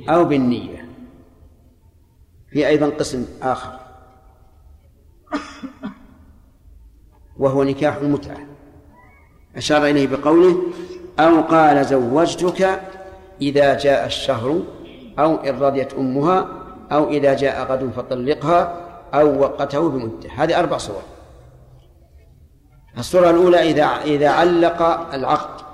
أو 0.10 0.26
بالنية. 0.26 0.90
في 2.50 2.68
أيضا 2.68 2.90
قسم 2.90 3.26
آخر. 3.42 3.80
وهو 7.38 7.64
نكاح 7.64 7.96
المتعة. 7.96 8.38
أشار 9.56 9.86
إليه 9.86 10.08
بقوله 10.08 10.62
أو 11.20 11.42
قال 11.42 11.86
زوجتك 11.86 12.82
إذا 13.42 13.78
جاء 13.78 14.06
الشهر 14.06 14.62
أو 15.20 15.36
إن 15.36 15.60
رضيت 15.60 15.94
أمها 15.94 16.48
أو 16.92 17.10
إذا 17.10 17.34
جاء 17.34 17.72
غد 17.72 17.92
فطلقها 17.92 18.88
أو 19.14 19.42
وقته 19.42 19.90
بمدة. 19.90 20.30
هذه 20.30 20.60
أربع 20.60 20.78
صور. 20.78 21.02
الصورة 22.98 23.30
الأولى 23.30 23.72
إذا 23.72 23.86
إذا 23.86 24.30
علق 24.30 24.82
العقد 25.14 25.66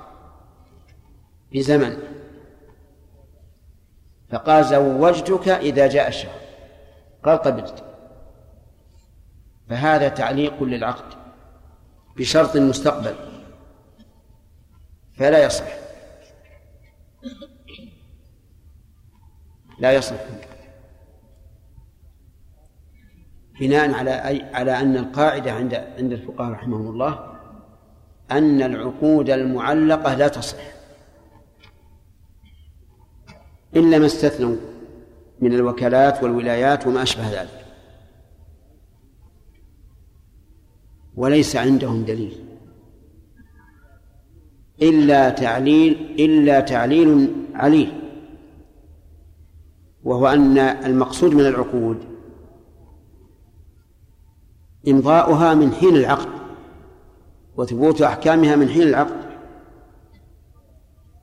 بزمن. 1.53 1.97
فقال 4.29 4.65
زوجتك 4.65 5.49
إذا 5.49 5.87
جاء 5.87 6.07
الشهر. 6.07 6.39
قال 7.23 7.37
قبلت 7.37 7.83
فهذا 9.69 10.07
تعليق 10.07 10.63
للعقد 10.63 11.17
بشرط 12.17 12.55
المستقبل 12.55 13.15
فلا 15.17 15.43
يصح. 15.43 15.67
لا 19.79 19.91
يصح. 19.91 20.15
بناء 23.59 23.93
على 23.93 24.27
أي 24.27 24.41
على 24.53 24.79
أن 24.79 24.97
القاعدة 24.97 25.51
عند 25.51 25.73
عند 25.73 26.11
الفقهاء 26.11 26.51
رحمهم 26.51 26.87
الله 26.87 27.33
أن 28.31 28.61
العقود 28.61 29.29
المعلقة 29.29 30.13
لا 30.13 30.27
تصح. 30.27 30.76
إلا 33.75 33.99
ما 33.99 34.05
استثنوا 34.05 34.55
من 35.39 35.53
الوكالات 35.53 36.23
والولايات 36.23 36.87
وما 36.87 37.03
أشبه 37.03 37.41
ذلك. 37.41 37.65
وليس 41.15 41.55
عندهم 41.55 42.05
دليل. 42.05 42.43
إلا 44.81 45.29
تعليل 45.29 46.15
إلا 46.19 46.59
تعليل 46.59 47.35
عليل. 47.53 47.93
وهو 50.03 50.27
أن 50.27 50.57
المقصود 50.57 51.33
من 51.33 51.45
العقود 51.45 51.97
إمضاؤها 54.87 55.53
من 55.53 55.71
حين 55.71 55.95
العقد 55.95 56.29
وثبوت 57.57 58.01
أحكامها 58.01 58.55
من 58.55 58.69
حين 58.69 58.81
العقد. 58.81 59.27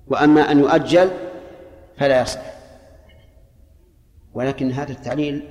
وأما 0.06 0.52
أن 0.52 0.58
يؤجل 0.58 1.10
فلا 1.96 2.22
يصح 2.22 2.40
ولكن 4.34 4.72
هذا 4.72 4.92
التعليل 4.92 5.42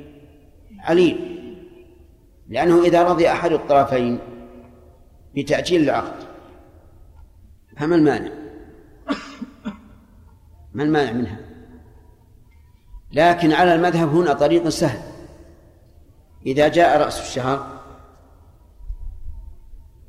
عليل 0.80 1.40
لأنه 2.50 2.84
إذا 2.84 3.04
رضي 3.04 3.32
أحد 3.32 3.52
الطرفين 3.52 4.20
بتأجيل 5.36 5.84
العقد 5.84 6.28
فما 7.78 7.96
المانع؟ 7.96 8.32
ما 10.74 10.84
المانع 10.84 11.12
منها؟ 11.12 11.40
لكن 13.12 13.52
على 13.52 13.76
المذهب 13.76 14.16
هنا 14.16 14.34
طريق 14.34 14.70
سهل 14.70 15.02
إذا 16.46 16.68
جاء 16.68 17.02
رأس 17.02 17.22
الشهر 17.22 17.82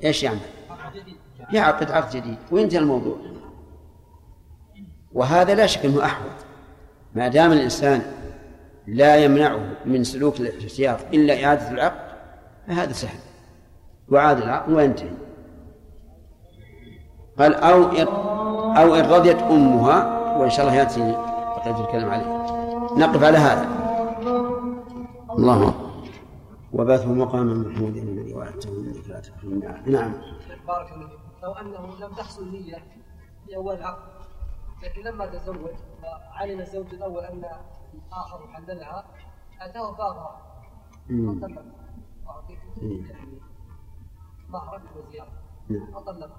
إيش 0.04 0.22
يعمل؟ 0.22 0.38
يعقد 1.52 1.90
عقد 1.90 2.16
جديد 2.16 2.38
وينتهي 2.50 2.78
الموضوع 2.78 3.16
وهذا 5.14 5.54
لا 5.54 5.66
شك 5.66 5.84
أنه 5.84 6.04
أحوط. 6.04 6.30
ما 7.14 7.28
دام 7.28 7.52
الإنسان 7.52 8.02
لا 8.86 9.16
يمنعه 9.16 9.60
من 9.86 10.04
سلوك 10.04 10.40
الاحتياط 10.40 10.98
إلا 11.12 11.44
إعادة 11.44 11.70
العقد 11.70 12.14
فهذا 12.66 12.92
سهل. 12.92 13.18
يعاد 14.12 14.42
العقد 14.42 14.72
وينتهي. 14.72 15.10
قال 17.38 17.54
أو 17.54 17.82
إن 17.84 18.06
أو 18.76 18.94
إن 18.94 19.10
رضيت 19.10 19.38
أمها 19.38 19.98
وإن 20.38 20.50
شاء 20.50 20.66
الله 20.66 20.76
يأتي 20.78 21.00
بقيه 21.56 21.84
الكلام 21.84 22.10
عليه. 22.10 22.26
نقف 22.96 23.24
على 23.24 23.38
هذا. 23.38 23.68
الله. 25.30 25.74
وباته 26.72 27.12
مقاما 27.12 27.54
محمودا 27.54 28.02
الذي 28.02 28.34
وعدته 28.34 28.68
إنك 29.44 29.64
لا 29.86 30.00
نعم. 30.00 30.12
بارك 30.66 30.92
الله 30.92 31.08
لو 31.42 31.52
أنه 31.52 32.06
لم 32.06 32.12
تحصل 32.14 32.52
نية 32.52 32.84
في 33.46 33.56
اول 33.56 33.74
العقد 33.74 34.13
لكن 34.84 35.02
لما 35.02 35.26
تزوج 35.26 35.56
وعلم 36.02 36.60
الزوج 36.60 36.86
الأول 36.94 37.24
ان 37.24 37.44
الآخر 37.94 38.48
حللها 38.52 39.04
أتاه 39.60 39.92
باغرا 39.92 40.40
فطلق. 41.08 41.64
مهرا 44.48 44.82
وزياده 44.96 45.92
فطلق. 45.94 46.30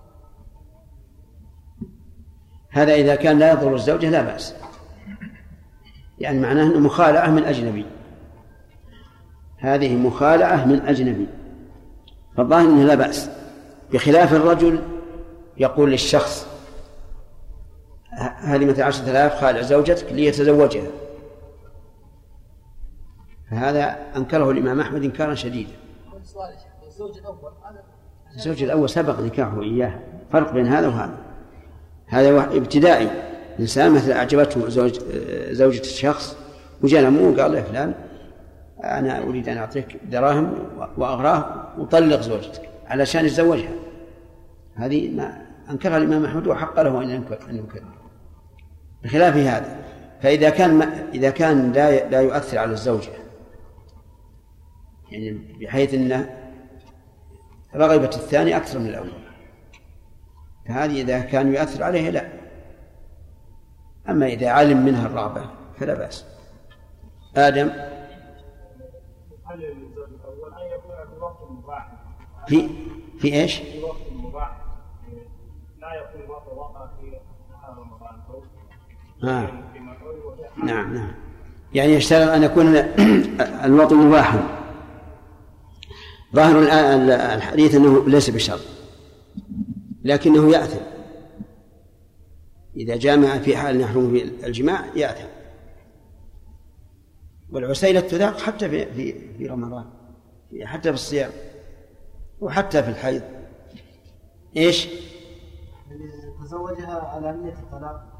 هذا 2.69 2.93
إذا 2.93 3.15
كان 3.15 3.39
لا 3.39 3.51
يضر 3.51 3.73
الزوجة 3.73 4.09
لا 4.09 4.21
بأس. 4.21 4.55
يعني 6.19 6.39
معناه 6.39 6.63
أنه 6.63 6.79
مخالعة 6.79 7.27
من 7.27 7.43
أجنبي. 7.43 7.85
هذه 9.57 9.95
مخالعة 9.95 10.65
من 10.65 10.81
أجنبي. 10.81 11.27
فالظاهر 12.37 12.61
أنه 12.61 12.83
لا 12.83 12.95
بأس. 12.95 13.29
بخلاف 13.93 14.33
الرجل 14.33 14.83
يقول 15.57 15.91
للشخص 15.91 16.54
هذه 18.37 18.65
مثل 18.65 18.81
عشرة 18.81 19.11
آلاف 19.11 19.41
خالع 19.41 19.61
زوجتك 19.61 20.13
ليتزوجها. 20.13 20.87
فهذا 23.51 23.97
أنكره 24.15 24.51
الإمام 24.51 24.79
أحمد 24.79 25.03
إنكارا 25.03 25.35
شديدا. 25.35 25.71
الزوج 28.35 28.63
الأول 28.63 28.89
سبق 28.89 29.19
نكاحه 29.19 29.61
إياها 29.61 29.99
فرق 30.31 30.53
بين 30.53 30.67
هذا 30.67 30.87
وهذا. 30.87 31.17
هذا 32.07 32.43
ابتدائي. 32.43 33.09
الإنسان 33.55 33.91
مثلا 33.91 34.17
أعجبته 34.17 34.69
زوج 34.69 34.99
زوجة 35.51 35.79
الشخص. 35.79 36.37
وجاء 36.83 37.07
أمه 37.07 37.29
وقال 37.29 37.51
له 37.51 37.61
فلان 37.61 37.93
أنا 38.83 39.23
أريد 39.23 39.49
أن 39.49 39.57
أعطيك 39.57 39.97
دراهم 40.11 40.53
وأغراه 40.97 41.67
وطلق 41.77 42.21
زوجتك 42.21 42.69
علشان 42.87 43.25
يتزوجها. 43.25 43.73
هذه 44.75 45.11
ما 45.11 45.45
أنكرها 45.69 45.97
الإمام 45.97 46.25
أحمد 46.25 46.47
وحق 46.47 46.81
له 46.81 47.03
أن 47.03 47.09
ينكر 47.09 47.37
أن 47.49 47.55
ينكر. 47.55 47.81
بخلاف 49.05 49.35
هذا 49.35 49.85
فإذا 50.21 50.49
كان 50.49 50.73
ما 50.73 51.09
إذا 51.13 51.29
كان 51.29 51.71
لا 51.71 52.09
لا 52.09 52.21
يؤثر 52.21 52.57
على 52.57 52.71
الزوجة 52.71 53.11
يعني 55.11 55.31
بحيث 55.61 55.93
أن 55.93 56.29
رغبة 57.75 58.05
الثاني 58.05 58.57
أكثر 58.57 58.79
من 58.79 58.87
الأول 58.87 59.11
فهذه 60.67 61.01
إذا 61.01 61.19
كان 61.19 61.53
يؤثر 61.53 61.83
عليه 61.83 62.09
لا 62.09 62.27
أما 64.09 64.25
إذا 64.25 64.49
علم 64.49 64.85
منها 64.85 65.05
الرغبة 65.07 65.49
فلا 65.79 65.93
بأس. 65.93 66.25
آدم؟ 67.35 67.71
في 72.47 72.69
في 73.19 73.33
إيش؟ 73.33 73.55
في 73.57 73.81
وقت 73.81 74.04
آه. 79.27 79.47
حرام. 79.47 79.65
نعم 80.63 80.93
نعم. 80.93 81.11
يعني 81.73 81.93
يشترط 81.93 82.29
أن 82.29 82.43
يكون 82.43 82.75
الوطن 83.65 83.95
مباحا 83.95 84.55
ظاهر 86.35 86.59
الآن 86.59 87.09
الحديث 87.09 87.75
أنه 87.75 88.09
ليس 88.09 88.29
بشرط. 88.29 88.61
لكنه 90.03 90.51
يأثم. 90.51 90.81
إذا 92.77 92.95
جامع 92.95 93.37
في 93.37 93.57
حال 93.57 93.81
يحرم 93.81 94.09
في 94.11 94.47
الجماع 94.47 94.85
يأثم. 94.95 95.27
والعسيلة 97.51 97.99
تذاق 97.99 98.39
حتى 98.39 98.69
في 98.69 98.93
في 98.93 99.37
في 99.37 99.47
رمضان. 99.47 99.85
حتى 100.63 100.89
في 100.89 100.95
الصيام. 100.95 101.31
وحتى 102.41 102.83
في 102.83 102.89
الحيض. 102.89 103.21
إيش؟ 104.57 104.87
تزوجها 106.43 107.11
على 107.13 107.37
نية 107.43 107.53
الطلاق. 107.53 108.14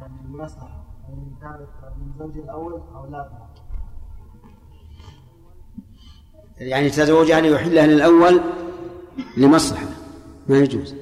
يعني 0.00 0.20
المصلحة 0.24 0.84
يعني 1.08 1.36
كانت 1.40 1.68
من 1.98 2.12
زوج 2.18 2.38
الأول 2.38 2.72
أولادها 2.94 3.48
يعني 6.58 6.90
تزوجها 6.90 7.40
ليحلها 7.40 7.86
للأول 7.86 8.40
لمصلحة. 9.36 9.86
ما 10.48 10.58
يجوز. 10.58 10.94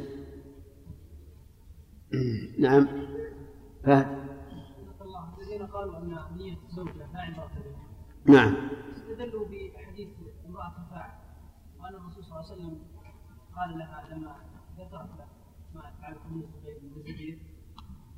نعم. 2.59 2.89
فهد. 3.85 4.27
الذين 5.39 5.66
قالوا 5.66 5.98
ان 5.98 6.18
نيه 6.36 6.56
الزوجه 6.68 6.93
لا 6.93 7.20
عبره 7.20 7.51
بها 8.27 8.35
نعم. 8.36 8.55
استدلوا 8.97 9.44
بحديث 9.44 10.09
امرأة 10.47 10.74
فاعل. 10.90 11.10
وان 11.81 11.94
الرسول 11.94 12.24
صلى 12.24 12.40
الله 12.40 12.51
عليه 12.51 12.55
وسلم 12.55 12.78
قال 13.56 13.78
لها 13.78 14.09
لما 14.10 14.36
ذكرت 14.78 14.93
له 14.93 15.27
ما 15.74 15.93
فعلت 16.02 16.18
من 16.31 16.43
الزبير 16.97 17.39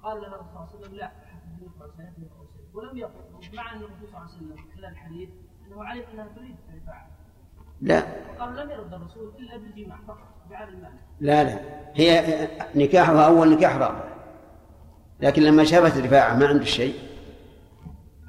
قال 0.03 0.21
لها 0.21 0.29
الرسول 0.29 0.53
صلى 0.53 0.65
الله 0.65 0.65
عليه 0.65 0.87
وسلم 0.87 0.95
لا 0.95 1.09
حدثني 1.09 1.67
وسيأتي 1.67 2.23
وسيأتي 2.23 2.75
ولم 2.75 2.99
يقل. 2.99 3.57
مع 3.57 3.73
ان 3.73 3.79
الرسول 3.79 4.09
صلى 4.09 4.09
الله 4.09 4.19
عليه 4.19 4.31
وسلم 4.31 4.57
خلال 4.77 4.85
الحديث 4.85 5.29
إنه 5.67 5.85
علم 5.85 6.03
أنها 6.13 6.29
تريد 6.37 6.57
أن 6.71 6.81
لا. 7.81 8.07
وقال 8.31 8.57
لم 8.57 8.71
يرد 8.71 8.95
الرسول 8.95 9.33
إلا 9.39 9.57
بالجماع 9.57 9.99
فقط 10.09 10.29
بعد 10.51 10.69
المانع 10.69 10.99
لا 11.21 11.45
لا. 11.45 11.61
هي 11.95 12.49
نكاحها 12.75 13.27
أول 13.27 13.51
نكاح 13.57 13.77
رابع. 13.77 14.05
لكن 15.21 15.43
لما 15.43 15.65
شافت 15.65 15.99
رفاعة 15.99 16.37
ما 16.37 16.47
عنده 16.47 16.65
شيء 16.65 16.95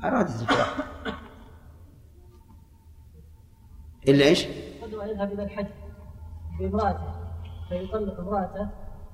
أرادت 0.04 0.42
الفراق 0.42 0.86
إلا 4.08 4.26
إيش؟ 4.26 4.48
قدر 4.82 5.04
أن 5.04 5.10
يذهب 5.10 5.32
إلى 5.32 5.44
الحج 5.44 5.68
بامرأته 6.60 7.14
فيطلق 7.70 8.20
امرأته 8.20 8.70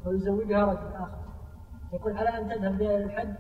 ويزوجها 0.06 0.66
رجل 0.66 0.96
آخر. 0.96 1.25
يقول 1.94 2.18
على 2.18 2.30
أن 2.30 2.50
تذهب 2.50 2.82
الحج؟ 2.82 3.34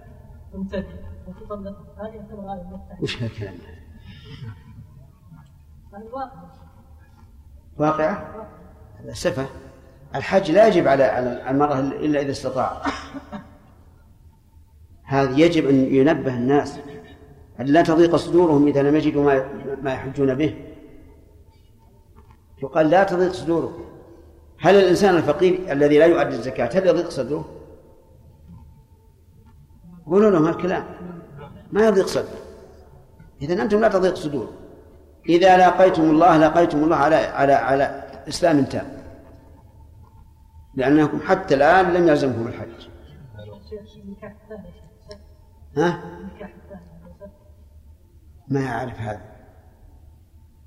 تمتد 0.53 0.85
وتطلق 1.27 1.75
هذه 1.97 2.15
يعتبر 2.15 2.41
هذا 2.41 2.79
وش 3.01 3.23
هالكلام 3.23 3.53
هذا 5.93 6.31
واقعة 7.77 8.47
هذا 8.99 9.13
سفة 9.13 9.45
الحج 10.15 10.51
لا 10.51 10.67
يجب 10.67 10.87
على 10.87 11.03
على 11.03 11.49
المرأة 11.51 11.79
إلا 11.79 12.21
إذا 12.21 12.31
استطاع. 12.31 12.81
هذا 15.03 15.39
يجب 15.39 15.69
أن 15.69 15.75
ينبه 15.75 16.33
الناس. 16.33 16.79
أن 17.59 17.65
لا 17.65 17.81
تضيق 17.81 18.15
صدورهم 18.15 18.67
إذا 18.67 18.81
لم 18.81 18.95
يجدوا 18.95 19.23
ما 19.23 19.49
ما 19.81 19.93
يحجون 19.93 20.35
به؟ 20.35 20.55
يقال 22.63 22.89
لا 22.89 23.03
تضيق 23.03 23.31
صدورهم 23.31 23.85
هل 24.59 24.75
الإنسان 24.75 25.15
الفقير 25.15 25.71
الذي 25.71 25.99
لا 25.99 26.05
يؤدي 26.05 26.35
الزكاة 26.35 26.79
هل 26.79 26.87
يضيق 26.87 27.09
صدره؟ 27.09 27.45
قولوا 30.05 30.31
لهم 30.31 30.45
هالكلام. 30.45 30.85
ما 31.71 31.87
يضيق 31.87 32.07
صدره 32.07 32.39
إذا 33.41 33.63
أنتم 33.63 33.79
لا 33.79 33.87
تضيق 33.87 34.15
صدور 34.15 34.53
إذا 35.29 35.57
لاقيتم 35.57 36.03
الله 36.03 36.37
لاقيتم 36.37 36.83
الله 36.83 36.95
على 36.95 37.15
على 37.15 37.53
على 37.53 38.03
إسلام 38.27 38.65
تام. 38.65 38.85
لأنكم 40.75 41.21
حتى 41.21 41.55
الآن 41.55 41.93
لم 41.93 42.07
يلزمكم 42.07 42.47
الحج. 42.47 42.87
ها؟ 45.77 46.01
ما 48.47 48.59
يعرف 48.59 48.99
هذا. 48.99 49.21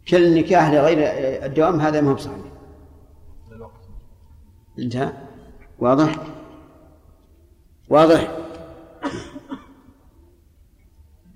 كل 0.09 0.27
النكاح 0.27 0.71
لغير 0.71 0.99
الدوام 1.45 1.81
هذا 1.81 2.01
ما 2.01 2.11
هو 2.11 2.15
بصحيح. 2.15 2.37
انتهى؟ 4.79 5.13
واضح؟ 5.79 6.17
واضح. 7.89 8.37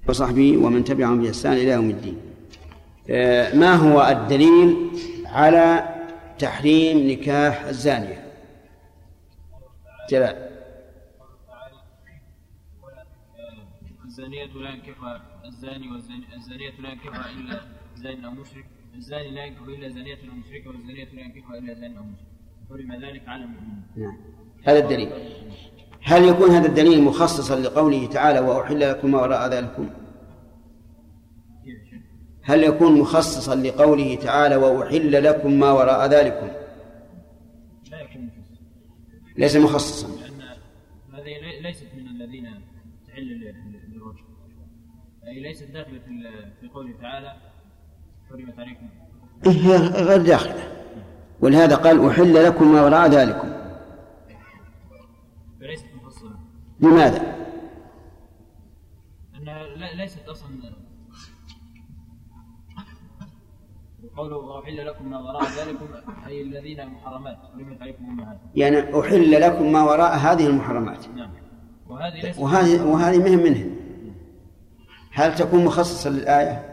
وصحبه 0.09 0.57
ومن 0.57 0.85
تبعهم 0.85 1.23
بإحسان 1.23 1.53
إلى 1.53 1.71
يوم 1.71 1.91
الدين. 1.91 2.17
آه، 3.11 3.57
ما 3.57 3.75
هو 3.75 4.03
الدليل 4.03 4.77
على 5.27 5.95
تحريم 6.39 7.11
نكاح 7.11 7.65
الزانية؟ 7.65 8.33
جلال. 10.11 10.53
الزانية 14.05 14.45
لا 14.45 14.71
ينكحها 14.71 15.23
الزاني 15.45 15.93
والزاني 15.93 16.25
الزانية 16.37 16.71
لا 16.81 16.91
ينكحها 16.91 17.31
إلا 17.31 17.61
زان 17.97 18.25
أو 18.25 18.31
مشرك. 18.31 18.65
الزاني 18.95 19.31
لا 19.31 19.45
ينكح 19.45 19.63
إلا 19.63 19.89
زانية 19.89 20.15
أو 20.15 20.35
مشركة 20.35 20.69
والزانية 20.71 21.05
لا 21.05 21.21
ينكحها 21.21 21.59
إلا 21.59 21.75
زان 21.75 21.97
أو 21.97 22.05
مشرك. 22.05 22.27
حرم 22.71 23.05
ذلك 23.05 23.29
على 23.29 23.45
المؤمنين. 23.45 23.83
نعم. 23.97 24.17
هذا 24.65 24.79
الدليل. 24.79 25.11
هل 26.05 26.25
يكون 26.25 26.51
هذا 26.51 26.67
الدليل 26.67 27.03
مخصصا 27.03 27.57
لقوله 27.57 28.07
تعالى 28.07 28.41
وأحل 28.41 28.81
لكم 28.91 29.11
ما 29.11 29.21
وراء 29.21 29.49
ذلكم؟ 29.49 29.91
هل 32.43 32.65
يكون 32.65 33.01
مخصصا 33.01 33.55
لقوله 33.55 34.15
تعالى 34.15 34.57
وأحل 34.57 35.25
لكم 35.25 35.53
ما 35.53 35.73
وراء 35.73 36.07
ذلكم؟ 36.07 36.49
لا 37.91 38.01
يكون 38.01 38.23
مخصص 38.27 38.59
ليس 39.37 39.57
مخصصا. 39.57 40.09
هذه 41.13 41.23
لي- 41.25 41.61
ليست 41.61 41.87
من 41.97 42.07
الذين 42.09 42.49
تحل 43.09 43.23
للرجل. 43.89 44.25
أي 45.29 45.41
ليست 45.41 45.65
داخلة 45.65 46.01
في 46.61 46.69
قوله 46.75 46.93
تعالى 47.03 47.33
حرمت 48.31 48.59
عليكم. 48.59 48.89
هي 49.47 49.77
غير 49.77 50.23
داخلة. 50.23 50.73
ولهذا 51.41 51.77
قال 51.77 52.07
أحل 52.09 52.45
لكم 52.45 52.73
ما 52.73 52.83
وراء 52.83 53.09
ذلكم. 53.09 53.49
لماذا؟ 56.83 57.37
أنها 59.37 59.95
ليست 59.95 60.29
أصلا 60.29 60.49
قوله 64.17 64.37
وأحل 64.37 64.87
لكم 64.87 65.11
ما 65.11 65.19
وراء 65.21 65.43
ذلكم 65.45 65.87
أي 66.27 66.43
الذين 66.43 66.87
محرمات 66.87 67.37
حرمت 67.37 67.83
عليكم 67.83 68.05
أمهاتكم. 68.05 68.49
يعني 68.55 69.01
أحل 69.01 69.41
لكم 69.41 69.73
ما 69.73 69.83
وراء 69.83 70.17
هذه 70.17 70.47
المحرمات. 70.47 71.09
نعم. 71.09 71.31
وهذه 71.89 72.23
ليست 72.23 72.39
وهذه 72.41 72.83
وهذه 72.83 73.19
مهم 73.19 73.39
منه. 73.45 73.77
هل 75.13 75.35
تكون 75.35 75.65
مخصصة 75.65 76.11
للآية؟ 76.11 76.69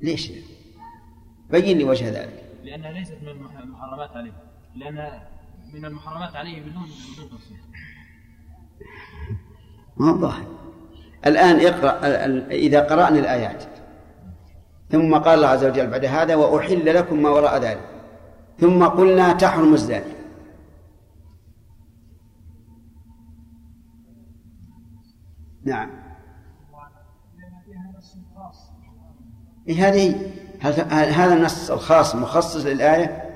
ليش؟ 0.00 0.32
بين 1.50 1.78
لي 1.78 1.84
وجه 1.84 2.10
ذلك. 2.10 2.44
لأنها 2.64 2.92
ليست 2.92 3.16
من 3.22 3.28
المح- 3.28 3.56
المحرمات 3.60 4.10
عليه 4.10 4.32
لأنها 4.76 5.28
من 5.74 5.84
المحرمات 5.84 6.36
عليه 6.36 6.60
بدون 6.62 6.82
تصريح 7.16 7.60
ما 9.96 10.12
ظاهر. 10.12 10.46
الآن 11.26 11.60
اقرأ 11.60 12.00
إذا 12.50 12.80
قرأنا 12.80 13.18
الآيات. 13.18 13.64
ثم 14.90 15.14
قال 15.14 15.34
الله 15.34 15.48
عز 15.48 15.64
وجل 15.64 15.86
بعد 15.90 16.04
هذا 16.04 16.34
وأحل 16.34 16.94
لكم 16.94 17.22
ما 17.22 17.28
وراء 17.30 17.58
ذلك. 17.58 17.88
ثم 18.60 18.84
قلنا 18.84 19.32
تحرم 19.32 19.74
الزانية 19.74 20.16
نعم. 25.64 25.90
إيه 29.68 29.88
هذه 29.88 30.30
هل 30.60 31.08
هذا 31.12 31.34
النص 31.34 31.70
الخاص 31.70 32.14
مخصص 32.14 32.64
للآية؟ 32.66 33.30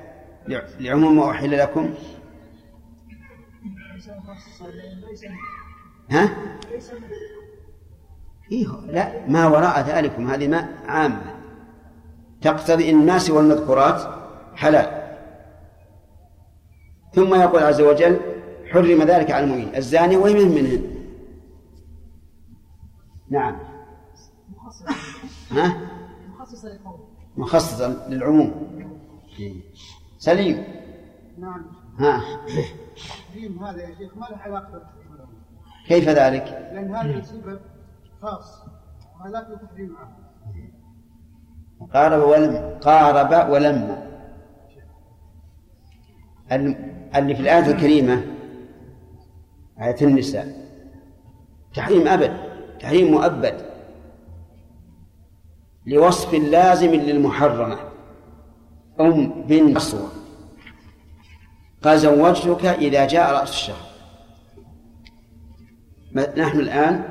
لع- 0.47 0.63
لعموم 0.79 1.15
ما 1.15 1.31
أحل 1.31 1.57
لكم؟ 1.57 1.93
ها؟ 6.09 6.29
إيه 8.51 8.67
لا 8.87 9.27
ما 9.27 9.47
وراء 9.47 9.81
ذلكم 9.81 10.27
هذه 10.27 10.47
ما 10.47 10.69
عامة. 10.85 11.35
تقتضي 12.41 12.89
أن 12.89 13.05
ما 13.05 13.17
سوى 13.17 13.39
المذكورات 13.39 14.01
حلال. 14.55 15.01
ثم 17.13 17.35
يقول 17.35 17.63
عز 17.63 17.81
وجل 17.81 18.19
حرم 18.71 19.03
ذلك 19.03 19.31
على 19.31 19.43
المؤمنين. 19.43 19.75
الزاني 19.75 20.17
ومن 20.17 20.47
منهن 20.47 20.91
نعم. 23.29 23.55
ها؟ 25.51 25.77
مخصصة 27.37 28.09
للعموم. 28.09 28.51
سليم. 30.19 30.63
نعم. 31.37 31.65
ها. 31.99 32.21
التحريم 33.31 33.63
هذا 33.63 33.81
يا 33.81 33.95
شيخ 33.95 34.17
ما 34.17 34.25
له 34.25 34.37
علاقة 34.37 34.71
بالتحريم. 34.71 35.27
كيف 35.87 36.09
ذلك؟ 36.09 36.43
لأن 36.73 36.95
هذا 36.95 37.21
سبب 37.21 37.59
خاص 38.21 38.65
ما 39.23 39.29
له 39.29 39.41
تحريم 39.41 39.95
عام. 39.97 40.21
قارب 41.93 42.21
ولم 42.29 42.79
قارب 42.81 43.49
ولما 43.49 44.07
ال- 46.51 46.75
اللي 47.15 47.35
في 47.35 47.41
الآية 47.41 47.71
الكريمة 47.71 48.21
آية 49.81 49.95
النساء 50.01 50.47
تحريم 51.73 52.07
أبد 52.07 52.33
تحريم 52.79 53.11
مؤبد 53.11 53.71
لوصف 55.85 56.33
لازم 56.33 56.89
للمحرمة. 56.89 57.77
أم 58.99 59.41
بن 59.47 59.73
قصوى 59.75 60.09
قال 61.83 61.99
زوجتك 61.99 62.65
إذا 62.65 63.07
جاء 63.07 63.31
رأس 63.31 63.49
الشهر. 63.49 63.91
نحن 66.15 66.59
الآن 66.59 67.03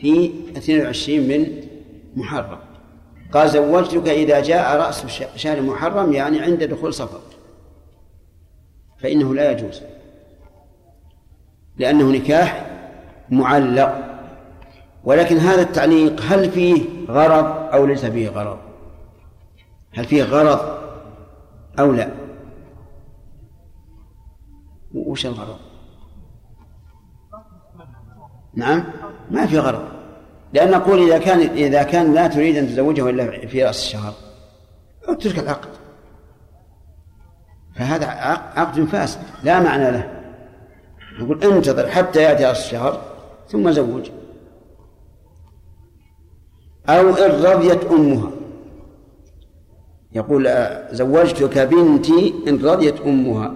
في 0.00 0.32
22 0.56 1.20
من 1.20 1.62
محرم. 2.16 2.58
قال 3.32 3.48
زوجتك 3.50 4.08
إذا 4.08 4.40
جاء 4.40 4.76
رأس 4.76 5.06
شهر 5.36 5.62
محرم 5.62 6.12
يعني 6.12 6.40
عند 6.40 6.64
دخول 6.64 6.94
صفر 6.94 7.20
فإنه 8.98 9.34
لا 9.34 9.52
يجوز. 9.52 9.82
لأنه 11.76 12.12
نكاح 12.12 12.66
معلق. 13.30 14.10
ولكن 15.04 15.36
هذا 15.36 15.62
التعليق 15.62 16.20
هل 16.20 16.50
فيه 16.50 16.82
غرض 17.08 17.74
أو 17.74 17.86
ليس 17.86 18.04
فيه 18.04 18.28
غرض؟ 18.28 18.58
هل 19.92 20.04
فيه 20.04 20.22
غرض 20.22 20.78
أو 21.78 21.92
لا؟ 21.92 22.19
وش 24.94 25.26
الغرض؟ 25.26 25.56
نعم؟ 28.54 28.84
ما 29.30 29.46
في 29.46 29.58
غرض. 29.58 29.88
لأن 30.52 30.70
نقول 30.70 31.02
إذا 31.02 31.18
كان 31.18 31.40
إذا 31.40 31.82
كان 31.82 32.14
لا 32.14 32.26
تريد 32.26 32.56
أن 32.56 32.66
تزوجه 32.66 33.10
إلا 33.10 33.46
في 33.46 33.64
رأس 33.64 33.78
الشهر 33.84 34.14
اترك 35.08 35.38
العقد. 35.38 35.68
فهذا 37.76 38.06
عق- 38.06 38.58
عقد 38.58 38.84
فاسد 38.84 39.20
لا 39.44 39.60
معنى 39.60 39.90
له. 39.90 40.10
نقول 41.20 41.44
انتظر 41.44 41.88
حتى 41.88 42.22
يأتي 42.22 42.44
رأس 42.44 42.58
الشهر 42.58 43.02
ثم 43.48 43.70
زوج. 43.70 44.10
أو 46.88 47.08
إن 47.08 47.42
رضيت 47.44 47.84
أمها. 47.84 48.30
يقول 50.12 50.46
آه، 50.46 50.92
زوجتك 50.92 51.58
بنتي 51.58 52.34
إن 52.48 52.64
رضيت 52.64 53.00
أمها. 53.00 53.54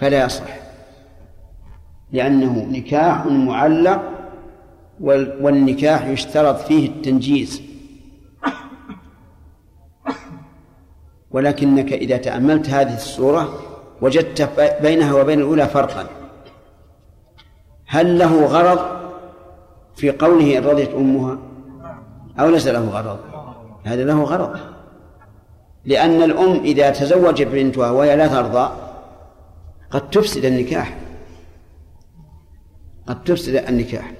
فلا 0.00 0.24
يصح. 0.24 0.44
لأنه 2.12 2.66
نكاح 2.70 3.26
معلق 3.26 4.02
وال- 5.00 5.44
والنكاح 5.44 6.06
يشترط 6.06 6.56
فيه 6.58 6.88
التنجيز. 6.88 7.62
ولكنك 11.30 11.92
إذا 11.92 12.16
تأملت 12.16 12.70
هذه 12.70 12.94
الصورة 12.94 13.54
وجدت 14.02 14.50
بينها 14.82 15.14
وبين 15.14 15.38
الأولى 15.38 15.66
فرقا. 15.66 16.06
هل 17.86 18.18
له 18.18 18.44
غرض 18.46 18.78
في 19.96 20.10
قوله 20.10 20.58
إن 20.58 20.64
رضيت 20.64 20.90
أمها؟ 20.94 21.38
أو 22.40 22.48
ليس 22.48 22.66
له 22.66 22.88
غرض؟ 22.88 23.18
هذا 23.84 24.04
له 24.04 24.22
غرض. 24.22 24.58
لأن 25.84 26.22
الأم 26.22 26.60
إذا 26.64 26.90
تزوج 26.90 27.42
بنتها 27.42 27.90
وهي 27.90 28.16
لا 28.16 28.26
ترضى 28.26 28.70
قد 29.90 30.10
تفسد 30.10 30.44
النكاح. 30.44 30.96
قد 33.06 33.24
تفسد 33.24 33.54
النكاح. 33.54 34.12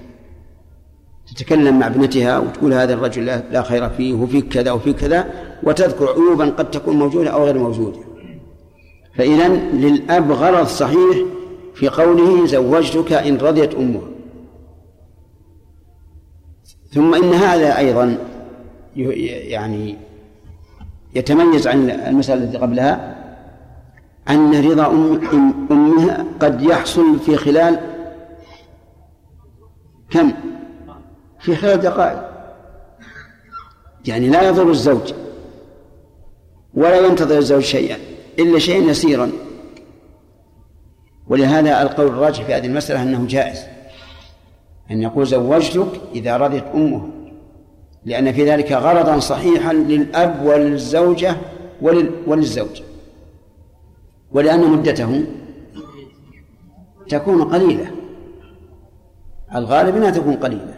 تتكلم 1.35 1.79
مع 1.79 1.87
ابنتها 1.87 2.39
وتقول 2.39 2.73
هذا 2.73 2.93
الرجل 2.93 3.25
لا- 3.25 3.61
خير 3.63 3.89
فيه 3.89 4.13
وفيه 4.13 4.41
كذا 4.41 4.71
وفيه 4.71 4.91
كذا 4.91 5.27
وتذكر 5.63 6.09
عيوبا 6.09 6.45
قد 6.49 6.71
تكون 6.71 6.95
موجودة 6.99 7.29
أو 7.29 7.43
غير 7.45 7.57
موجودة. 7.57 7.99
فإذا 9.15 9.47
للأب 9.73 10.31
غرض 10.31 10.65
صحيح 10.67 11.17
في 11.75 11.87
قوله 11.89 12.45
زوجتك 12.45 13.13
إن 13.13 13.37
رضيت 13.37 13.73
أمها. 13.75 14.01
ثم 16.93 17.15
إن 17.15 17.33
هذا 17.33 17.77
أيضا 17.77 18.17
يعني 18.95 19.95
يتميز 21.15 21.67
عن 21.67 21.89
المسألة 21.89 22.43
التي 22.43 22.57
قبلها 22.57 23.10
أن 24.29 24.71
رضا 24.71 24.87
أم 24.87 25.21
أم- 25.21 25.71
أمها 25.71 26.25
قد 26.39 26.61
يحصل 26.61 27.19
في 27.19 27.37
خلال 27.37 27.79
كم؟ 30.09 30.31
في 31.39 31.55
خلال 31.55 31.77
دقائق. 31.77 32.21
يعني 34.07 34.29
لا 34.29 34.41
يضر 34.47 34.69
الزوج 34.69 35.13
ولا 36.73 36.99
ينتظر 36.99 37.37
الزوج 37.37 37.61
شيئا 37.63 37.97
إلا 38.39 38.59
شيئا 38.59 38.77
يسيرا. 38.77 39.31
ولهذا 41.27 41.81
القول 41.81 42.07
الراجح 42.07 42.43
في 42.43 42.53
هذه 42.53 42.65
المسألة 42.65 43.01
أنه 43.03 43.25
جائز. 43.27 43.59
أن 44.91 45.01
يقول 45.01 45.27
زوجتك 45.27 46.01
إذا 46.15 46.37
رضيت 46.37 46.63
أمه 46.73 47.09
لأن 48.05 48.31
في 48.31 48.49
ذلك 48.49 48.71
غرضا 48.71 49.19
صحيحا 49.19 49.73
للأب 49.73 50.45
وللزوجة 50.45 51.35
ولل 51.81 52.11
وللزوج. 52.27 52.81
ولأن 54.33 54.71
مدته 54.71 55.23
تكون 57.09 57.43
قليلة. 57.43 57.91
الغالب 59.55 59.95
أنها 59.95 60.09
تكون 60.09 60.35
قليلة. 60.35 60.73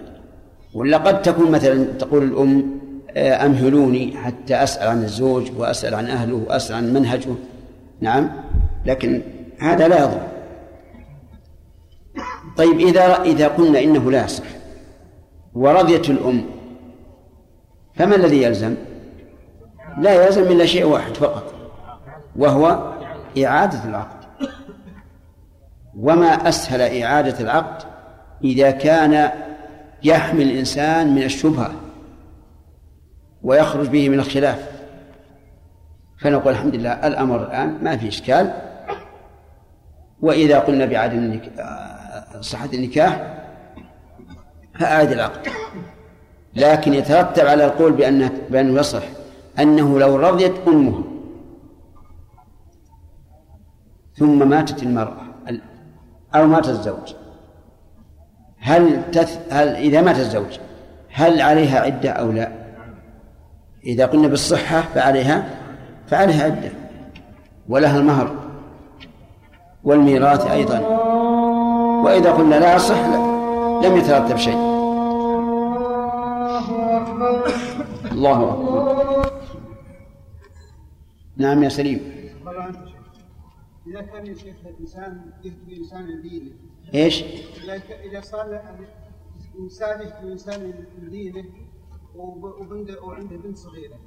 ولا 0.73 0.97
قد 0.97 1.21
تكون 1.21 1.51
مثلا 1.51 1.83
تقول 1.83 2.23
الأم 2.23 2.83
آه، 3.17 3.45
أمهلوني 3.45 4.17
حتى 4.17 4.55
أسأل 4.55 4.87
عن 4.87 5.03
الزوج 5.03 5.51
وأسأل 5.57 5.95
عن 5.95 6.05
أهله 6.05 6.35
وأسأل 6.35 6.75
عن 6.75 6.93
منهجه. 6.93 7.35
نعم 8.01 8.31
لكن 8.85 9.21
هذا 9.59 9.87
لا 9.87 9.99
يضر. 9.99 10.27
طيب 12.57 12.79
إذا 12.79 13.21
إذا 13.21 13.47
قلنا 13.47 13.79
إنه 13.79 14.11
لا 14.11 14.25
يصح 14.25 14.45
ورضيت 15.53 16.09
الأم 16.09 16.45
فما 17.95 18.15
الذي 18.15 18.41
يلزم؟ 18.41 18.75
لا 19.97 20.25
يلزم 20.25 20.43
إلا 20.43 20.65
شيء 20.65 20.85
واحد 20.85 21.13
فقط 21.13 21.53
وهو 22.35 22.92
إعادة 23.37 23.83
العقد. 23.85 24.23
وما 25.97 26.49
أسهل 26.49 27.03
إعادة 27.03 27.39
العقد 27.39 27.83
إذا 28.43 28.71
كان 28.71 29.31
يحمي 30.03 30.43
الإنسان 30.43 31.15
من 31.15 31.23
الشبهة 31.23 31.71
ويخرج 33.43 33.87
به 33.87 34.09
من 34.09 34.19
الخلاف. 34.19 34.69
فنقول 36.19 36.53
الحمد 36.53 36.75
لله 36.75 37.07
الأمر 37.07 37.43
الآن 37.43 37.83
ما 37.83 37.97
في 37.97 38.07
إشكال. 38.07 38.53
وإذا 40.21 40.59
قلنا 40.59 40.85
بعدم 40.85 41.39
آه، 41.59 42.41
صحة 42.41 42.69
النكاح 42.73 43.37
فأعد 44.79 45.11
العقد. 45.11 45.47
لكن 46.55 46.93
يترتب 46.93 47.45
على 47.45 47.65
القول 47.65 47.91
بأنه 47.91 48.31
بأنه 48.49 48.79
يصح 48.79 49.03
أنه 49.59 49.99
لو 49.99 50.15
رضيت 50.15 50.53
أمها 50.67 51.12
ثم 54.15 54.49
ماتت 54.49 54.83
المرأة. 54.83 55.23
أو 56.35 56.47
مات 56.47 56.69
الزوج. 56.69 57.13
هل 58.59 59.11
تث... 59.11 59.53
هل 59.53 59.67
إذا 59.67 60.01
مات 60.01 60.19
الزوج 60.19 60.59
هل 61.11 61.41
عليها 61.41 61.79
عدة 61.79 62.09
أو 62.09 62.31
لا؟ 62.31 62.51
إذا 63.85 64.05
قلنا 64.05 64.27
بالصحة 64.27 64.81
فعليها 64.81 65.49
فعليها 66.07 66.43
عدة. 66.43 66.71
ولها 67.69 67.99
المهر 67.99 68.35
والميراث 69.83 70.51
أيضا. 70.51 70.79
وإذا 72.03 72.31
قلنا 72.31 72.55
لا 72.55 72.77
صح 72.77 72.99
لا. 72.99 73.17
لم 73.87 73.97
يترتب 73.97 74.37
شيء. 74.37 74.57
الله 78.11 78.49
أكبر. 78.49 78.93
نعم 81.37 81.63
يا 81.63 81.69
سليم. 81.69 82.22
إذا 83.87 84.01
كان 84.01 84.25
يا 84.27 84.33
شيخ 84.33 84.55
الإنسان 84.65 85.31
يهدي 85.43 85.77
إنسان 85.77 86.21
دينه 86.21 86.51
إيش؟ 86.93 87.23
إذا 88.03 88.21
صار 88.21 88.61
إنسان 89.59 90.01
يهدي 90.01 90.31
إنسان 90.33 90.85
دينه 91.09 91.45
وعنده 93.03 93.37
بنت 93.37 93.57
صغيرة. 93.57 93.99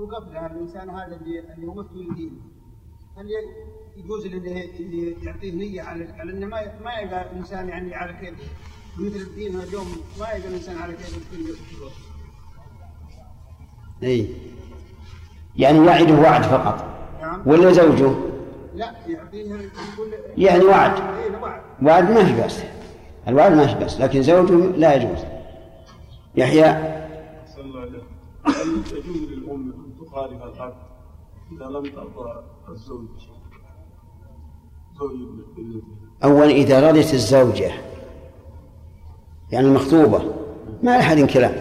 وقبلها 0.00 0.46
الإنسان 0.46 0.90
هذا 0.90 1.16
اللي 1.16 1.54
اللي 1.54 1.66
هو 1.66 1.74
مثل 1.74 2.14
دينه 2.14 2.40
هل 3.16 3.28
يجوز 3.96 4.26
له 4.26 4.36
اللي 4.80 5.16
يعطيه 5.22 5.52
نية 5.52 5.82
على 5.82 6.04
على 6.12 6.32
إنه 6.32 6.46
ما 6.46 6.80
ما 6.80 6.98
يبقى 6.98 7.30
الإنسان 7.32 7.68
يعني 7.68 7.94
على 7.94 8.12
كيف 8.12 8.34
مثل 8.98 9.16
الدين 9.16 9.60
اليوم 9.60 9.86
ما 10.20 10.32
يبقى 10.32 10.48
الإنسان 10.48 10.78
على 10.78 10.92
كيف 10.92 11.30
كل 11.30 11.54
اي 14.02 14.28
يعني 15.56 15.78
وعده 15.78 16.14
وعد 16.14 16.42
فقط. 16.42 16.94
ولا 17.46 17.72
زوجه؟ 17.72 18.12
لا 18.74 18.92
يعطيه 19.08 19.44
يقول 19.44 20.12
يعني 20.36 20.64
وعد. 20.64 20.92
إيه، 20.92 21.42
وعد. 21.42 21.60
وعد 21.82 22.10
ما 22.10 22.24
في 22.24 22.32
بأس. 22.32 22.64
الوعد 23.28 23.52
ما 23.52 23.66
في 23.66 23.74
بأس 23.74 24.00
لكن 24.00 24.22
زوجه 24.22 24.54
لا 24.54 24.94
يجوز. 24.94 25.24
يحيى؟ 26.36 26.94
صلى 27.54 27.64
الله 27.64 27.80
عليه 27.80 27.98
هل 28.46 28.82
يجوز 28.98 29.30
للأم 29.30 29.72
أن 29.72 30.06
تخالف 30.06 30.42
الأب 30.42 30.74
إذا 31.52 31.64
لم 31.64 31.82
ترضى 31.82 32.42
الزوج؟ 32.68 33.06
زوج 35.00 35.82
أولا 36.24 36.50
إذا 36.50 36.90
رضيت 36.90 37.14
الزوجة 37.14 37.72
يعني 39.52 39.66
المخطوبة 39.66 40.18
ما 40.82 40.96
لأحد 40.96 41.20
كلام. 41.20 41.54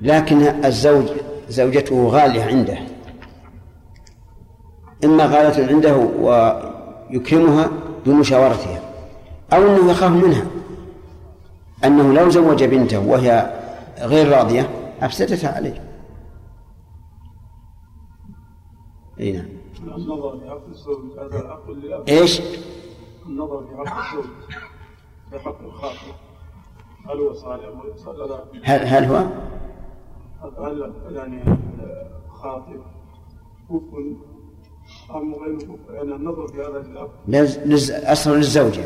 لكن 0.00 0.36
الزوج 0.64 1.04
زوجته 1.48 2.06
غالية 2.08 2.44
عنده. 2.44 2.78
إما 5.04 5.26
غالية 5.26 5.68
عنده 5.68 5.96
ويكرمها 5.96 7.70
بمشاورتها 8.06 8.82
أو 9.52 9.62
أنه 9.62 9.90
يخاف 9.90 10.12
منها 10.12 10.46
أنه 11.84 12.12
لو 12.12 12.30
زوج 12.30 12.64
بنته 12.64 12.98
وهي 12.98 13.60
غير 13.98 14.28
راضية 14.28 14.70
أفسدتها 15.02 15.56
عليه 15.56 15.92
أي 19.20 19.32
نعم 19.32 19.46
النظر 19.82 20.60
في 20.60 20.70
الزوج 20.70 21.18
هذا 21.18 21.48
حق 21.48 21.70
للأب 21.70 22.08
إيش؟ 22.08 22.40
النظر 23.26 23.64
في 23.66 23.72
الزوج 23.72 24.24
في 25.30 25.38
حق 25.38 25.60
الخاطر 25.60 26.14
هل 27.06 27.18
هو 27.18 27.32
صالح 27.32 27.68
ولا 28.06 28.24
لا؟ 28.24 28.44
هل, 28.64 28.86
هل 28.86 29.04
هو؟ 29.04 29.26
هل 30.64 30.92
يعني 31.10 31.42
كفء 33.68 34.16
كفء 35.10 35.78
يعني 35.90 36.14
النظر 36.14 36.48
في 36.48 36.60
هذا 36.60 36.78
أصل 38.12 38.36
للزوجة. 38.36 38.84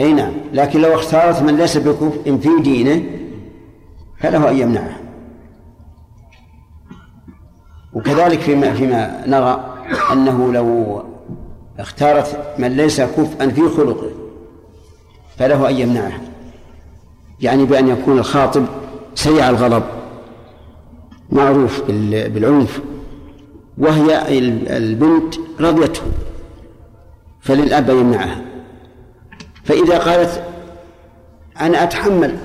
أي 0.00 0.12
نعم. 0.12 0.32
لكن 0.52 0.80
لو 0.80 0.94
اختارت 0.94 1.42
من 1.42 1.56
ليس 1.56 1.76
بكفء 1.76 2.36
في 2.36 2.48
دينه 2.62 3.02
فله 4.18 4.50
أن 4.50 4.56
يمنعه. 4.56 5.00
وكذلك 7.92 8.40
فيما 8.40 8.74
فيما 8.74 9.24
نرى 9.26 9.74
أنه 10.12 10.52
لو 10.52 11.02
اختارت 11.78 12.54
من 12.58 12.68
ليس 12.76 13.00
كفءا 13.00 13.48
في 13.48 13.68
خلقه 13.68 14.10
فله 15.36 15.68
أن 15.70 15.74
يمنعه. 15.74 16.20
يعني 17.40 17.64
بأن 17.64 17.88
يكون 17.88 18.18
الخاطب 18.18 18.64
سيع 19.14 19.50
الغضب 19.50 19.82
معروف 21.32 21.82
بال- 21.86 22.30
بالعنف. 22.30 22.80
وهي 23.80 24.38
ال- 24.38 24.68
البنت 24.68 25.34
رضيته 25.60 26.02
فللأب 27.40 27.90
أن 27.90 27.98
يمنعها 27.98 28.42
فإذا 29.64 29.98
قالت 29.98 30.44
أنا 31.60 31.82
أتحمل 31.82 32.36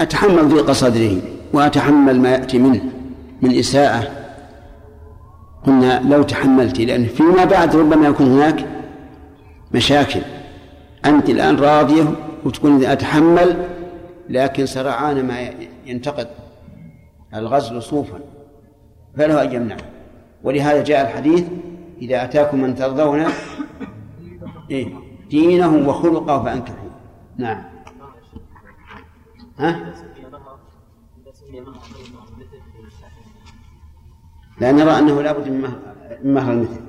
أتحمل 0.00 0.48
ضيق 0.48 0.70
صدره 0.70 1.16
وأتحمل 1.52 2.20
ما 2.20 2.30
يأتي 2.30 2.58
منه 2.58 2.80
من 3.42 3.58
إساءة. 3.58 4.10
قلنا 5.66 6.02
لو 6.14 6.22
تحملت 6.22 6.78
لأن 6.80 7.06
فيما 7.06 7.44
بعد 7.44 7.76
ربما 7.76 8.06
يكون 8.08 8.26
هناك 8.26 8.64
مشاكل. 9.74 10.20
أنت 11.04 11.30
الآن 11.30 11.56
راضية 11.56 12.04
وتقول 12.44 12.84
أتحمل 12.84 13.56
لكن 14.28 14.66
سرعان 14.66 15.26
ما 15.26 15.50
ينتقد. 15.86 16.28
الغزل 17.34 17.82
صوفا. 17.82 18.20
فله 19.16 19.42
أن 19.42 19.52
يمنعه 19.52 19.78
ولهذا 20.42 20.84
جاء 20.84 21.02
الحديث 21.02 21.48
إذا 22.02 22.24
أتاكم 22.24 22.60
من 22.60 22.74
ترضون 22.74 23.24
إيه 24.70 24.94
دينه 25.30 25.88
وخلقه 25.88 26.44
فأنكحوا 26.44 26.88
نعم 27.36 27.64
ها؟ 29.58 29.92
لا 34.60 34.72
نرى 34.72 34.98
أنه 34.98 35.22
لا 35.22 35.32
بد 35.32 35.48
من 35.48 36.34
مهر 36.34 36.52
المثل 36.52 36.80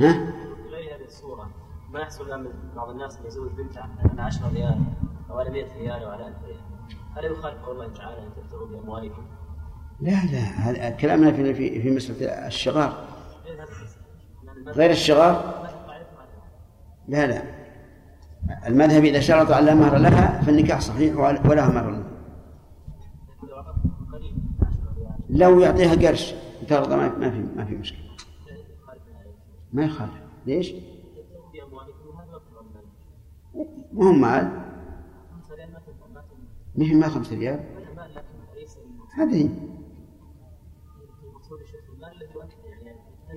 ها؟ 0.00 0.32
غير 0.70 0.96
هذه 0.96 1.04
الصورة 1.06 1.50
ما 1.92 2.00
يحصل 2.00 2.26
الآن 2.26 2.48
بعض 2.76 2.90
الناس 2.90 3.16
اللي 3.16 3.28
يزوج 3.28 3.50
بنته 3.52 3.80
على 3.80 4.22
10 4.22 4.48
ريال 4.48 4.80
أو 5.30 5.38
على 5.38 5.50
100 5.50 5.64
ريال 5.78 6.02
أو 6.02 6.10
على 6.10 6.26
1000 6.26 6.36
ريال 6.46 6.60
هل 7.16 7.24
يخالف 7.24 7.62
قول 7.62 7.76
الله 7.76 7.94
تعالى 7.94 8.18
أن 8.18 8.30
تبتغوا 8.36 8.66
بأموالكم؟ 8.66 9.22
لا 10.04 10.10
لا 10.10 10.38
هذا 10.38 10.90
كلامنا 10.90 11.32
في 11.32 11.54
في 11.82 11.90
مسألة 11.90 12.46
الشغار 12.46 13.04
غير 14.66 14.90
الشغار 14.90 15.64
لا. 17.08 17.26
لا 17.26 17.42
المذهب 18.66 19.04
إذا 19.04 19.20
شرط 19.20 19.50
أن 19.50 19.64
لا 19.64 19.74
مهر 19.74 19.98
لها 19.98 20.42
فالنكاح 20.42 20.80
صحيح 20.80 21.16
ولها 21.16 21.68
مهر 21.68 21.90
لكن 21.90 23.46
لو 23.48 23.56
أعطت 23.56 23.78
قريب 24.12 24.34
10 24.60 24.94
ريال 24.98 25.38
لو 25.38 25.60
يعطيها 25.60 26.08
قرش 26.08 26.34
ترضى 26.68 26.96
ما 26.96 27.30
في 27.30 27.44
ما 27.56 27.64
في 27.64 27.74
مشكلة. 27.74 28.04
ما 29.72 29.84
يخالف 29.84 30.12
ليش؟ 30.46 30.74
هو 33.96 34.12
مال 34.12 34.50
ما 36.74 36.84
هي 36.84 36.94
ما 36.94 37.08
خمسة 37.08 37.36
ريال 37.36 37.60
هذه 39.14 39.50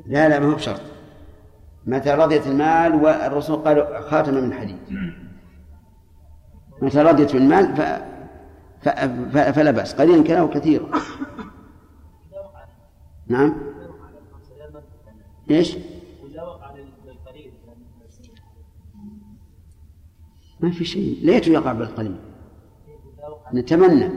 لا 0.06 0.30
لا 0.30 0.40
ما 0.40 0.52
هو 0.52 0.56
بشرط. 0.56 0.82
متى 1.86 2.12
رضيت 2.12 2.48
المال 2.48 2.96
والرسول 2.96 3.56
قال 3.56 4.04
خاتم 4.04 4.34
من 4.34 4.54
حديد 4.54 4.78
متى 6.82 7.02
رضيت 7.02 7.34
بالمال 7.34 7.76
ف... 7.76 7.82
ف... 8.82 8.90
ف... 9.38 9.38
فلا 9.38 9.72
بأس. 9.72 9.94
قليلا 9.94 10.24
كان 10.24 10.38
أو 10.38 10.50
كثيرا 10.50 10.90
نعم. 13.28 13.56
إيش؟ 15.52 15.78
ما 20.60 20.72
في 20.72 20.86
شيء. 20.86 21.20
ليته 21.24 21.50
يقع 21.50 21.74
بالقليل. 21.74 22.16
نتمنى. 23.54 24.10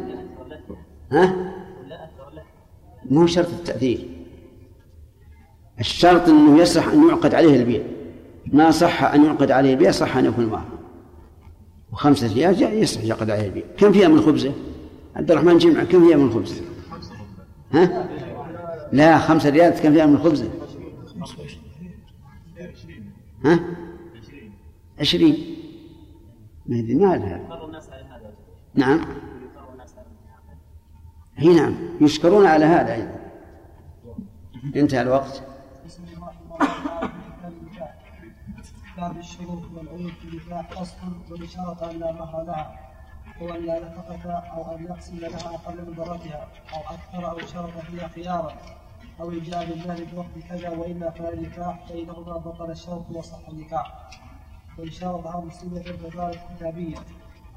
ها؟ 1.12 1.52
مو 3.05 3.27
شرط 3.27 3.48
التأثير. 3.48 4.10
الشرط 5.81 6.28
أنه 6.28 6.59
يصح 6.59 6.86
أن 6.86 7.09
يعقد 7.09 7.35
عليه 7.35 7.57
البيع 7.57 7.82
ما 8.47 8.70
صح 8.70 9.05
أن 9.05 9.24
يعقد 9.24 9.51
عليه 9.51 9.74
البيع 9.74 9.90
صح 9.90 10.16
أن 10.16 10.24
يكون 10.24 10.47
معه 10.47 10.66
وخمسة 11.93 12.35
ريال 12.35 12.82
يصح 12.82 13.05
يعقد 13.05 13.31
عليه 13.31 13.47
البيع 13.47 13.65
كم 13.78 13.93
فيها 13.93 14.09
من 14.09 14.20
خبزة؟ 14.20 14.52
عبد 15.16 15.31
الرحمن 15.31 15.59
جمع 15.59 15.85
كم 15.85 16.07
فيها 16.07 16.16
من 16.16 16.31
خبزة؟ 16.31 16.62
ها؟ 17.73 18.09
لا 18.93 19.19
خمسة 19.19 19.51
ريال 19.51 19.70
كم 19.70 19.93
فيها 19.93 20.07
من 20.07 20.19
خبزة؟ 20.19 20.51
ها؟ 23.44 23.61
عشرين 25.01 25.57
ما 26.66 26.77
يدري 26.77 26.94
ما 26.94 27.15
هذا 27.15 27.40
نعم 28.74 29.01
هي 31.36 31.55
نعم 31.55 31.74
يشكرون 32.01 32.47
على 32.47 32.65
هذا 32.65 32.94
أيضا 32.94 33.20
انتهى 34.77 35.02
الوقت 35.02 35.49
باب 38.96 39.16
الشروط 39.18 39.62
والعيوب 39.74 40.10
في 40.10 40.28
النكاح 40.28 40.70
فصل 40.70 40.96
وان 41.30 41.46
شرط 41.46 41.82
ان 41.82 41.98
لا 41.98 42.12
مهر 42.12 42.42
لها 42.42 42.90
أو 43.40 43.54
أن 43.54 43.66
لا 43.66 43.80
نفقة 43.88 44.32
أو 44.32 44.76
أن 44.76 44.84
يقسم 44.84 45.16
لها 45.18 45.56
قبل 45.56 45.90
مضرتها 45.90 46.48
أو 46.74 46.80
أكثر 46.94 47.30
أو 47.30 47.38
شرط 47.46 47.78
فيها 47.78 48.08
خيارا 48.08 48.52
أو 49.20 49.30
ان 49.30 49.42
جاء 49.42 49.66
بالله 49.66 50.04
بوقت 50.12 50.38
كذا 50.48 50.68
وإلا 50.70 51.10
فلا 51.10 51.40
نكاح 51.40 51.86
فإنهما 51.88 52.36
بطل 52.36 52.70
الشرط 52.70 53.10
وصح 53.10 53.48
النكاح. 53.48 54.10
وان 54.78 54.90
شرطها 54.90 55.40
مسلمة 55.40 55.82
فذلك 55.82 56.40
كتابية 56.56 56.96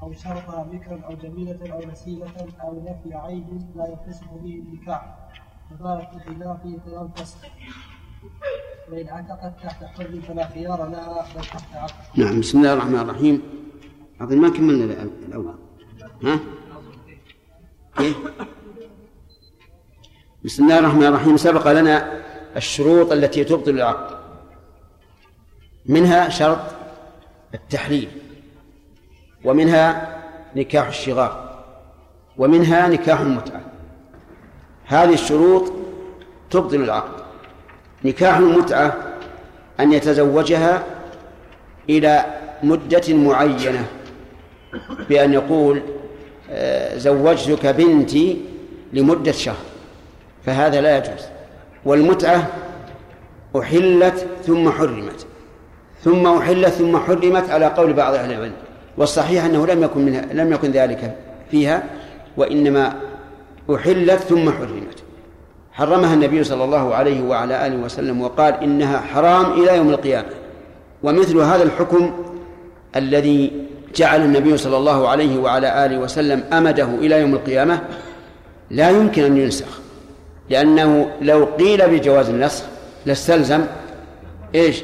أو 0.02 0.12
شرطها 0.12 0.62
بكرا 0.64 1.00
أو 1.06 1.14
جميلة 1.14 1.72
أو 1.72 1.80
نسيبة 1.90 2.32
أو 2.62 2.82
نفي 2.84 3.14
عيب 3.14 3.72
لا 3.76 3.86
يتصف 3.88 4.30
به 4.32 4.54
النكاح. 4.54 5.16
فذلك 5.70 6.08
الخلاف 6.14 6.62
كلام 6.84 7.08
فسخ 8.84 8.92
وإن 8.92 9.08
اعتقد 9.08 9.52
تحت 9.62 9.84
حر 9.84 10.20
فلا 10.28 10.48
خيار 10.48 10.88
لها 10.88 11.26
بل 11.36 11.40
تحت 11.40 11.74
عقد 11.74 12.18
نعم 12.18 12.40
بسم 12.40 12.58
الله 12.58 12.72
الرحمن 12.72 12.98
الرحيم. 12.98 13.42
أظن 14.20 14.38
ما 14.38 14.48
كملنا 14.48 14.94
الأ- 14.94 15.28
الأول؟ 15.28 15.54
ها؟ 16.24 16.38
كيف؟ 17.96 18.16
بسم 20.44 20.64
الله 20.64 20.78
الرحمن 20.78 21.04
الرحيم. 21.04 21.36
سبق 21.36 21.72
لنا 21.72 22.22
الشروط 22.56 23.12
التي 23.12 23.44
تبطل 23.44 23.70
العقد. 23.70 24.18
منها 25.86 26.28
شرط 26.28 26.60
التحليل 27.54 28.08
ومنها 29.44 30.18
نكاح 30.56 30.86
الشغار 30.86 31.64
ومنها 32.36 32.88
نكاح 32.88 33.20
المتعة. 33.20 33.60
هذه 34.86 35.14
الشروط 35.14 35.72
تبطل 36.50 36.76
العقد. 36.76 37.23
نكاح 38.04 38.36
المتعة 38.36 38.96
أن 39.80 39.92
يتزوجها 39.92 40.82
إلى 41.90 42.24
مدة 42.62 43.14
معينة 43.14 43.86
بأن 45.08 45.32
يقول 45.32 45.82
آه، 46.50 46.98
زوجتك 46.98 47.66
بنتي 47.66 48.40
لمدة 48.92 49.32
شهر 49.32 49.56
فهذا 50.46 50.80
لا 50.80 50.98
يجوز. 50.98 51.24
والمتعة 51.84 52.48
أحلت 53.58 54.26
ثم 54.46 54.70
حرمت. 54.70 55.26
ثم 56.04 56.26
أحلت 56.26 56.68
ثم 56.68 56.98
حرمت 56.98 57.50
على 57.50 57.66
قول 57.66 57.92
بعض 57.92 58.14
أهل 58.14 58.32
العلم. 58.32 58.52
والصحيح 58.96 59.44
أنه 59.44 59.66
لم 59.66 59.82
يكن 59.82 60.00
منها 60.04 60.26
لم 60.32 60.52
يكن 60.52 60.70
ذلك 60.70 61.16
فيها 61.50 61.82
وإنما 62.36 62.96
أحلت 63.74 64.20
ثم 64.20 64.50
حرمت. 64.50 65.03
حرمها 65.74 66.14
النبي 66.14 66.44
صلى 66.44 66.64
الله 66.64 66.94
عليه 66.94 67.22
وعلى 67.22 67.66
آله 67.66 67.76
وسلم 67.76 68.20
وقال 68.20 68.54
إنها 68.54 69.00
حرام 69.00 69.52
إلى 69.52 69.76
يوم 69.76 69.90
القيامة. 69.90 70.28
ومثل 71.02 71.36
هذا 71.36 71.62
الحكم 71.62 72.12
الذي 72.96 73.52
جعل 73.94 74.24
النبي 74.24 74.56
صلى 74.56 74.76
الله 74.76 75.08
عليه 75.08 75.38
وعلى 75.38 75.86
آله 75.86 75.98
وسلم 75.98 76.44
أمده 76.52 76.84
إلى 76.84 77.20
يوم 77.20 77.34
القيامة 77.34 77.80
لا 78.70 78.90
يمكن 78.90 79.24
أن 79.24 79.36
ينسخ 79.36 79.80
لأنه 80.50 81.10
لو 81.20 81.44
قيل 81.44 81.88
بجواز 81.88 82.28
النسخ 82.28 82.64
لاستلزم 83.06 83.64
إيش؟ 84.54 84.82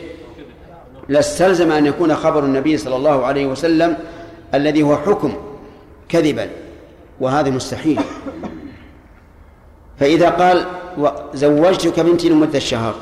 لاستلزم 1.08 1.72
أن 1.72 1.86
يكون 1.86 2.14
خبر 2.14 2.44
النبي 2.44 2.76
صلى 2.76 2.96
الله 2.96 3.26
عليه 3.26 3.46
وسلم 3.46 3.96
الذي 4.54 4.82
هو 4.82 4.96
حكم 4.96 5.32
كذبا 6.08 6.48
وهذا 7.20 7.50
مستحيل. 7.50 8.00
فإذا 9.98 10.30
قال 10.30 10.64
زوجتك 11.34 12.00
بنتي 12.00 12.28
لمدة 12.28 12.58
شهر 12.58 12.94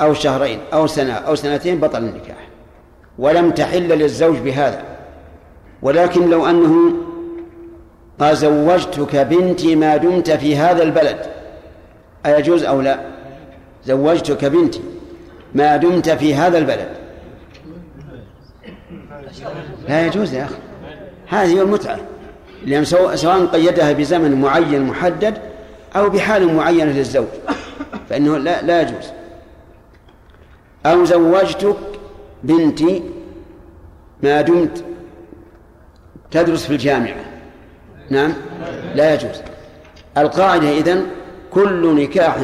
أو 0.00 0.14
شهرين 0.14 0.58
أو 0.72 0.86
سنة 0.86 1.12
أو 1.12 1.34
سنتين 1.34 1.80
بطل 1.80 1.98
النكاح. 1.98 2.48
ولم 3.18 3.50
تحل 3.50 3.88
للزوج 3.88 4.38
بهذا. 4.38 4.82
ولكن 5.82 6.30
لو 6.30 6.46
أنه 6.46 6.92
قال 8.20 8.36
زوجتك 8.36 9.16
بنتي 9.16 9.76
ما 9.76 9.96
دمت 9.96 10.30
في 10.30 10.56
هذا 10.56 10.82
البلد 10.82 11.18
أيجوز 12.26 12.64
أو 12.64 12.80
لا؟ 12.80 13.00
زوجتك 13.84 14.44
بنتي 14.44 14.80
ما 15.54 15.76
دمت 15.76 16.10
في 16.10 16.34
هذا 16.34 16.58
البلد. 16.58 16.88
لا 19.88 20.06
يجوز 20.06 20.34
يا 20.34 20.44
أخي. 20.44 20.54
هذه 21.26 21.56
هي 21.56 21.62
المتعة 21.62 21.98
لأن 22.66 22.84
سواء 22.84 23.16
سواء 23.16 23.46
قيدها 23.46 23.92
بزمن 23.92 24.40
معين 24.40 24.82
محدد 24.82 25.38
أو 25.96 26.10
بحال 26.10 26.54
معينة 26.54 26.92
للزوج. 26.92 27.26
فإنه 28.10 28.38
لا 28.38 28.62
لا 28.62 28.82
يجوز. 28.82 29.10
أو 30.86 31.04
زوجتك 31.04 31.76
بنتي 32.42 33.02
ما 34.22 34.40
دمت 34.40 34.84
تدرس 36.30 36.66
في 36.66 36.72
الجامعة. 36.72 37.24
نعم؟ 38.10 38.32
لا 38.94 39.14
يجوز. 39.14 39.42
القاعدة 40.18 40.70
إذن 40.78 41.06
كل 41.50 42.02
نكاح 42.02 42.36